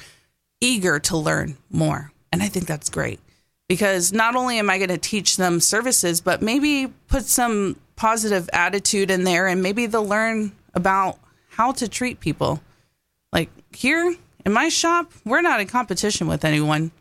eager 0.62 1.00
to 1.00 1.18
learn 1.18 1.58
more. 1.70 2.12
And 2.32 2.42
I 2.42 2.48
think 2.48 2.66
that's 2.66 2.90
great 2.90 3.20
because 3.68 4.14
not 4.14 4.36
only 4.36 4.60
am 4.60 4.70
I 4.70 4.78
going 4.78 4.90
to 4.90 4.98
teach 4.98 5.38
them 5.38 5.60
services, 5.60 6.22
but 6.22 6.42
maybe 6.42 6.92
put 7.08 7.26
some 7.26 7.78
positive 7.96 8.50
attitude 8.54 9.10
in 9.12 9.24
there 9.24 9.48
and 9.48 9.62
maybe 9.62 9.86
they'll 9.86 10.06
learn 10.06 10.52
about 10.74 11.18
how 11.50 11.72
to 11.74 11.88
treat 11.88 12.20
people. 12.20 12.62
Like 13.32 13.50
here 13.76 14.16
in 14.46 14.54
my 14.54 14.70
shop, 14.70 15.12
we're 15.26 15.42
not 15.42 15.60
in 15.60 15.68
competition 15.68 16.28
with 16.28 16.46
anyone. 16.46 16.92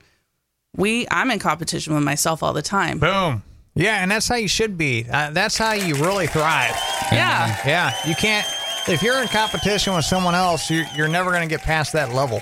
We 0.76 1.06
I'm 1.10 1.30
in 1.30 1.38
competition 1.38 1.94
with 1.94 2.02
myself 2.02 2.42
all 2.42 2.52
the 2.52 2.62
time. 2.62 2.98
Boom. 2.98 3.42
Yeah, 3.76 4.02
and 4.02 4.10
that's 4.10 4.28
how 4.28 4.36
you 4.36 4.48
should 4.48 4.78
be. 4.78 5.04
Uh, 5.10 5.30
that's 5.30 5.58
how 5.58 5.72
you 5.72 5.94
really 5.96 6.26
thrive. 6.28 6.74
Yeah. 7.12 7.56
Yeah, 7.66 7.92
you 8.06 8.14
can't. 8.14 8.46
If 8.86 9.02
you're 9.02 9.20
in 9.20 9.28
competition 9.28 9.94
with 9.94 10.04
someone 10.04 10.34
else, 10.34 10.70
you're, 10.70 10.84
you're 10.94 11.08
never 11.08 11.30
going 11.30 11.42
to 11.42 11.52
get 11.52 11.62
past 11.64 11.92
that 11.94 12.12
level. 12.12 12.40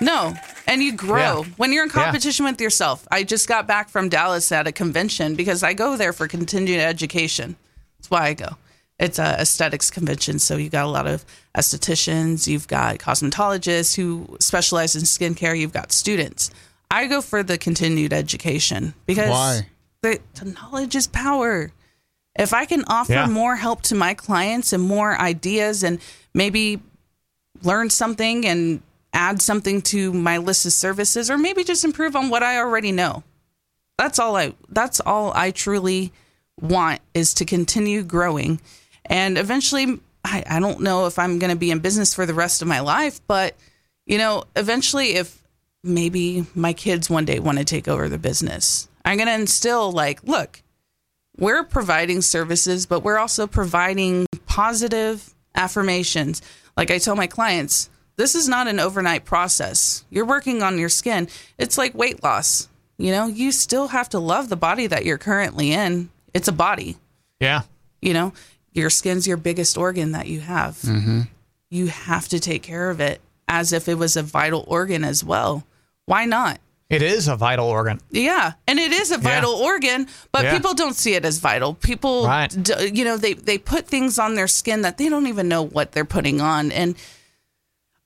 No. 0.00 0.34
And 0.66 0.82
you 0.82 0.92
grow 0.96 1.42
Yeah. 1.42 1.50
when 1.58 1.72
you're 1.72 1.84
in 1.84 1.90
Yeah. 1.94 2.04
competition 2.04 2.44
with 2.46 2.60
yourself. 2.60 3.06
I 3.10 3.22
just 3.22 3.46
got 3.46 3.66
back 3.68 3.88
from 3.90 4.08
Dallas 4.08 4.50
at 4.50 4.66
a 4.66 4.72
convention 4.72 5.34
because 5.36 5.62
I 5.62 5.74
go 5.74 5.96
there 5.96 6.12
for 6.12 6.26
continued 6.26 6.80
education. 6.80 7.54
That's 7.98 8.10
why 8.10 8.26
I 8.28 8.34
go. 8.34 8.56
It's 8.98 9.18
a 9.18 9.40
aesthetics 9.40 9.90
convention, 9.90 10.38
so 10.38 10.56
you've 10.56 10.72
got 10.72 10.84
a 10.84 10.88
lot 10.88 11.06
of 11.06 11.24
estheticians, 11.56 12.46
you've 12.46 12.68
got 12.68 12.98
cosmetologists 12.98 13.96
who 13.96 14.36
specialize 14.38 14.94
in 14.94 15.02
skincare, 15.02 15.58
you've 15.58 15.72
got 15.72 15.90
students. 15.90 16.50
I 16.90 17.06
go 17.08 17.20
for 17.20 17.42
the 17.42 17.58
continued 17.58 18.12
education 18.12 18.94
because 19.06 19.30
Why? 19.30 19.66
The, 20.02 20.20
the 20.34 20.50
knowledge 20.52 20.94
is 20.94 21.06
power. 21.08 21.72
If 22.38 22.52
I 22.52 22.66
can 22.66 22.84
offer 22.86 23.12
Yeah. 23.12 23.26
more 23.26 23.56
help 23.56 23.82
to 23.82 23.94
my 23.94 24.14
clients 24.14 24.72
and 24.72 24.82
more 24.82 25.18
ideas 25.18 25.82
and 25.82 25.98
maybe 26.32 26.80
learn 27.62 27.90
something 27.90 28.46
and 28.46 28.80
add 29.12 29.40
something 29.40 29.80
to 29.82 30.12
my 30.12 30.38
list 30.38 30.66
of 30.66 30.72
services 30.72 31.30
or 31.30 31.38
maybe 31.38 31.64
just 31.64 31.84
improve 31.84 32.14
on 32.14 32.28
what 32.28 32.42
I 32.42 32.58
already 32.58 32.92
know. 32.92 33.24
That's 33.98 34.18
all 34.18 34.36
I 34.36 34.54
that's 34.68 35.00
all 35.00 35.32
I 35.34 35.50
truly 35.52 36.12
want 36.60 37.00
is 37.14 37.32
to 37.34 37.44
continue 37.44 38.02
growing. 38.02 38.60
And 39.06 39.38
eventually 39.38 40.00
I, 40.24 40.42
I 40.48 40.60
don't 40.60 40.80
know 40.80 41.06
if 41.06 41.18
I'm 41.18 41.38
gonna 41.38 41.56
be 41.56 41.70
in 41.70 41.80
business 41.80 42.14
for 42.14 42.26
the 42.26 42.34
rest 42.34 42.62
of 42.62 42.68
my 42.68 42.80
life, 42.80 43.20
but 43.26 43.54
you 44.06 44.18
know, 44.18 44.44
eventually 44.56 45.14
if 45.14 45.42
maybe 45.82 46.46
my 46.54 46.72
kids 46.72 47.10
one 47.10 47.24
day 47.24 47.38
want 47.38 47.58
to 47.58 47.64
take 47.64 47.88
over 47.88 48.08
the 48.08 48.18
business, 48.18 48.88
I'm 49.04 49.18
gonna 49.18 49.32
instill 49.32 49.92
like, 49.92 50.22
look, 50.24 50.62
we're 51.36 51.64
providing 51.64 52.22
services, 52.22 52.86
but 52.86 53.00
we're 53.00 53.18
also 53.18 53.46
providing 53.46 54.26
positive 54.46 55.34
affirmations. 55.54 56.42
Like 56.76 56.90
I 56.90 56.98
tell 56.98 57.16
my 57.16 57.26
clients, 57.26 57.90
this 58.16 58.34
is 58.34 58.48
not 58.48 58.68
an 58.68 58.78
overnight 58.78 59.24
process. 59.24 60.04
You're 60.10 60.24
working 60.24 60.62
on 60.62 60.78
your 60.78 60.88
skin. 60.88 61.28
It's 61.58 61.76
like 61.76 61.94
weight 61.94 62.22
loss. 62.22 62.68
You 62.96 63.10
know, 63.10 63.26
you 63.26 63.50
still 63.50 63.88
have 63.88 64.08
to 64.10 64.20
love 64.20 64.48
the 64.48 64.56
body 64.56 64.86
that 64.86 65.04
you're 65.04 65.18
currently 65.18 65.72
in. 65.72 66.10
It's 66.32 66.46
a 66.46 66.52
body. 66.52 66.96
Yeah. 67.40 67.62
You 68.00 68.14
know, 68.14 68.32
your 68.74 68.90
skin's 68.90 69.26
your 69.26 69.36
biggest 69.38 69.78
organ 69.78 70.12
that 70.12 70.26
you 70.26 70.40
have. 70.40 70.74
Mm-hmm. 70.82 71.20
You 71.70 71.86
have 71.86 72.28
to 72.28 72.38
take 72.38 72.62
care 72.62 72.90
of 72.90 73.00
it 73.00 73.20
as 73.48 73.72
if 73.72 73.88
it 73.88 73.94
was 73.94 74.16
a 74.16 74.22
vital 74.22 74.64
organ 74.68 75.04
as 75.04 75.24
well. 75.24 75.64
Why 76.06 76.24
not? 76.26 76.60
It 76.90 77.00
is 77.02 77.28
a 77.28 77.34
vital 77.36 77.66
organ. 77.66 78.00
Yeah, 78.10 78.52
and 78.68 78.78
it 78.78 78.92
is 78.92 79.10
a 79.10 79.16
vital 79.18 79.52
organ, 79.52 80.06
but 80.32 80.44
Yeah. 80.44 80.52
people 80.54 80.74
don't 80.74 80.94
see 80.94 81.14
it 81.14 81.24
as 81.24 81.38
vital. 81.38 81.74
People, 81.74 82.26
Right. 82.26 82.54
d- 82.62 82.90
you 82.92 83.04
know, 83.04 83.16
they 83.16 83.32
they 83.32 83.56
put 83.58 83.86
things 83.86 84.18
on 84.18 84.34
their 84.34 84.46
skin 84.46 84.82
that 84.82 84.98
they 84.98 85.08
don't 85.08 85.26
even 85.26 85.48
know 85.48 85.62
what 85.64 85.92
they're 85.92 86.04
putting 86.04 86.40
on, 86.42 86.70
and 86.70 86.94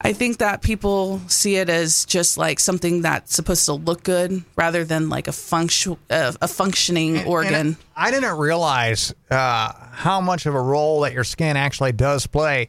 I 0.01 0.13
think 0.13 0.39
that 0.39 0.63
people 0.63 1.21
see 1.27 1.57
it 1.57 1.69
as 1.69 2.05
just 2.05 2.39
like 2.39 2.61
something 2.61 3.03
that's 3.03 3.35
supposed 3.35 3.65
to 3.65 3.73
look 3.73 4.05
good 4.05 4.45
rather 4.55 4.85
than 4.85 5.09
like 5.09 5.27
a 5.27 5.33
function 5.33 5.97
uh, 6.09 6.33
a 6.41 6.47
functioning 6.47 7.25
organ. 7.25 7.55
And 7.55 7.77
I 7.97 8.13
didn't 8.13 8.39
realize 8.39 9.13
uh, 9.29 9.73
how 9.91 10.21
much 10.21 10.47
of 10.47 10.55
a 10.55 10.61
role 10.61 11.01
that 11.01 11.13
your 11.13 11.25
skin 11.25 11.57
actually 11.57 11.93
does 11.93 12.29
play 12.29 12.69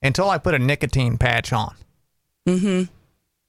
until 0.00 0.30
I 0.30 0.38
put 0.38 0.54
a 0.54 0.60
nicotine 0.60 1.18
patch 1.18 1.52
on. 1.52 1.74
Mm-hmm. 2.48 2.84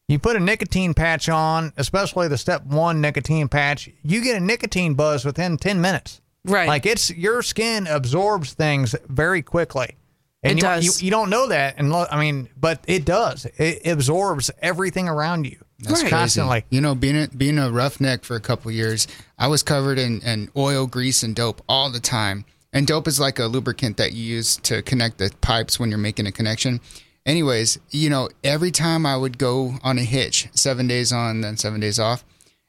You 0.08 0.20
put 0.20 0.36
a 0.36 0.40
nicotine 0.40 0.94
patch 0.96 1.30
on, 1.30 1.74
especially 1.78 2.28
the 2.28 2.38
step 2.38 2.66
one 2.66 3.02
nicotine 3.02 3.48
patch, 3.48 3.88
you 4.04 4.22
get 4.22 4.36
a 4.36 4.44
nicotine 4.44 4.96
buzz 4.96 5.24
within 5.26 5.58
10 5.58 5.80
minutes. 5.80 6.22
Right. 6.44 6.68
Like 6.68 6.88
it's 6.88 7.12
your 7.12 7.44
skin 7.44 7.86
absorbs 7.86 8.54
things 8.54 8.96
very 9.08 9.44
quickly. 9.44 9.96
And 10.44 10.54
It 10.54 10.56
you, 10.58 10.62
does. 10.62 11.02
You, 11.02 11.06
you 11.06 11.12
don't 11.12 11.30
know 11.30 11.48
that. 11.50 11.76
And 11.78 11.94
I 11.94 12.20
mean, 12.20 12.50
but 12.58 12.84
it 12.88 13.06
does. 13.06 13.46
It 13.58 13.86
absorbs 13.86 14.50
everything 14.62 15.08
around 15.08 15.46
you. 15.46 15.58
That's 15.80 16.02
Right. 16.02 16.10
crazy. 16.10 16.10
Constantly. 16.10 16.66
You 16.70 16.82
know, 16.82 16.96
being 16.96 17.24
a, 17.24 17.28
being 17.28 17.60
a 17.60 17.70
roughneck 17.72 18.24
for 18.24 18.36
a 18.36 18.40
couple 18.40 18.72
years, 18.72 19.08
I 19.38 19.48
was 19.48 19.62
covered 19.64 20.00
in, 20.00 20.22
in 20.22 20.50
oil, 20.58 20.88
grease, 20.88 21.22
and 21.24 21.36
dope 21.36 21.62
all 21.70 21.92
the 21.92 22.00
time. 22.00 22.46
And 22.74 22.88
dope 22.88 23.08
is 23.08 23.20
like 23.20 23.38
a 23.38 23.46
lubricant 23.46 23.98
that 23.98 24.14
you 24.14 24.24
use 24.24 24.58
to 24.58 24.82
connect 24.82 25.18
the 25.18 25.32
pipes 25.42 25.80
when 25.80 25.90
you're 25.90 25.98
making 26.00 26.26
a 26.28 26.32
connection. 26.32 26.80
Anyways, 27.26 27.78
you 27.92 28.10
know, 28.10 28.30
every 28.44 28.72
time 28.72 29.06
I 29.06 29.18
would 29.18 29.38
go 29.38 29.76
on 29.84 30.00
a 30.00 30.04
hitch, 30.04 30.48
seven 30.54 30.88
days 30.88 31.12
on, 31.12 31.42
then 31.42 31.58
seven 31.58 31.80
days 31.80 32.00
off, 32.00 32.24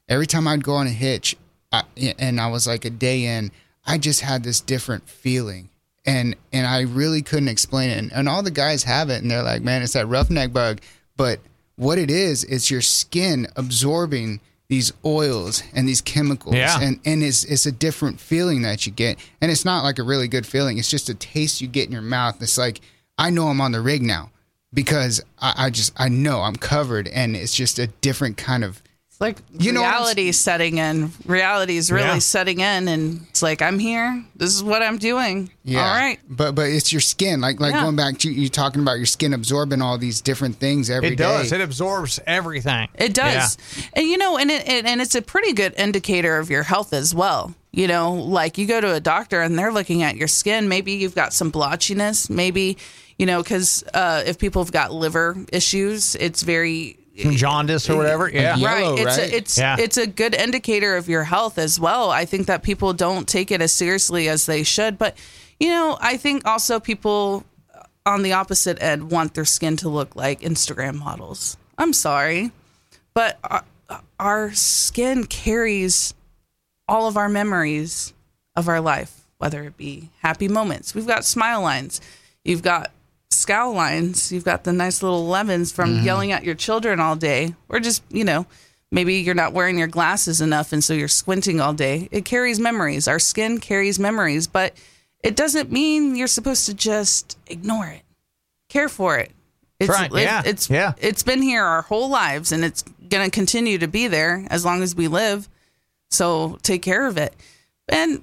every 0.07 0.27
time 0.27 0.47
I'd 0.47 0.63
go 0.63 0.73
on 0.73 0.85
a 0.87 0.91
hitch, 0.91 1.35
I, 1.71 1.83
and 2.19 2.39
I 2.39 2.47
was 2.47 2.67
like 2.67 2.85
a 2.85 2.89
day 2.91 3.23
in, 3.25 3.51
I 3.85 3.97
just 3.97 4.21
had 4.21 4.43
this 4.43 4.59
different 4.61 5.09
feeling. 5.09 5.69
And 6.05 6.35
and 6.51 6.67
I 6.67 6.81
really 6.81 7.21
couldn't 7.21 7.47
explain 7.47 7.89
it. 7.89 7.97
And, 7.97 8.11
and 8.11 8.27
all 8.27 8.43
the 8.43 8.51
guys 8.51 8.83
have 8.83 9.09
it, 9.09 9.21
and 9.21 9.31
they're 9.31 9.43
like, 9.43 9.61
man, 9.61 9.81
it's 9.81 9.93
that 9.93 10.07
roughneck 10.07 10.51
bug. 10.51 10.81
But 11.15 11.39
what 11.75 11.97
it 11.97 12.11
is, 12.11 12.43
it's 12.43 12.69
your 12.69 12.81
skin 12.81 13.47
absorbing 13.55 14.41
these 14.67 14.91
oils 15.05 15.63
and 15.73 15.87
these 15.87 16.01
chemicals. 16.01 16.55
Yeah. 16.55 16.79
And 16.81 16.99
and 17.05 17.23
it's 17.23 17.43
it's 17.45 17.65
a 17.65 17.71
different 17.71 18.19
feeling 18.19 18.63
that 18.63 18.85
you 18.85 18.91
get. 18.91 19.17
And 19.41 19.49
it's 19.51 19.65
not 19.65 19.83
like 19.83 19.99
a 19.99 20.03
really 20.03 20.27
good 20.27 20.45
feeling. 20.45 20.77
It's 20.77 20.89
just 20.89 21.09
a 21.09 21.15
taste 21.15 21.61
you 21.61 21.67
get 21.67 21.85
in 21.85 21.91
your 21.91 22.01
mouth. 22.01 22.41
It's 22.41 22.57
like, 22.57 22.81
I 23.17 23.29
know 23.29 23.47
I'm 23.47 23.61
on 23.61 23.71
the 23.71 23.81
rig 23.81 24.01
now 24.01 24.31
because 24.73 25.23
I, 25.39 25.53
I 25.57 25.69
just 25.69 25.93
I 25.95 26.09
know 26.09 26.41
I'm 26.41 26.55
covered 26.55 27.07
and 27.07 27.35
it's 27.35 27.55
just 27.55 27.79
a 27.79 27.87
different 27.87 28.37
kind 28.37 28.63
of 28.63 28.81
It's 29.13 29.21
like 29.21 29.37
You 29.59 29.71
know 29.73 29.81
what 29.83 29.91
reality 29.91 30.31
setting 30.31 30.79
in. 30.79 31.11
Reality 31.27 31.77
is 31.77 31.91
really 31.91 32.07
Yeah. 32.07 32.17
setting 32.17 32.61
in, 32.61 32.87
and 32.87 33.27
it's 33.29 33.43
like 33.43 33.61
I'm 33.61 33.77
here. 33.77 34.23
This 34.35 34.55
is 34.55 34.63
what 34.63 34.81
I'm 34.81 34.97
doing. 34.97 35.51
Yeah. 35.63 35.87
All 35.87 35.93
right. 35.95 36.17
But 36.27 36.55
but 36.55 36.69
it's 36.69 36.91
your 36.91 36.99
skin. 36.99 37.39
Like 37.39 37.59
like 37.59 37.73
Yeah. 37.75 37.83
going 37.83 37.95
back 37.95 38.17
to 38.19 38.31
you 38.31 38.49
talking 38.49 38.81
about 38.81 38.97
your 38.97 39.05
skin 39.05 39.33
absorbing 39.33 39.83
all 39.83 39.99
these 39.99 40.19
different 40.19 40.55
things 40.59 40.89
every 40.89 41.09
day. 41.09 41.13
It 41.13 41.17
does. 41.27 41.51
It 41.51 41.61
absorbs 41.61 42.19
everything. 42.25 42.87
It 42.95 43.13
does, 43.13 43.55
and 43.93 44.07
you 44.07 44.17
know, 44.17 44.37
and 44.39 44.49
it, 44.49 44.67
it 44.67 44.85
and 44.85 44.99
it's 44.99 45.13
a 45.13 45.21
pretty 45.21 45.53
good 45.53 45.75
indicator 45.77 46.39
of 46.39 46.49
your 46.49 46.63
health 46.63 46.91
as 46.91 47.13
well. 47.13 47.53
You 47.71 47.87
know, 47.87 48.13
like 48.13 48.57
you 48.57 48.65
go 48.65 48.81
to 48.81 48.93
a 48.95 48.99
doctor 48.99 49.41
and 49.43 49.59
they're 49.59 49.71
looking 49.71 50.01
at 50.01 50.15
your 50.15 50.27
skin. 50.27 50.67
Maybe 50.69 50.93
you've 50.93 51.15
got 51.15 51.33
some 51.33 51.51
blotchiness. 51.51 52.31
Maybe 52.31 52.79
you 53.19 53.27
know, 53.27 53.43
because 53.43 53.83
uh, 53.93 54.23
if 54.25 54.39
people 54.39 54.63
have 54.63 54.71
got 54.71 54.91
liver 54.91 55.37
issues, 55.51 56.15
it's 56.15 56.41
very 56.41 56.97
Some 57.21 57.35
jaundice 57.35 57.89
or 57.89 57.97
whatever. 57.97 58.29
Yeah. 58.29 58.55
Yeah. 58.55 58.67
right. 58.67 58.79
Yellow, 58.81 58.95
It's 58.97 59.17
right? 59.17 59.31
A, 59.31 59.35
it's 59.35 59.57
Yeah. 59.57 59.75
it's 59.79 59.97
a 59.97 60.07
good 60.07 60.33
indicator 60.33 60.95
of 60.97 61.07
your 61.07 61.23
health 61.23 61.57
as 61.59 61.79
well. 61.79 62.09
I 62.09 62.25
think 62.25 62.47
that 62.47 62.63
people 62.63 62.93
don't 62.93 63.27
take 63.27 63.51
it 63.51 63.61
as 63.61 63.71
seriously 63.71 64.27
as 64.29 64.45
they 64.47 64.63
should, 64.63 64.97
but 64.97 65.15
you 65.59 65.69
know, 65.69 65.97
I 66.01 66.17
think 66.17 66.45
also 66.47 66.79
people 66.79 67.43
on 68.05 68.23
the 68.23 68.33
opposite 68.33 68.81
end 68.81 69.11
want 69.11 69.33
their 69.35 69.45
skin 69.45 69.77
to 69.77 69.89
look 69.89 70.15
like 70.15 70.41
Instagram 70.41 70.95
models. 70.95 71.55
I'm 71.77 71.93
sorry, 71.93 72.51
but 73.13 73.37
our, 73.43 73.63
our 74.19 74.53
skin 74.53 75.25
carries 75.25 76.13
all 76.87 77.07
of 77.07 77.15
our 77.15 77.29
memories 77.29 78.11
of 78.55 78.67
our 78.67 78.81
life, 78.81 79.21
whether 79.37 79.63
it 79.63 79.77
be 79.77 80.09
happy 80.21 80.47
moments. 80.47 80.93
We've 80.95 81.07
got 81.07 81.23
smile 81.25 81.61
lines. 81.61 82.01
You've 82.43 82.61
got 82.63 82.91
scowl 83.33 83.73
lines. 83.73 84.31
You've 84.31 84.45
got 84.45 84.63
the 84.63 84.73
nice 84.73 85.03
little 85.03 85.25
elevens 85.25 85.71
from 85.71 85.95
mm-hmm. 85.95 86.05
yelling 86.05 86.31
at 86.31 86.43
your 86.43 86.55
children 86.55 86.99
all 86.99 87.15
day, 87.15 87.55
or 87.69 87.79
just, 87.79 88.03
you 88.09 88.23
know, 88.23 88.45
maybe 88.91 89.15
you're 89.15 89.35
not 89.35 89.53
wearing 89.53 89.77
your 89.77 89.87
glasses 89.87 90.39
enough 90.39 90.71
and 90.71 90.83
so 90.83 90.93
you're 90.93 91.07
squinting 91.07 91.59
all 91.59 91.73
day. 91.73 92.07
It 92.11 92.25
carries 92.25 92.59
memories. 92.59 93.07
Our 93.07 93.19
skin 93.19 93.59
carries 93.59 93.99
memories, 93.99 94.47
but 94.47 94.73
it 95.23 95.35
doesn't 95.35 95.71
mean 95.71 96.15
you're 96.15 96.27
supposed 96.27 96.67
to 96.67 96.73
just 96.73 97.37
ignore 97.47 97.87
it. 97.87 98.03
Care 98.69 98.89
for 98.89 99.17
it. 99.17 99.31
It's, 99.79 99.89
right, 99.89 100.11
it- 100.11 100.21
yeah, 100.21 100.41
it's 100.45 100.69
yeah. 100.69 100.93
it's 101.01 101.23
been 101.23 101.41
here 101.41 101.63
our 101.63 101.81
whole 101.81 102.09
lives 102.09 102.51
and 102.51 102.63
it's 102.63 102.83
going 103.09 103.25
to 103.25 103.31
continue 103.31 103.77
to 103.79 103.87
be 103.87 104.07
there 104.07 104.45
as 104.49 104.63
long 104.63 104.81
as 104.83 104.95
we 104.95 105.07
live. 105.07 105.49
So 106.11 106.59
take 106.61 106.81
care 106.81 107.07
of 107.07 107.17
it. 107.17 107.35
And 107.89 108.21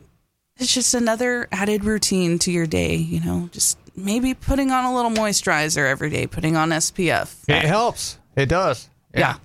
it's 0.57 0.73
just 0.73 0.95
another 0.95 1.49
added 1.51 1.85
routine 1.85 2.39
to 2.41 2.53
your 2.53 2.67
day, 2.67 2.95
you 2.95 3.21
know, 3.21 3.49
just 3.53 3.79
maybe 3.97 4.35
putting 4.35 4.71
on 4.71 4.85
a 4.85 4.95
little 4.95 5.11
moisturizer 5.11 5.87
every 5.89 6.11
day, 6.11 6.27
putting 6.27 6.57
on 6.57 6.71
SPF. 6.71 7.35
It 7.49 7.65
helps. 7.65 8.19
It 8.37 8.47
does. 8.47 8.89
yeah. 9.15 9.37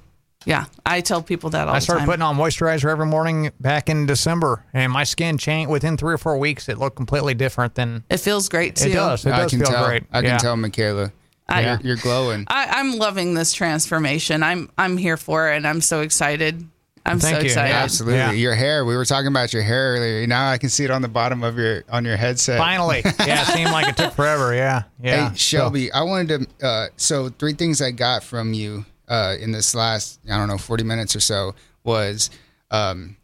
Yeah. 0.45 0.65
I 0.85 1.01
tell 1.01 1.23
people 1.23 1.49
that 1.51 1.67
all 1.67 1.73
I 1.73 1.79
the 1.79 1.81
started 1.83 2.05
putting 2.05 2.21
on 2.21 2.37
moisturizer 2.37 2.85
every 2.91 3.07
morning 3.07 3.51
back 3.59 3.89
in 3.89 4.05
December, 4.05 4.63
and 4.73 4.91
my 4.91 5.03
skin 5.03 5.39
changed 5.39 5.71
within 5.71 5.97
three 5.97 6.13
or 6.13 6.19
four 6.19 6.37
weeks. 6.37 6.69
It 6.69 6.77
looked 6.77 6.95
completely 6.95 7.33
different 7.33 7.73
than 7.73 8.03
it 8.11 8.17
feels 8.17 8.47
great 8.47 8.75
too. 8.75 8.89
it 8.89 8.93
does. 8.93 9.25
It 9.25 9.31
I 9.33 9.37
does 9.39 9.49
can 9.51 9.59
feel 9.61 9.69
tell. 9.71 9.87
great. 9.87 10.03
I 10.11 10.21
can 10.21 10.25
Yeah. 10.31 10.37
tell, 10.37 10.55
Michaela. 10.55 11.11
I- 11.49 11.61
you're, 11.61 11.79
you're 11.83 11.95
glowing. 11.95 12.45
I, 12.47 12.67
I'm 12.79 12.97
loving 12.97 13.33
this 13.33 13.53
transformation. 13.53 14.43
I'm 14.43 14.69
I'm 14.77 14.97
here 14.97 15.17
for 15.17 15.51
it 15.51 15.57
and 15.57 15.67
I'm 15.67 15.81
so 15.81 16.01
excited. 16.01 16.63
I'm 17.05 17.19
Thank 17.19 17.35
so 17.35 17.39
you. 17.41 17.45
excited. 17.45 17.69
Yeah. 17.69 17.83
Absolutely. 17.83 18.17
Yeah. 18.17 18.31
Your 18.31 18.55
hair. 18.55 18.83
We 18.83 18.95
were 18.95 19.05
talking 19.05 19.27
about 19.27 19.53
your 19.53 19.61
hair 19.61 19.93
earlier. 19.95 20.25
Now 20.25 20.49
I 20.49 20.57
can 20.57 20.69
see 20.69 20.83
it 20.83 20.91
on 20.91 21.01
the 21.03 21.07
bottom 21.07 21.43
of 21.43 21.57
your 21.57 21.83
on 21.89 22.03
your 22.03 22.17
headset. 22.17 22.57
Finally, 22.57 23.01
yeah, 23.19 23.43
it 23.43 23.47
seemed 23.47 23.71
like 23.71 23.87
it 23.87 23.97
took 23.97 24.13
forever. 24.13 24.53
Yeah, 24.55 24.83
yeah. 25.01 25.29
Hey, 25.29 25.35
Shelby, 25.35 25.91
I 25.91 26.01
wanted 26.01 26.49
to. 26.59 26.67
Uh, 26.67 26.87
so, 26.97 27.29
three 27.29 27.53
things 27.53 27.81
I 27.81 27.91
got 27.91 28.23
from 28.23 28.53
you 28.53 28.85
uh, 29.07 29.35
in 29.39 29.51
this 29.51 29.75
last, 29.75 30.19
I 30.29 30.37
don't 30.37 30.47
know, 30.47 30.57
40 30.57 30.83
minutes 30.83 31.15
or 31.15 31.19
so 31.19 31.53
was 31.83 32.29
um, 32.71 33.17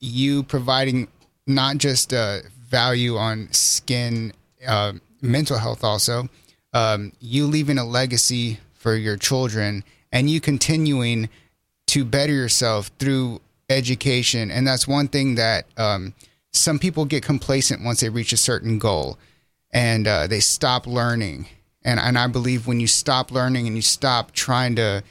you 0.00 0.42
providing 0.44 1.08
not 1.46 1.78
just 1.78 2.12
uh, 2.12 2.38
value 2.68 3.16
on 3.16 3.48
skin, 3.52 4.32
uh, 4.66 4.92
mental 5.20 5.58
health, 5.58 5.82
also, 5.82 6.28
um, 6.72 7.12
you 7.20 7.46
leaving 7.46 7.78
a 7.78 7.84
legacy 7.84 8.58
for 8.74 8.94
your 8.94 9.16
children, 9.16 9.82
and 10.12 10.30
you 10.30 10.40
continuing 10.40 11.28
to 11.88 12.04
better 12.04 12.32
yourself 12.32 12.90
through 12.98 13.40
education. 13.68 14.50
And 14.50 14.66
that's 14.66 14.88
one 14.88 15.08
thing 15.08 15.34
that 15.36 15.66
um, 15.76 16.14
some 16.52 16.78
people 16.78 17.04
get 17.04 17.22
complacent 17.22 17.84
once 17.84 18.00
they 18.00 18.08
reach 18.08 18.32
a 18.32 18.36
certain 18.36 18.78
goal 18.78 19.18
and 19.72 20.06
uh, 20.06 20.26
they 20.26 20.40
stop 20.40 20.86
learning. 20.86 21.46
And, 21.84 22.00
and 22.00 22.18
I 22.18 22.26
believe 22.26 22.66
when 22.66 22.80
you 22.80 22.86
stop 22.86 23.30
learning 23.30 23.66
and 23.66 23.76
you 23.76 23.82
stop 23.82 24.32
trying 24.32 24.76
to, 24.76 25.02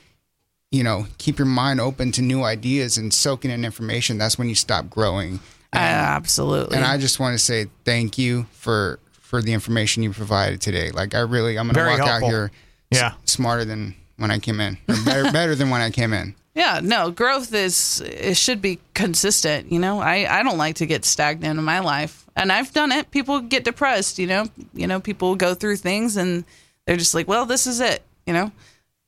you 0.72 0.84
know, 0.84 1.06
keep 1.18 1.38
your 1.40 1.46
mind 1.48 1.80
open 1.80 2.12
to 2.14 2.22
new 2.22 2.44
ideas 2.44 2.98
and 2.98 3.14
soaking 3.14 3.52
in 3.52 3.64
information, 3.66 4.18
that's 4.18 4.38
when 4.38 4.50
you 4.50 4.56
stop 4.56 4.90
growing. 4.90 5.36
Uh, 5.74 5.78
absolutely. 5.78 6.76
And 6.78 6.86
I 6.86 6.98
just 6.98 7.20
want 7.20 7.34
to 7.34 7.40
say 7.40 7.68
thank 7.86 8.18
you 8.18 8.46
for 8.52 9.00
for 9.12 9.42
the 9.42 9.52
information 9.52 10.04
you 10.04 10.12
provided 10.14 10.62
today. 10.62 10.90
Like 10.92 11.14
I 11.14 11.20
really, 11.20 11.58
I'm 11.60 11.68
gonna 11.68 11.74
Very 11.74 11.90
walk 12.00 12.08
helpful. 12.08 12.28
out 12.28 12.32
here 12.32 12.52
Yeah. 12.92 13.08
s- 13.08 13.14
smarter 13.32 13.66
than 13.66 13.94
when 14.16 14.32
I 14.32 14.40
came 14.40 14.62
in, 14.62 14.78
or 14.88 14.96
better, 15.04 15.24
better 15.34 15.54
than 15.56 15.70
when 15.70 15.82
I 15.82 15.90
came 15.90 16.14
in. 16.14 16.34
Yeah, 16.58 16.80
no, 16.82 17.12
growth 17.12 17.54
is 17.54 18.02
it 18.04 18.36
should 18.36 18.64
be 18.64 18.80
consistent, 18.96 19.72
you 19.72 19.78
know. 19.78 20.00
I 20.00 20.40
I 20.40 20.42
don't 20.42 20.58
like 20.58 20.78
to 20.78 20.88
get 20.88 21.06
stagnant 21.06 21.60
in 21.60 21.64
my 21.64 21.82
life. 21.82 22.26
And 22.36 22.52
I've 22.52 22.74
done 22.74 22.92
it. 22.92 23.12
People 23.12 23.42
get 23.42 23.64
depressed, 23.64 24.18
you 24.18 24.26
know. 24.26 24.48
You 24.74 24.88
know, 24.88 25.00
people 25.00 25.36
go 25.36 25.54
through 25.54 25.76
things 25.76 26.18
and 26.18 26.46
they're 26.86 26.98
just 26.98 27.14
like, 27.14 27.28
"Well, 27.28 27.46
this 27.46 27.68
is 27.68 27.80
it," 27.80 28.02
you 28.26 28.34
know. 28.34 28.52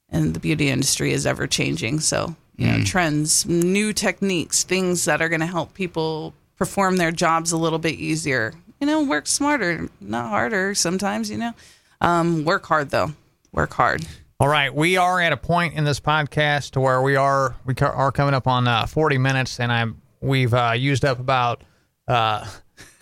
And 0.10 0.36
the 0.36 0.40
beauty 0.40 0.70
industry 0.70 1.12
is 1.12 1.26
ever 1.26 1.48
changing, 1.48 2.02
so, 2.02 2.36
you 2.56 2.68
know, 2.68 2.84
trends, 2.84 3.48
new 3.48 3.94
techniques, 3.94 4.64
things 4.64 5.06
that 5.06 5.20
are 5.20 5.30
going 5.30 5.40
to 5.40 5.48
help 5.48 5.74
people 5.74 6.36
perform 6.56 6.98
their 6.98 7.12
jobs 7.12 7.52
a 7.52 7.58
little 7.58 7.80
bit 7.80 7.96
easier. 7.96 8.54
You 8.80 8.86
know, 8.86 9.02
work 9.04 9.26
smarter, 9.26 9.90
not 10.00 10.30
harder 10.30 10.76
sometimes, 10.76 11.32
you 11.32 11.38
know. 11.38 11.54
Um, 12.00 12.46
work 12.46 12.68
hard 12.68 12.92
though. 12.92 13.14
Work 13.52 13.74
hard. 13.74 14.06
All 14.42 14.48
right, 14.48 14.74
we 14.74 14.96
are 14.96 15.20
at 15.20 15.34
a 15.34 15.38
point 15.38 15.74
in 15.74 15.84
this 15.84 16.00
podcast 16.00 16.72
to 16.72 16.80
where 16.80 17.02
we 17.02 17.18
are 17.18 17.58
we 17.66 17.76
are 17.82 18.10
coming 18.14 18.34
up 18.34 18.48
on 18.48 18.70
uh, 18.70 18.86
40 18.86 19.18
minutes, 19.18 19.60
and 19.60 19.70
I'm 19.70 20.02
we've 20.22 20.54
uh, 20.54 20.72
used 20.78 21.04
up 21.04 21.20
about 21.20 21.66
uh, 22.08 22.48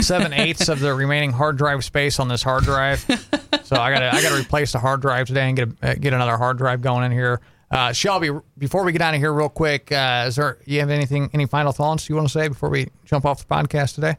seven 0.01 0.33
eighths 0.33 0.67
of 0.67 0.79
the 0.79 0.95
remaining 0.95 1.31
hard 1.31 1.55
drive 1.55 1.83
space 1.85 2.19
on 2.19 2.27
this 2.27 2.41
hard 2.41 2.63
drive. 2.63 3.01
So 3.63 3.75
I 3.75 3.93
gotta 3.93 4.15
I 4.15 4.23
gotta 4.23 4.41
replace 4.41 4.71
the 4.71 4.79
hard 4.79 5.01
drive 5.01 5.27
today 5.27 5.47
and 5.47 5.55
get 5.55 5.69
a, 5.83 5.91
uh, 5.91 5.93
get 5.93 6.13
another 6.13 6.37
hard 6.37 6.57
drive 6.57 6.81
going 6.81 7.03
in 7.03 7.11
here. 7.11 7.39
Uh, 7.69 7.93
Shelby, 7.93 8.31
before 8.57 8.83
we 8.83 8.91
get 8.91 9.01
out 9.01 9.13
of 9.13 9.19
here, 9.19 9.31
real 9.31 9.47
quick, 9.47 9.91
uh, 9.91 10.25
is 10.27 10.37
there 10.37 10.57
you 10.65 10.79
have 10.79 10.89
anything 10.89 11.29
any 11.35 11.45
final 11.45 11.71
thoughts 11.71 12.09
you 12.09 12.15
want 12.15 12.27
to 12.27 12.33
say 12.33 12.47
before 12.47 12.69
we 12.69 12.87
jump 13.05 13.25
off 13.25 13.47
the 13.47 13.53
podcast 13.53 13.93
today? 13.93 14.15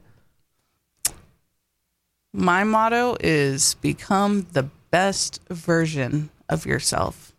My 2.32 2.62
motto 2.62 3.16
is 3.18 3.74
become 3.74 4.46
the 4.52 4.68
best 4.92 5.40
version 5.50 6.30
of 6.48 6.66
yourself. 6.66 7.32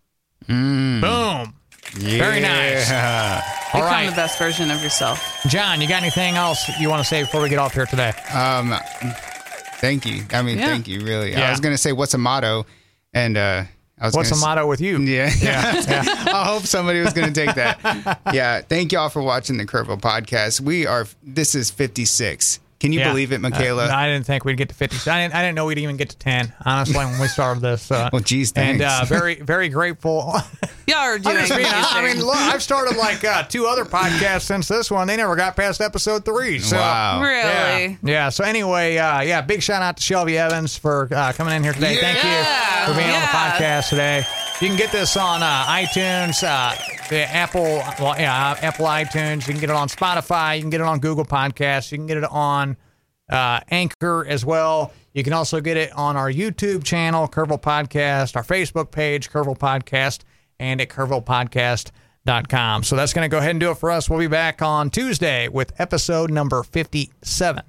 Boom. 0.47 1.53
Very 1.93 2.39
nice. 2.39 2.89
Yeah. 2.89 3.41
All 3.73 3.81
Become 3.81 3.87
right, 3.93 4.09
the 4.09 4.15
best 4.15 4.37
version 4.39 4.69
of 4.71 4.81
yourself. 4.81 5.23
John, 5.47 5.81
you 5.81 5.87
got 5.87 6.01
anything 6.01 6.35
else 6.35 6.67
you 6.79 6.89
want 6.89 7.01
to 7.01 7.07
say 7.07 7.21
before 7.23 7.41
we 7.41 7.49
get 7.49 7.59
off 7.59 7.73
here 7.73 7.85
today? 7.85 8.09
Um, 8.33 8.73
thank 9.77 10.05
you. 10.05 10.23
I 10.31 10.41
mean, 10.41 10.57
Yeah. 10.57 10.67
thank 10.67 10.87
you. 10.87 11.01
Really. 11.01 11.31
Yeah. 11.31 11.47
I 11.47 11.51
was 11.51 11.59
gonna 11.59 11.77
say 11.77 11.91
what's 11.91 12.13
a 12.13 12.17
motto, 12.17 12.65
and 13.13 13.37
uh, 13.37 13.63
I 13.99 14.05
was 14.05 14.13
What's 14.15 14.29
the 14.29 14.35
s- 14.35 14.41
motto 14.41 14.67
with 14.67 14.81
you? 14.81 14.99
Yeah. 14.99 15.29
Yeah. 15.41 15.81
yeah. 15.87 16.03
I 16.33 16.45
hope 16.45 16.63
somebody 16.63 16.99
was 17.01 17.11
going 17.13 17.33
to 17.33 17.45
take 17.45 17.55
that. 17.55 18.21
yeah. 18.33 18.61
Thank 18.61 18.93
y'all 18.93 19.09
for 19.09 19.21
watching 19.21 19.57
the 19.57 19.65
Curveball 19.65 19.99
podcast. 19.99 20.61
We 20.61 20.85
are, 20.87 21.05
this 21.21 21.53
is 21.53 21.69
56. 21.69 22.61
Can 22.79 22.93
you 22.93 22.99
Yeah. 22.99 23.09
believe 23.09 23.33
it, 23.33 23.41
Michaela? 23.41 23.87
Uh, 23.89 23.93
I 23.95 24.07
didn't 24.07 24.25
think 24.25 24.45
we'd 24.45 24.55
get 24.57 24.69
to 24.69 24.75
50. 24.75 25.09
I 25.11 25.23
didn't, 25.23 25.35
I 25.35 25.41
didn't 25.41 25.55
know 25.55 25.65
we'd 25.65 25.79
even 25.79 25.97
get 25.97 26.09
to 26.11 26.17
10, 26.17 26.53
honestly, 26.65 26.95
when 26.95 27.19
we 27.19 27.27
started 27.27 27.61
this. 27.61 27.91
Uh, 27.91 28.09
Well, 28.13 28.21
geez, 28.21 28.53
And 28.55 28.79
thanks. 28.79 29.01
uh, 29.01 29.05
very, 29.19 29.35
very 29.35 29.67
grateful. 29.67 30.33
Y'all 30.87 30.97
are 30.97 31.13
I'm 31.15 31.21
just 31.21 31.53
being- 31.53 31.65
I 31.67 31.99
amazing. 31.99 32.19
mean, 32.19 32.25
look, 32.25 32.37
I've 32.37 32.63
started 32.63 32.95
like 32.95 33.25
uh, 33.25 33.43
two 33.43 33.65
other 33.65 33.83
podcasts 33.83 34.43
since 34.43 34.69
this 34.69 34.89
one. 34.89 35.07
They 35.07 35.17
never 35.17 35.35
got 35.35 35.57
past 35.57 35.81
episode 35.81 36.23
three. 36.23 36.59
So, 36.59 36.77
wow. 36.77 37.21
really. 37.21 37.33
Yeah. 37.89 37.95
yeah. 38.01 38.29
So 38.29 38.45
anyway, 38.45 38.95
uh, 38.97 39.21
yeah, 39.21 39.41
big 39.41 39.61
shout 39.61 39.81
out 39.81 39.97
to 39.97 40.03
Shelby 40.03 40.37
Evans 40.37 40.77
for 40.77 41.09
uh, 41.13 41.33
coming 41.33 41.53
in 41.55 41.63
here 41.63 41.73
today. 41.73 41.97
Thank 41.97 42.17
you 42.23 42.93
for 42.93 42.97
being 42.97 43.11
on 43.13 43.19
the 43.21 43.27
podcast 43.27 43.89
today. 43.89 44.23
You 44.61 44.69
can 44.69 44.77
get 44.77 44.91
this 44.93 45.17
on 45.17 45.43
uh, 45.43 45.65
iTunes, 45.65 46.43
uh, 46.43 46.75
the 47.09 47.27
Apple, 47.29 47.63
well, 47.99 48.15
yeah, 48.17 48.55
Apple 48.61 48.85
iTunes. 48.85 49.47
You 49.47 49.53
can 49.53 49.59
get 49.59 49.69
it 49.69 49.75
on 49.75 49.89
Spotify. 49.89 50.55
You 50.55 50.61
can 50.61 50.69
get 50.69 50.81
it 50.81 50.87
on 50.87 50.99
Google 50.99 51.25
Podcasts. 51.25 51.91
You 51.91 51.97
can 51.97 52.07
get 52.07 52.17
it 52.17 52.23
on 52.25 52.77
uh, 53.29 53.59
Anchor 53.69 54.25
as 54.27 54.45
well. 54.45 54.91
You 55.13 55.23
can 55.23 55.33
also 55.33 55.59
get 55.59 55.75
it 55.77 55.91
on 55.93 56.15
our 56.15 56.31
YouTube 56.31 56.83
channel, 56.83 57.27
Curville 57.27 57.61
Podcast, 57.61 58.35
our 58.35 58.43
Facebook 58.43 58.91
page, 58.91 59.29
Curville 59.29 59.57
Podcast, 59.57 60.21
and 60.59 60.79
at 60.81 60.89
curvillepodcast.com. 60.89 62.83
So 62.83 62.95
that's 62.95 63.13
going 63.13 63.29
to 63.29 63.33
go 63.33 63.39
ahead 63.39 63.51
and 63.51 63.59
do 63.59 63.71
it 63.71 63.77
for 63.77 63.91
us. 63.91 64.09
We'll 64.09 64.19
be 64.19 64.27
back 64.27 64.61
on 64.61 64.89
Tuesday 64.89 65.47
with 65.47 65.79
episode 65.79 66.31
number 66.31 66.63
57. 66.63 67.63